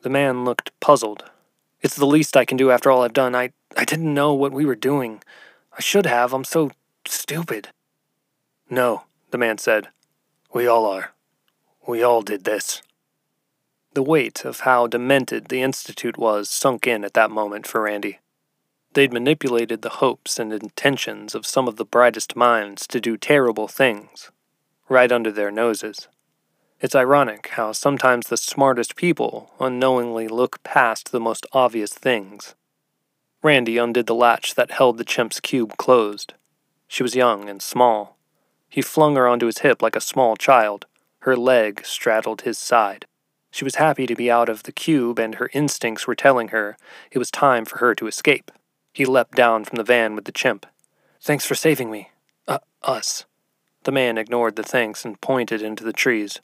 The 0.05 0.11
man 0.11 0.45
looked 0.45 0.79
puzzled. 0.81 1.25
It's 1.81 1.97
the 1.97 2.05
least 2.05 2.37
I 2.37 2.45
can 2.45 2.59
do 2.59 2.71
after 2.71 2.91
all 2.91 3.01
I've 3.01 3.15
done. 3.15 3.35
I, 3.35 3.53
I 3.75 3.87
didn't 3.87 4.13
know 4.13 4.35
what 4.35 4.53
we 4.53 4.67
were 4.67 4.75
doing. 4.75 5.23
I 5.73 5.81
should 5.81 6.05
have. 6.05 6.35
I'm 6.35 6.45
so 6.45 6.73
stupid. 7.07 7.69
No, 8.69 9.05
the 9.31 9.39
man 9.39 9.57
said. 9.57 9.89
We 10.53 10.67
all 10.67 10.85
are. 10.85 11.15
We 11.87 12.03
all 12.03 12.21
did 12.21 12.45
this. 12.45 12.83
The 13.95 14.03
weight 14.03 14.45
of 14.45 14.61
how 14.61 14.89
demented 14.89 15.49
the 15.49 15.63
Institute 15.63 16.19
was 16.19 16.51
sunk 16.51 16.87
in 16.87 17.03
at 17.03 17.15
that 17.15 17.31
moment 17.31 17.67
for 17.67 17.81
Randy. 17.81 18.19
They'd 18.93 19.11
manipulated 19.11 19.81
the 19.81 20.05
hopes 20.05 20.39
and 20.39 20.53
intentions 20.53 21.35
of 21.35 21.47
some 21.47 21.67
of 21.67 21.77
the 21.77 21.87
brightest 21.87 22.37
minds 22.37 22.87
to 22.89 23.01
do 23.01 23.17
terrible 23.17 23.69
things, 23.69 24.31
right 24.87 25.11
under 25.11 25.33
their 25.33 25.51
noses. 25.51 26.09
It's 26.81 26.95
ironic 26.95 27.49
how 27.53 27.73
sometimes 27.73 28.27
the 28.27 28.37
smartest 28.37 28.97
people 28.97 29.53
unknowingly 29.59 30.29
look 30.29 30.63
past 30.63 31.13
the 31.13 31.21
most 31.21 31.47
obvious 31.53 31.93
things. 31.93 32.55
Randy 33.43 33.79
undid 33.79 34.07
the 34.07 34.15
latch 34.15 34.55
that 34.55 34.73
held 34.73 34.99
the 34.99 35.05
chimp's 35.05 35.41
cube 35.41 35.77
closed. 35.77 36.35
She 36.89 37.03
was 37.03 37.15
young 37.15 37.49
and 37.49 37.63
small. 37.63 38.17
He 38.69 38.83
flung 38.83 39.17
her 39.17 39.29
onto 39.29 39.47
his 39.47 39.59
hip 39.59 39.83
like 39.83 39.97
a 39.97 40.01
small 40.01 40.37
child. 40.37 40.87
Her 41.21 41.37
leg 41.37 41.85
straddled 41.85 42.43
his 42.43 42.59
side. 42.59 43.07
She 43.51 43.65
was 43.65 43.77
happy 43.77 44.07
to 44.07 44.17
be 44.17 44.31
out 44.31 44.49
of 44.49 44.65
the 44.65 44.73
cube, 44.73 45.19
and 45.19 45.37
her 45.37 45.49
instincts 45.53 46.07
were 46.07 46.17
telling 46.17 46.49
her 46.49 46.77
it 47.13 47.19
was 47.19 47.31
time 47.31 47.65
for 47.65 47.79
her 47.79 47.95
to 47.95 48.09
escape. 48.09 48.51
He 48.93 49.05
leapt 49.05 49.37
down 49.37 49.65
from 49.65 49.77
the 49.77 49.85
van 49.85 50.15
with 50.17 50.25
the 50.25 50.33
chimp. 50.33 50.67
Thanks 51.21 51.47
for 51.47 51.55
saving 51.55 51.91
me. 51.91 52.11
Uh, 52.49 52.59
us. 52.83 53.27
The 53.85 53.93
man 53.93 54.19
ignored 54.19 54.57
the 54.57 54.63
thanks 54.63 55.05
and 55.05 55.21
pointed 55.21 55.63
into 55.63 55.85
the 55.85 55.93
trees. 55.93 56.41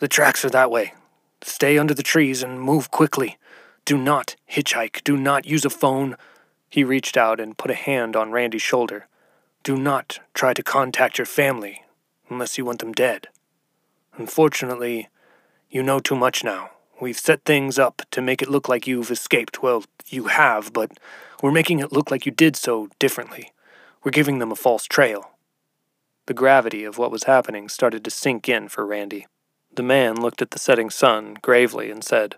The 0.00 0.08
tracks 0.08 0.44
are 0.44 0.50
that 0.50 0.70
way. 0.70 0.94
Stay 1.42 1.78
under 1.78 1.94
the 1.94 2.02
trees 2.02 2.42
and 2.42 2.60
move 2.60 2.90
quickly. 2.90 3.36
Do 3.84 3.98
not 3.98 4.36
hitchhike. 4.50 5.02
Do 5.02 5.16
not 5.16 5.46
use 5.46 5.64
a 5.64 5.70
phone. 5.70 6.16
He 6.70 6.84
reached 6.84 7.16
out 7.16 7.40
and 7.40 7.58
put 7.58 7.70
a 7.70 7.74
hand 7.74 8.14
on 8.14 8.30
Randy's 8.30 8.62
shoulder. 8.62 9.08
Do 9.62 9.76
not 9.76 10.20
try 10.34 10.54
to 10.54 10.62
contact 10.62 11.18
your 11.18 11.26
family 11.26 11.82
unless 12.28 12.58
you 12.58 12.64
want 12.64 12.78
them 12.78 12.92
dead. 12.92 13.28
Unfortunately, 14.16 15.08
you 15.70 15.82
know 15.82 15.98
too 15.98 16.16
much 16.16 16.44
now. 16.44 16.70
We've 17.00 17.18
set 17.18 17.44
things 17.44 17.78
up 17.78 18.02
to 18.10 18.20
make 18.20 18.42
it 18.42 18.50
look 18.50 18.68
like 18.68 18.86
you've 18.86 19.10
escaped. 19.10 19.62
Well, 19.62 19.84
you 20.06 20.24
have, 20.24 20.72
but 20.72 20.92
we're 21.42 21.52
making 21.52 21.78
it 21.78 21.92
look 21.92 22.10
like 22.10 22.26
you 22.26 22.32
did 22.32 22.56
so 22.56 22.88
differently. 22.98 23.52
We're 24.04 24.10
giving 24.10 24.38
them 24.38 24.52
a 24.52 24.56
false 24.56 24.84
trail. 24.84 25.30
The 26.26 26.34
gravity 26.34 26.84
of 26.84 26.98
what 26.98 27.10
was 27.10 27.24
happening 27.24 27.68
started 27.68 28.04
to 28.04 28.10
sink 28.10 28.48
in 28.48 28.68
for 28.68 28.84
Randy. 28.84 29.26
The 29.78 29.84
man 29.84 30.20
looked 30.20 30.42
at 30.42 30.50
the 30.50 30.58
setting 30.58 30.90
sun 30.90 31.36
gravely 31.40 31.88
and 31.88 32.02
said, 32.02 32.34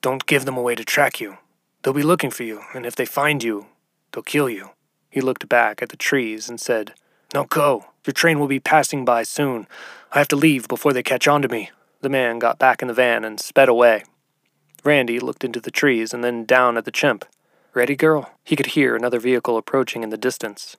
Don't 0.00 0.26
give 0.26 0.44
them 0.44 0.56
a 0.56 0.62
way 0.62 0.76
to 0.76 0.84
track 0.84 1.20
you. 1.20 1.38
They'll 1.82 1.92
be 1.92 2.04
looking 2.04 2.30
for 2.30 2.44
you, 2.44 2.60
and 2.72 2.86
if 2.86 2.94
they 2.94 3.04
find 3.04 3.42
you, 3.42 3.66
they'll 4.12 4.22
kill 4.22 4.48
you. 4.48 4.70
He 5.10 5.20
looked 5.20 5.48
back 5.48 5.82
at 5.82 5.88
the 5.88 5.96
trees 5.96 6.48
and 6.48 6.60
said, 6.60 6.94
Now 7.34 7.46
go. 7.50 7.86
Your 8.06 8.14
train 8.14 8.38
will 8.38 8.46
be 8.46 8.60
passing 8.60 9.04
by 9.04 9.24
soon. 9.24 9.66
I 10.12 10.18
have 10.18 10.28
to 10.28 10.36
leave 10.36 10.68
before 10.68 10.92
they 10.92 11.02
catch 11.02 11.26
on 11.26 11.42
to 11.42 11.48
me. 11.48 11.72
The 12.00 12.08
man 12.08 12.38
got 12.38 12.60
back 12.60 12.80
in 12.80 12.86
the 12.86 12.94
van 12.94 13.24
and 13.24 13.40
sped 13.40 13.68
away. 13.68 14.04
Randy 14.84 15.18
looked 15.18 15.42
into 15.42 15.58
the 15.58 15.72
trees 15.72 16.14
and 16.14 16.22
then 16.22 16.44
down 16.44 16.76
at 16.76 16.84
the 16.84 16.92
chimp. 16.92 17.24
Ready, 17.72 17.96
girl? 17.96 18.30
He 18.44 18.54
could 18.54 18.66
hear 18.78 18.94
another 18.94 19.18
vehicle 19.18 19.56
approaching 19.56 20.04
in 20.04 20.10
the 20.10 20.16
distance. 20.16 20.76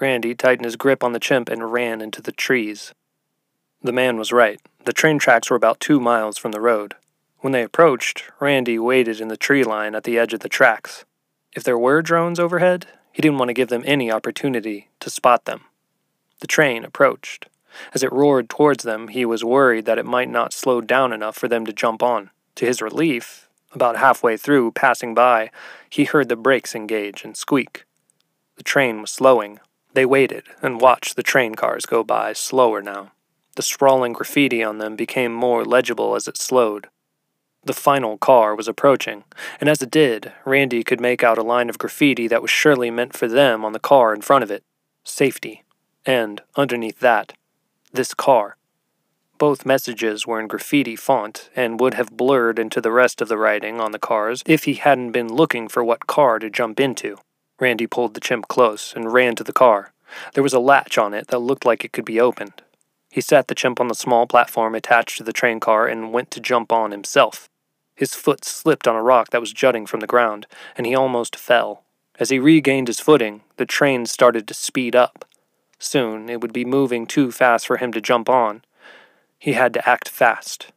Randy 0.00 0.34
tightened 0.34 0.66
his 0.66 0.76
grip 0.76 1.02
on 1.02 1.14
the 1.14 1.18
chimp 1.18 1.48
and 1.48 1.72
ran 1.72 2.02
into 2.02 2.20
the 2.20 2.30
trees. 2.30 2.92
The 3.82 3.92
man 3.92 4.18
was 4.18 4.32
right. 4.32 4.60
The 4.86 4.92
train 4.92 5.18
tracks 5.18 5.50
were 5.50 5.56
about 5.56 5.80
two 5.80 5.98
miles 5.98 6.38
from 6.38 6.52
the 6.52 6.60
road. 6.60 6.94
When 7.40 7.52
they 7.52 7.64
approached, 7.64 8.22
Randy 8.38 8.78
waited 8.78 9.20
in 9.20 9.26
the 9.26 9.36
tree 9.36 9.64
line 9.64 9.96
at 9.96 10.04
the 10.04 10.16
edge 10.16 10.32
of 10.32 10.40
the 10.40 10.48
tracks. 10.48 11.04
If 11.56 11.64
there 11.64 11.76
were 11.76 12.02
drones 12.02 12.38
overhead, 12.38 12.86
he 13.12 13.20
didn't 13.20 13.38
want 13.38 13.48
to 13.48 13.54
give 13.54 13.68
them 13.68 13.82
any 13.84 14.12
opportunity 14.12 14.90
to 15.00 15.10
spot 15.10 15.44
them. 15.44 15.62
The 16.38 16.46
train 16.46 16.84
approached. 16.84 17.46
As 17.94 18.04
it 18.04 18.12
roared 18.12 18.48
towards 18.48 18.84
them, 18.84 19.08
he 19.08 19.24
was 19.24 19.42
worried 19.42 19.86
that 19.86 19.98
it 19.98 20.06
might 20.06 20.30
not 20.30 20.52
slow 20.52 20.80
down 20.80 21.12
enough 21.12 21.36
for 21.36 21.48
them 21.48 21.66
to 21.66 21.72
jump 21.72 22.00
on. 22.00 22.30
To 22.54 22.64
his 22.64 22.80
relief, 22.80 23.48
about 23.72 23.96
halfway 23.96 24.36
through, 24.36 24.70
passing 24.70 25.14
by, 25.14 25.50
he 25.90 26.04
heard 26.04 26.28
the 26.28 26.36
brakes 26.36 26.76
engage 26.76 27.24
and 27.24 27.36
squeak. 27.36 27.86
The 28.54 28.62
train 28.62 29.00
was 29.00 29.10
slowing. 29.10 29.58
They 29.94 30.06
waited 30.06 30.44
and 30.62 30.80
watched 30.80 31.16
the 31.16 31.24
train 31.24 31.56
cars 31.56 31.86
go 31.86 32.04
by, 32.04 32.34
slower 32.34 32.80
now. 32.80 33.10
The 33.56 33.62
sprawling 33.62 34.12
graffiti 34.12 34.62
on 34.62 34.78
them 34.78 34.96
became 34.96 35.32
more 35.34 35.64
legible 35.64 36.14
as 36.14 36.28
it 36.28 36.36
slowed. 36.36 36.88
The 37.64 37.72
final 37.72 38.16
car 38.16 38.54
was 38.54 38.68
approaching, 38.68 39.24
and 39.58 39.68
as 39.68 39.82
it 39.82 39.90
did, 39.90 40.32
Randy 40.44 40.84
could 40.84 41.00
make 41.00 41.24
out 41.24 41.38
a 41.38 41.42
line 41.42 41.68
of 41.68 41.78
graffiti 41.78 42.28
that 42.28 42.42
was 42.42 42.50
surely 42.50 42.90
meant 42.90 43.16
for 43.16 43.26
them 43.26 43.64
on 43.64 43.72
the 43.72 43.80
car 43.80 44.14
in 44.14 44.20
front 44.20 44.44
of 44.44 44.50
it 44.50 44.62
safety. 45.02 45.64
And, 46.04 46.42
underneath 46.54 47.00
that, 47.00 47.32
this 47.92 48.14
car. 48.14 48.56
Both 49.38 49.66
messages 49.66 50.26
were 50.26 50.40
in 50.40 50.46
graffiti 50.46 50.96
font 50.96 51.50
and 51.56 51.80
would 51.80 51.94
have 51.94 52.16
blurred 52.16 52.58
into 52.58 52.80
the 52.80 52.92
rest 52.92 53.20
of 53.20 53.28
the 53.28 53.38
writing 53.38 53.80
on 53.80 53.92
the 53.92 53.98
cars 53.98 54.42
if 54.46 54.64
he 54.64 54.74
hadn't 54.74 55.12
been 55.12 55.32
looking 55.32 55.68
for 55.68 55.82
what 55.82 56.06
car 56.06 56.38
to 56.38 56.50
jump 56.50 56.80
into. 56.80 57.16
Randy 57.58 57.86
pulled 57.86 58.14
the 58.14 58.20
chimp 58.20 58.48
close 58.48 58.92
and 58.94 59.12
ran 59.12 59.34
to 59.36 59.44
the 59.44 59.52
car. 59.52 59.92
There 60.34 60.42
was 60.42 60.54
a 60.54 60.60
latch 60.60 60.98
on 60.98 61.14
it 61.14 61.28
that 61.28 61.38
looked 61.38 61.64
like 61.64 61.84
it 61.84 61.92
could 61.92 62.04
be 62.04 62.20
opened. 62.20 62.62
He 63.16 63.22
sat 63.22 63.48
the 63.48 63.54
chimp 63.54 63.80
on 63.80 63.88
the 63.88 63.94
small 63.94 64.26
platform 64.26 64.74
attached 64.74 65.16
to 65.16 65.22
the 65.22 65.32
train 65.32 65.58
car 65.58 65.86
and 65.86 66.12
went 66.12 66.30
to 66.32 66.38
jump 66.38 66.70
on 66.70 66.90
himself. 66.90 67.48
His 67.94 68.14
foot 68.14 68.44
slipped 68.44 68.86
on 68.86 68.94
a 68.94 69.02
rock 69.02 69.30
that 69.30 69.40
was 69.40 69.54
jutting 69.54 69.86
from 69.86 70.00
the 70.00 70.06
ground, 70.06 70.46
and 70.76 70.86
he 70.86 70.94
almost 70.94 71.34
fell. 71.34 71.82
As 72.20 72.28
he 72.28 72.38
regained 72.38 72.88
his 72.88 73.00
footing, 73.00 73.40
the 73.56 73.64
train 73.64 74.04
started 74.04 74.46
to 74.46 74.52
speed 74.52 74.94
up. 74.94 75.24
Soon 75.78 76.28
it 76.28 76.42
would 76.42 76.52
be 76.52 76.66
moving 76.66 77.06
too 77.06 77.32
fast 77.32 77.66
for 77.66 77.78
him 77.78 77.90
to 77.92 78.02
jump 78.02 78.28
on, 78.28 78.60
he 79.38 79.54
had 79.54 79.72
to 79.72 79.88
act 79.88 80.10
fast. 80.10 80.70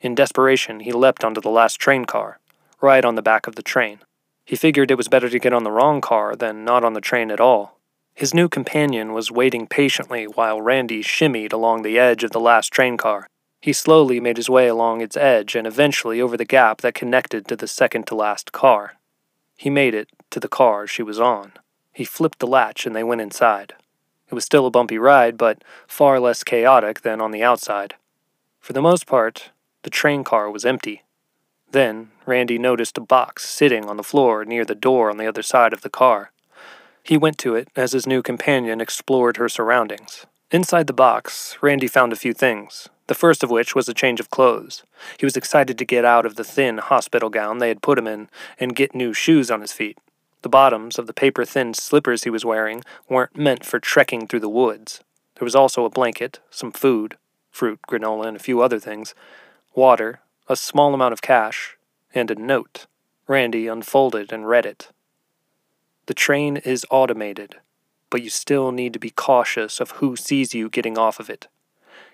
In 0.00 0.16
desperation, 0.16 0.80
he 0.80 0.90
leapt 0.90 1.22
onto 1.22 1.40
the 1.40 1.50
last 1.50 1.78
train 1.78 2.04
car, 2.04 2.40
right 2.80 3.04
on 3.04 3.14
the 3.14 3.22
back 3.22 3.46
of 3.46 3.54
the 3.54 3.62
train. 3.62 4.00
He 4.44 4.56
figured 4.56 4.90
it 4.90 4.98
was 4.98 5.06
better 5.06 5.28
to 5.28 5.38
get 5.38 5.52
on 5.52 5.62
the 5.62 5.70
wrong 5.70 6.00
car 6.00 6.34
than 6.34 6.64
not 6.64 6.82
on 6.82 6.94
the 6.94 7.00
train 7.00 7.30
at 7.30 7.40
all. 7.40 7.75
His 8.16 8.32
new 8.32 8.48
companion 8.48 9.12
was 9.12 9.30
waiting 9.30 9.66
patiently 9.66 10.24
while 10.24 10.62
Randy 10.62 11.02
shimmied 11.02 11.52
along 11.52 11.82
the 11.82 11.98
edge 11.98 12.24
of 12.24 12.30
the 12.30 12.40
last 12.40 12.72
train 12.72 12.96
car. 12.96 13.28
He 13.60 13.74
slowly 13.74 14.20
made 14.20 14.38
his 14.38 14.48
way 14.48 14.68
along 14.68 15.02
its 15.02 15.18
edge 15.18 15.54
and 15.54 15.66
eventually 15.66 16.18
over 16.18 16.34
the 16.34 16.46
gap 16.46 16.80
that 16.80 16.94
connected 16.94 17.46
to 17.46 17.56
the 17.56 17.68
second 17.68 18.06
to 18.06 18.14
last 18.14 18.52
car. 18.52 18.94
He 19.58 19.68
made 19.68 19.94
it 19.94 20.08
to 20.30 20.40
the 20.40 20.48
car 20.48 20.86
she 20.86 21.02
was 21.02 21.20
on. 21.20 21.52
He 21.92 22.06
flipped 22.06 22.38
the 22.38 22.46
latch 22.46 22.86
and 22.86 22.96
they 22.96 23.04
went 23.04 23.20
inside. 23.20 23.74
It 24.30 24.34
was 24.34 24.46
still 24.46 24.64
a 24.64 24.70
bumpy 24.70 24.96
ride, 24.96 25.36
but 25.36 25.62
far 25.86 26.18
less 26.18 26.42
chaotic 26.42 27.02
than 27.02 27.20
on 27.20 27.32
the 27.32 27.42
outside. 27.42 27.96
For 28.60 28.72
the 28.72 28.80
most 28.80 29.06
part, 29.06 29.50
the 29.82 29.90
train 29.90 30.24
car 30.24 30.50
was 30.50 30.64
empty. 30.64 31.02
Then, 31.70 32.12
Randy 32.24 32.58
noticed 32.58 32.96
a 32.96 33.02
box 33.02 33.46
sitting 33.46 33.84
on 33.84 33.98
the 33.98 34.02
floor 34.02 34.46
near 34.46 34.64
the 34.64 34.74
door 34.74 35.10
on 35.10 35.18
the 35.18 35.26
other 35.26 35.42
side 35.42 35.74
of 35.74 35.82
the 35.82 35.90
car. 35.90 36.32
He 37.06 37.16
went 37.16 37.38
to 37.38 37.54
it 37.54 37.68
as 37.76 37.92
his 37.92 38.04
new 38.04 38.20
companion 38.20 38.80
explored 38.80 39.36
her 39.36 39.48
surroundings. 39.48 40.26
Inside 40.50 40.88
the 40.88 40.92
box, 40.92 41.56
Randy 41.62 41.86
found 41.86 42.12
a 42.12 42.16
few 42.16 42.32
things, 42.32 42.88
the 43.06 43.14
first 43.14 43.44
of 43.44 43.50
which 43.50 43.76
was 43.76 43.88
a 43.88 43.94
change 43.94 44.18
of 44.18 44.28
clothes. 44.28 44.82
He 45.16 45.24
was 45.24 45.36
excited 45.36 45.78
to 45.78 45.84
get 45.84 46.04
out 46.04 46.26
of 46.26 46.34
the 46.34 46.42
thin 46.42 46.78
hospital 46.78 47.30
gown 47.30 47.58
they 47.58 47.68
had 47.68 47.80
put 47.80 47.96
him 47.96 48.08
in 48.08 48.28
and 48.58 48.74
get 48.74 48.92
new 48.92 49.12
shoes 49.12 49.52
on 49.52 49.60
his 49.60 49.72
feet. 49.72 49.98
The 50.42 50.48
bottoms 50.48 50.98
of 50.98 51.06
the 51.06 51.12
paper 51.12 51.44
thin 51.44 51.74
slippers 51.74 52.24
he 52.24 52.30
was 52.30 52.44
wearing 52.44 52.82
weren't 53.08 53.36
meant 53.36 53.64
for 53.64 53.78
trekking 53.78 54.26
through 54.26 54.40
the 54.40 54.48
woods. 54.48 55.00
There 55.36 55.46
was 55.46 55.54
also 55.54 55.84
a 55.84 55.90
blanket, 55.90 56.40
some 56.50 56.72
food, 56.72 57.16
fruit, 57.52 57.78
granola, 57.88 58.26
and 58.26 58.36
a 58.36 58.40
few 58.40 58.60
other 58.60 58.80
things, 58.80 59.14
water, 59.76 60.22
a 60.48 60.56
small 60.56 60.92
amount 60.92 61.12
of 61.12 61.22
cash, 61.22 61.76
and 62.12 62.32
a 62.32 62.34
note. 62.34 62.86
Randy 63.28 63.68
unfolded 63.68 64.32
and 64.32 64.48
read 64.48 64.66
it. 64.66 64.88
The 66.06 66.14
train 66.14 66.56
is 66.58 66.86
automated, 66.90 67.56
but 68.10 68.22
you 68.22 68.30
still 68.30 68.70
need 68.70 68.92
to 68.92 68.98
be 68.98 69.10
cautious 69.10 69.80
of 69.80 69.92
who 69.92 70.14
sees 70.16 70.54
you 70.54 70.68
getting 70.68 70.96
off 70.96 71.18
of 71.18 71.28
it. 71.28 71.48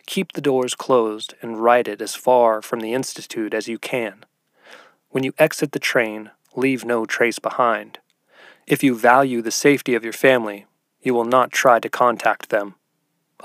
Keep 0.06 0.32
the 0.32 0.40
doors 0.40 0.74
closed 0.74 1.34
and 1.42 1.62
ride 1.62 1.86
it 1.88 2.00
as 2.00 2.14
far 2.14 2.62
from 2.62 2.80
the 2.80 2.94
Institute 2.94 3.52
as 3.54 3.68
you 3.68 3.78
can. 3.78 4.24
When 5.10 5.24
you 5.24 5.34
exit 5.38 5.72
the 5.72 5.78
train, 5.78 6.30
leave 6.56 6.84
no 6.84 7.04
trace 7.04 7.38
behind. 7.38 7.98
If 8.66 8.82
you 8.82 8.94
value 8.96 9.42
the 9.42 9.50
safety 9.50 9.94
of 9.94 10.04
your 10.04 10.12
family, 10.12 10.66
you 11.02 11.12
will 11.12 11.24
not 11.24 11.52
try 11.52 11.78
to 11.78 11.88
contact 11.88 12.48
them. 12.48 12.76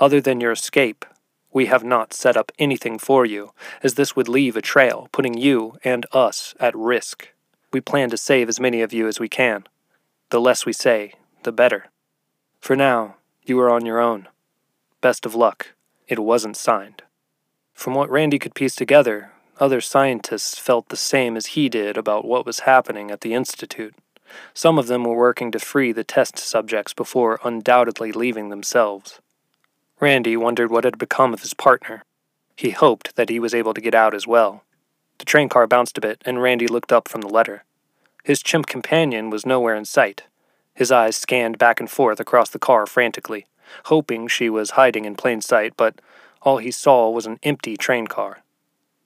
Other 0.00 0.20
than 0.20 0.40
your 0.40 0.52
escape, 0.52 1.04
we 1.52 1.66
have 1.66 1.84
not 1.84 2.14
set 2.14 2.36
up 2.36 2.52
anything 2.58 2.98
for 2.98 3.26
you, 3.26 3.52
as 3.82 3.94
this 3.94 4.14
would 4.16 4.28
leave 4.28 4.56
a 4.56 4.62
trail, 4.62 5.08
putting 5.12 5.36
you 5.36 5.76
and 5.84 6.06
us 6.12 6.54
at 6.58 6.74
risk. 6.74 7.28
We 7.72 7.80
plan 7.80 8.10
to 8.10 8.16
save 8.16 8.48
as 8.48 8.60
many 8.60 8.80
of 8.80 8.92
you 8.92 9.06
as 9.08 9.20
we 9.20 9.28
can. 9.28 9.64
The 10.30 10.40
less 10.40 10.66
we 10.66 10.72
say, 10.72 11.14
the 11.42 11.52
better. 11.52 11.86
For 12.60 12.76
now, 12.76 13.16
you 13.44 13.58
are 13.60 13.70
on 13.70 13.86
your 13.86 13.98
own. 13.98 14.28
Best 15.00 15.24
of 15.24 15.34
luck. 15.34 15.68
It 16.06 16.18
wasn't 16.18 16.56
signed. 16.56 17.02
From 17.72 17.94
what 17.94 18.10
Randy 18.10 18.38
could 18.38 18.54
piece 18.54 18.74
together, 18.74 19.32
other 19.58 19.80
scientists 19.80 20.58
felt 20.58 20.88
the 20.88 20.96
same 20.96 21.36
as 21.36 21.46
he 21.46 21.68
did 21.68 21.96
about 21.96 22.24
what 22.24 22.44
was 22.44 22.60
happening 22.60 23.10
at 23.10 23.22
the 23.22 23.34
Institute. 23.34 23.94
Some 24.52 24.78
of 24.78 24.86
them 24.86 25.04
were 25.04 25.16
working 25.16 25.50
to 25.52 25.58
free 25.58 25.92
the 25.92 26.04
test 26.04 26.38
subjects 26.38 26.92
before 26.92 27.40
undoubtedly 27.42 28.12
leaving 28.12 28.50
themselves. 28.50 29.20
Randy 30.00 30.36
wondered 30.36 30.70
what 30.70 30.84
had 30.84 30.98
become 30.98 31.32
of 31.32 31.40
his 31.40 31.54
partner. 31.54 32.04
He 32.54 32.70
hoped 32.70 33.16
that 33.16 33.30
he 33.30 33.40
was 33.40 33.54
able 33.54 33.74
to 33.74 33.80
get 33.80 33.94
out 33.94 34.14
as 34.14 34.26
well. 34.26 34.64
The 35.18 35.24
train 35.24 35.48
car 35.48 35.66
bounced 35.66 35.96
a 35.98 36.02
bit, 36.02 36.22
and 36.24 36.42
Randy 36.42 36.66
looked 36.66 36.92
up 36.92 37.08
from 37.08 37.22
the 37.22 37.28
letter. 37.28 37.64
His 38.28 38.42
chimp 38.42 38.66
companion 38.66 39.30
was 39.30 39.46
nowhere 39.46 39.74
in 39.74 39.86
sight. 39.86 40.24
His 40.74 40.92
eyes 40.92 41.16
scanned 41.16 41.56
back 41.56 41.80
and 41.80 41.90
forth 41.90 42.20
across 42.20 42.50
the 42.50 42.58
car 42.58 42.84
frantically, 42.84 43.46
hoping 43.86 44.28
she 44.28 44.50
was 44.50 44.72
hiding 44.72 45.06
in 45.06 45.14
plain 45.14 45.40
sight, 45.40 45.72
but 45.78 45.98
all 46.42 46.58
he 46.58 46.70
saw 46.70 47.08
was 47.08 47.24
an 47.24 47.38
empty 47.42 47.74
train 47.78 48.06
car. 48.06 48.42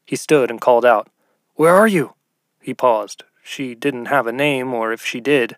He 0.05 0.16
stood 0.16 0.51
and 0.51 0.61
called 0.61 0.85
out, 0.85 1.07
Where 1.55 1.73
are 1.73 1.87
you? 1.87 2.14
He 2.61 2.75
paused, 2.75 3.23
she 3.45 3.77
didn't 3.77 4.07
have 4.07 4.27
a 4.27 4.33
name, 4.33 4.75
or 4.75 4.93
if 4.93 5.05
she 5.07 5.20
did, 5.20 5.57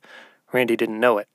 Randy 0.53 0.77
didn't 0.77 1.01
know 1.01 1.17
it. 1.17 1.29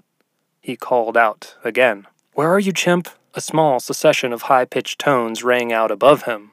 He 0.62 0.76
called 0.76 1.18
out 1.18 1.56
again. 1.64 2.06
Where 2.34 2.52
are 2.52 2.60
you, 2.60 2.72
chimp? 2.72 3.10
A 3.34 3.42
small 3.42 3.80
succession 3.80 4.34
of 4.34 4.44
high 4.44 4.66
pitched 4.66 5.00
tones 5.00 5.44
rang 5.44 5.74
out 5.74 5.90
above 5.90 6.26
him. 6.26 6.52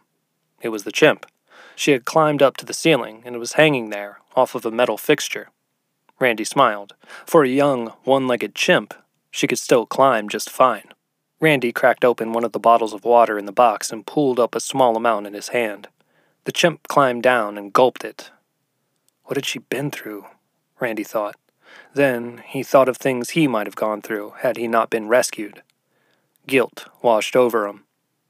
It 0.63 0.71
was 0.71 0.85
the 0.85 0.91
chimp. 0.91 1.27
She 1.75 1.93
had 1.93 2.07
climbed 2.07 2.41
up 2.41 2.57
to 2.57 2.65
the 2.65 2.73
ceiling 2.73 3.21
and 3.27 3.39
was 3.39 3.61
hanging 3.61 3.91
there, 3.91 4.21
off 4.35 4.55
of 4.55 4.65
a 4.65 4.71
metal 4.71 4.97
fixture. 4.97 5.51
Randy 6.19 6.45
smiled. 6.45 6.95
For 7.27 7.45
a 7.45 7.49
young, 7.49 7.89
one 8.05 8.27
legged 8.27 8.55
chimp, 8.55 8.95
she 9.31 9.47
could 9.47 9.59
still 9.59 9.87
climb 9.87 10.29
just 10.29 10.51
fine. 10.51 10.89
Randy 11.41 11.73
cracked 11.73 12.05
open 12.05 12.33
one 12.33 12.45
of 12.45 12.53
the 12.53 12.59
bottles 12.59 12.95
of 12.95 13.05
water 13.05 13.39
in 13.39 13.47
the 13.47 13.53
box 13.53 13.93
and 13.93 14.07
pulled 14.07 14.41
up 14.41 14.55
a 14.55 14.61
small 14.61 14.97
amount 14.97 15.27
in 15.27 15.35
his 15.35 15.49
hand. 15.49 15.89
The 16.45 16.53
chimp 16.53 16.89
climbed 16.89 17.23
down 17.23 17.59
and 17.59 17.73
gulped 17.73 18.05
it, 18.05 18.31
what 19.27 19.37
had 19.37 19.45
she 19.45 19.59
been 19.59 19.91
through? 19.91 20.27
Randy 20.79 21.03
thought. 21.03 21.35
Then 21.95 22.43
he 22.47 22.63
thought 22.63 22.89
of 22.89 22.97
things 22.97 23.31
he 23.31 23.49
might 23.49 23.67
have 23.67 23.75
gone 23.75 24.01
through 24.01 24.35
had 24.39 24.57
he 24.57 24.69
not 24.69 24.89
been 24.89 25.09
rescued. 25.09 25.63
Guilt 26.47 26.89
washed 27.03 27.35
over 27.35 27.67
him. 27.67 27.85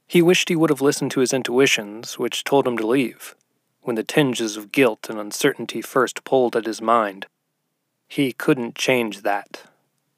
He 0.07 0.23
wished 0.23 0.49
he 0.49 0.55
would 0.55 0.71
have 0.71 0.81
listened 0.81 1.11
to 1.11 1.19
his 1.19 1.33
intuitions, 1.33 2.17
which 2.17 2.43
told 2.43 2.67
him 2.67 2.77
to 2.77 2.87
leave, 2.87 3.35
when 3.81 3.95
the 3.95 4.03
tinges 4.03 4.57
of 4.57 4.71
guilt 4.71 5.07
and 5.07 5.19
uncertainty 5.19 5.81
first 5.81 6.23
pulled 6.23 6.55
at 6.55 6.65
his 6.65 6.81
mind. 6.81 7.27
He 8.07 8.31
couldn't 8.31 8.75
change 8.75 9.21
that. 9.21 9.63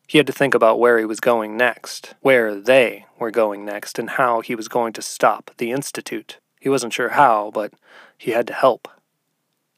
He 0.07 0.17
had 0.17 0.27
to 0.27 0.33
think 0.33 0.53
about 0.53 0.79
where 0.79 0.97
he 0.97 1.05
was 1.05 1.19
going 1.19 1.57
next, 1.57 2.15
where 2.21 2.55
they 2.55 3.05
were 3.19 3.31
going 3.31 3.65
next, 3.65 3.99
and 3.99 4.11
how 4.11 4.41
he 4.41 4.55
was 4.55 4.67
going 4.67 4.93
to 4.93 5.01
stop 5.01 5.51
the 5.57 5.71
Institute. 5.71 6.39
He 6.59 6.69
wasn't 6.69 6.93
sure 6.93 7.09
how, 7.09 7.51
but 7.53 7.73
he 8.17 8.31
had 8.31 8.47
to 8.47 8.53
help. 8.53 8.87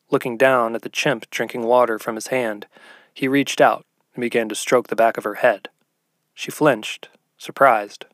Looking 0.09 0.37
down 0.37 0.75
at 0.75 0.81
the 0.81 0.89
chimp 0.89 1.29
drinking 1.29 1.63
water 1.63 1.99
from 1.99 2.15
his 2.15 2.27
hand, 2.27 2.67
he 3.13 3.27
reached 3.27 3.61
out 3.61 3.85
and 4.13 4.21
began 4.21 4.49
to 4.49 4.55
stroke 4.55 4.87
the 4.87 4.95
back 4.95 5.17
of 5.17 5.23
her 5.23 5.35
head. 5.35 5.69
She 6.33 6.51
flinched, 6.51 7.09
surprised, 7.37 8.05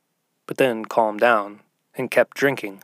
but 0.46 0.58
then 0.58 0.86
calmed 0.86 1.20
down 1.20 1.62
and 1.96 2.12
kept 2.12 2.38
drinking. 2.38 2.84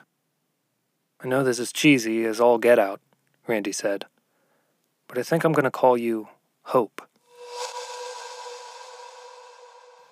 I 1.24 1.28
know 1.28 1.44
this 1.44 1.60
is 1.60 1.72
cheesy 1.72 2.26
as 2.26 2.40
all 2.40 2.58
get 2.58 2.80
out, 2.80 3.02
Randy 3.48 3.72
said, 3.72 4.06
but 5.08 5.18
I 5.18 5.24
think 5.24 5.44
I'm 5.44 5.54
going 5.54 5.64
to 5.64 5.72
call 5.72 5.98
you 5.98 6.28
Hope. 6.64 7.02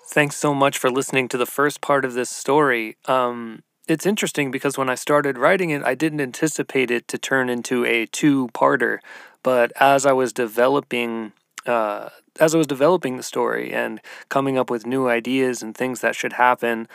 Thanks 0.08 0.36
so 0.36 0.54
much 0.54 0.78
for 0.78 0.92
listening 0.92 1.30
to 1.30 1.38
the 1.38 1.46
first 1.46 1.80
part 1.80 2.04
of 2.04 2.14
this 2.14 2.30
story. 2.30 2.98
Um, 3.06 3.64
it's 3.88 4.06
interesting 4.06 4.52
because 4.52 4.78
when 4.78 4.90
I 4.90 4.96
started 4.96 5.38
writing 5.38 5.70
it, 5.70 5.84
I 5.84 5.96
didn't 5.96 6.20
anticipate 6.20 6.92
it 6.92 7.08
to 7.08 7.18
turn 7.18 7.50
into 7.50 7.86
a 7.86 8.06
two-parter. 8.08 9.00
But 9.42 9.72
as 9.80 10.06
I 10.06 10.12
was 10.12 10.34
developing, 10.34 11.32
uh, 11.66 12.10
as 12.40 12.54
I 12.54 12.58
was 12.58 12.68
developing 12.68 13.18
the 13.18 13.24
story 13.24 13.74
and 13.74 14.02
coming 14.28 14.58
up 14.58 14.70
with 14.70 14.86
new 14.86 15.08
ideas 15.08 15.64
and 15.64 15.76
things 15.76 16.02
that 16.02 16.16
should 16.16 16.34
happen, 16.34 16.90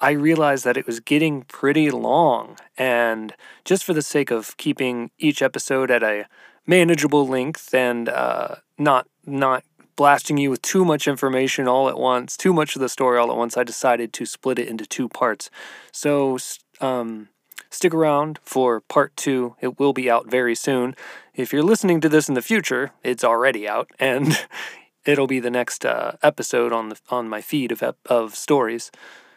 I 0.00 0.10
realized 0.10 0.64
that 0.64 0.76
it 0.76 0.86
was 0.86 1.00
getting 1.00 1.42
pretty 1.42 1.90
long. 1.90 2.56
And 2.76 3.32
just 3.64 3.84
for 3.84 3.94
the 3.94 4.02
sake 4.02 4.30
of 4.30 4.56
keeping 4.56 5.10
each 5.18 5.40
episode 5.40 5.90
at 5.90 6.02
a 6.02 6.26
manageable 6.66 7.26
length 7.26 7.72
and 7.72 8.08
uh, 8.08 8.56
not 8.78 9.06
not 9.24 9.64
blasting 9.96 10.36
you 10.36 10.50
with 10.50 10.62
too 10.62 10.84
much 10.84 11.08
information 11.08 11.66
all 11.66 11.88
at 11.88 11.98
once, 11.98 12.36
too 12.36 12.52
much 12.52 12.76
of 12.76 12.80
the 12.80 12.88
story 12.88 13.18
all 13.18 13.30
at 13.30 13.36
once, 13.36 13.56
I 13.56 13.64
decided 13.64 14.12
to 14.12 14.26
split 14.26 14.58
it 14.58 14.68
into 14.68 14.86
two 14.86 15.08
parts. 15.08 15.50
So 15.90 16.38
um, 16.80 17.28
stick 17.70 17.94
around 17.94 18.38
for 18.42 18.80
part 18.80 19.16
two. 19.16 19.56
It 19.60 19.78
will 19.78 19.94
be 19.94 20.10
out 20.10 20.30
very 20.30 20.54
soon. 20.54 20.94
If 21.34 21.52
you're 21.52 21.62
listening 21.62 22.00
to 22.02 22.08
this 22.08 22.28
in 22.28 22.34
the 22.34 22.42
future, 22.42 22.92
it's 23.02 23.24
already 23.24 23.66
out, 23.66 23.90
and 23.98 24.46
it'll 25.04 25.26
be 25.26 25.40
the 25.40 25.50
next 25.50 25.84
uh, 25.84 26.12
episode 26.22 26.72
on 26.72 26.90
the 26.90 27.00
on 27.10 27.28
my 27.28 27.40
feed 27.40 27.72
of 27.72 27.82
of 28.06 28.34
stories. 28.34 28.90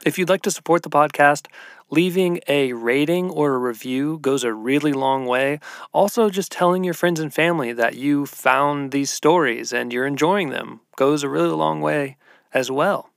If 0.06 0.18
you'd 0.18 0.30
like 0.30 0.44
to 0.44 0.52
support 0.52 0.84
the 0.84 0.90
podcast, 0.90 1.48
leaving 1.90 2.40
a 2.48 2.74
rating 2.74 3.30
or 3.30 3.54
a 3.54 3.58
review 3.58 4.20
goes 4.20 4.44
a 4.44 4.54
really 4.54 4.94
long 4.94 5.26
way. 5.26 5.60
Also, 5.92 6.30
just 6.30 6.52
telling 6.52 6.84
your 6.84 6.94
friends 6.94 7.20
and 7.20 7.34
family 7.34 7.74
that 7.74 7.96
you 7.96 8.26
found 8.26 8.92
these 8.92 9.12
stories 9.12 9.74
and 9.74 9.92
you're 9.92 10.08
enjoying 10.08 10.50
them 10.50 10.82
goes 10.96 11.24
a 11.24 11.30
really 11.30 11.50
long 11.50 11.82
way 11.82 12.16
as 12.54 12.72
well. 12.72 13.10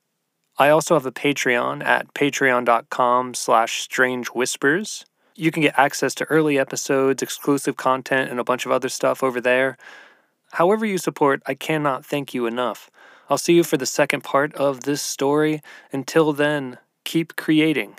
I 0.58 0.68
also 0.68 0.94
have 0.94 1.06
a 1.06 1.12
Patreon 1.12 1.84
at 1.84 2.12
patreon.com 2.14 3.34
slash 3.34 3.80
strange 3.80 4.28
whispers. 4.28 5.04
You 5.34 5.50
can 5.50 5.62
get 5.62 5.78
access 5.78 6.14
to 6.16 6.24
early 6.26 6.58
episodes, 6.58 7.22
exclusive 7.22 7.76
content, 7.76 8.30
and 8.30 8.38
a 8.38 8.44
bunch 8.44 8.66
of 8.66 8.72
other 8.72 8.88
stuff 8.88 9.22
over 9.22 9.40
there. 9.40 9.78
However, 10.52 10.84
you 10.84 10.98
support, 10.98 11.42
I 11.46 11.54
cannot 11.54 12.04
thank 12.04 12.34
you 12.34 12.46
enough. 12.46 12.90
I'll 13.28 13.38
see 13.38 13.54
you 13.54 13.64
for 13.64 13.76
the 13.76 13.86
second 13.86 14.22
part 14.22 14.54
of 14.54 14.80
this 14.80 15.02
story. 15.02 15.62
Until 15.92 16.32
then, 16.32 16.78
keep 17.04 17.36
creating. 17.36 17.96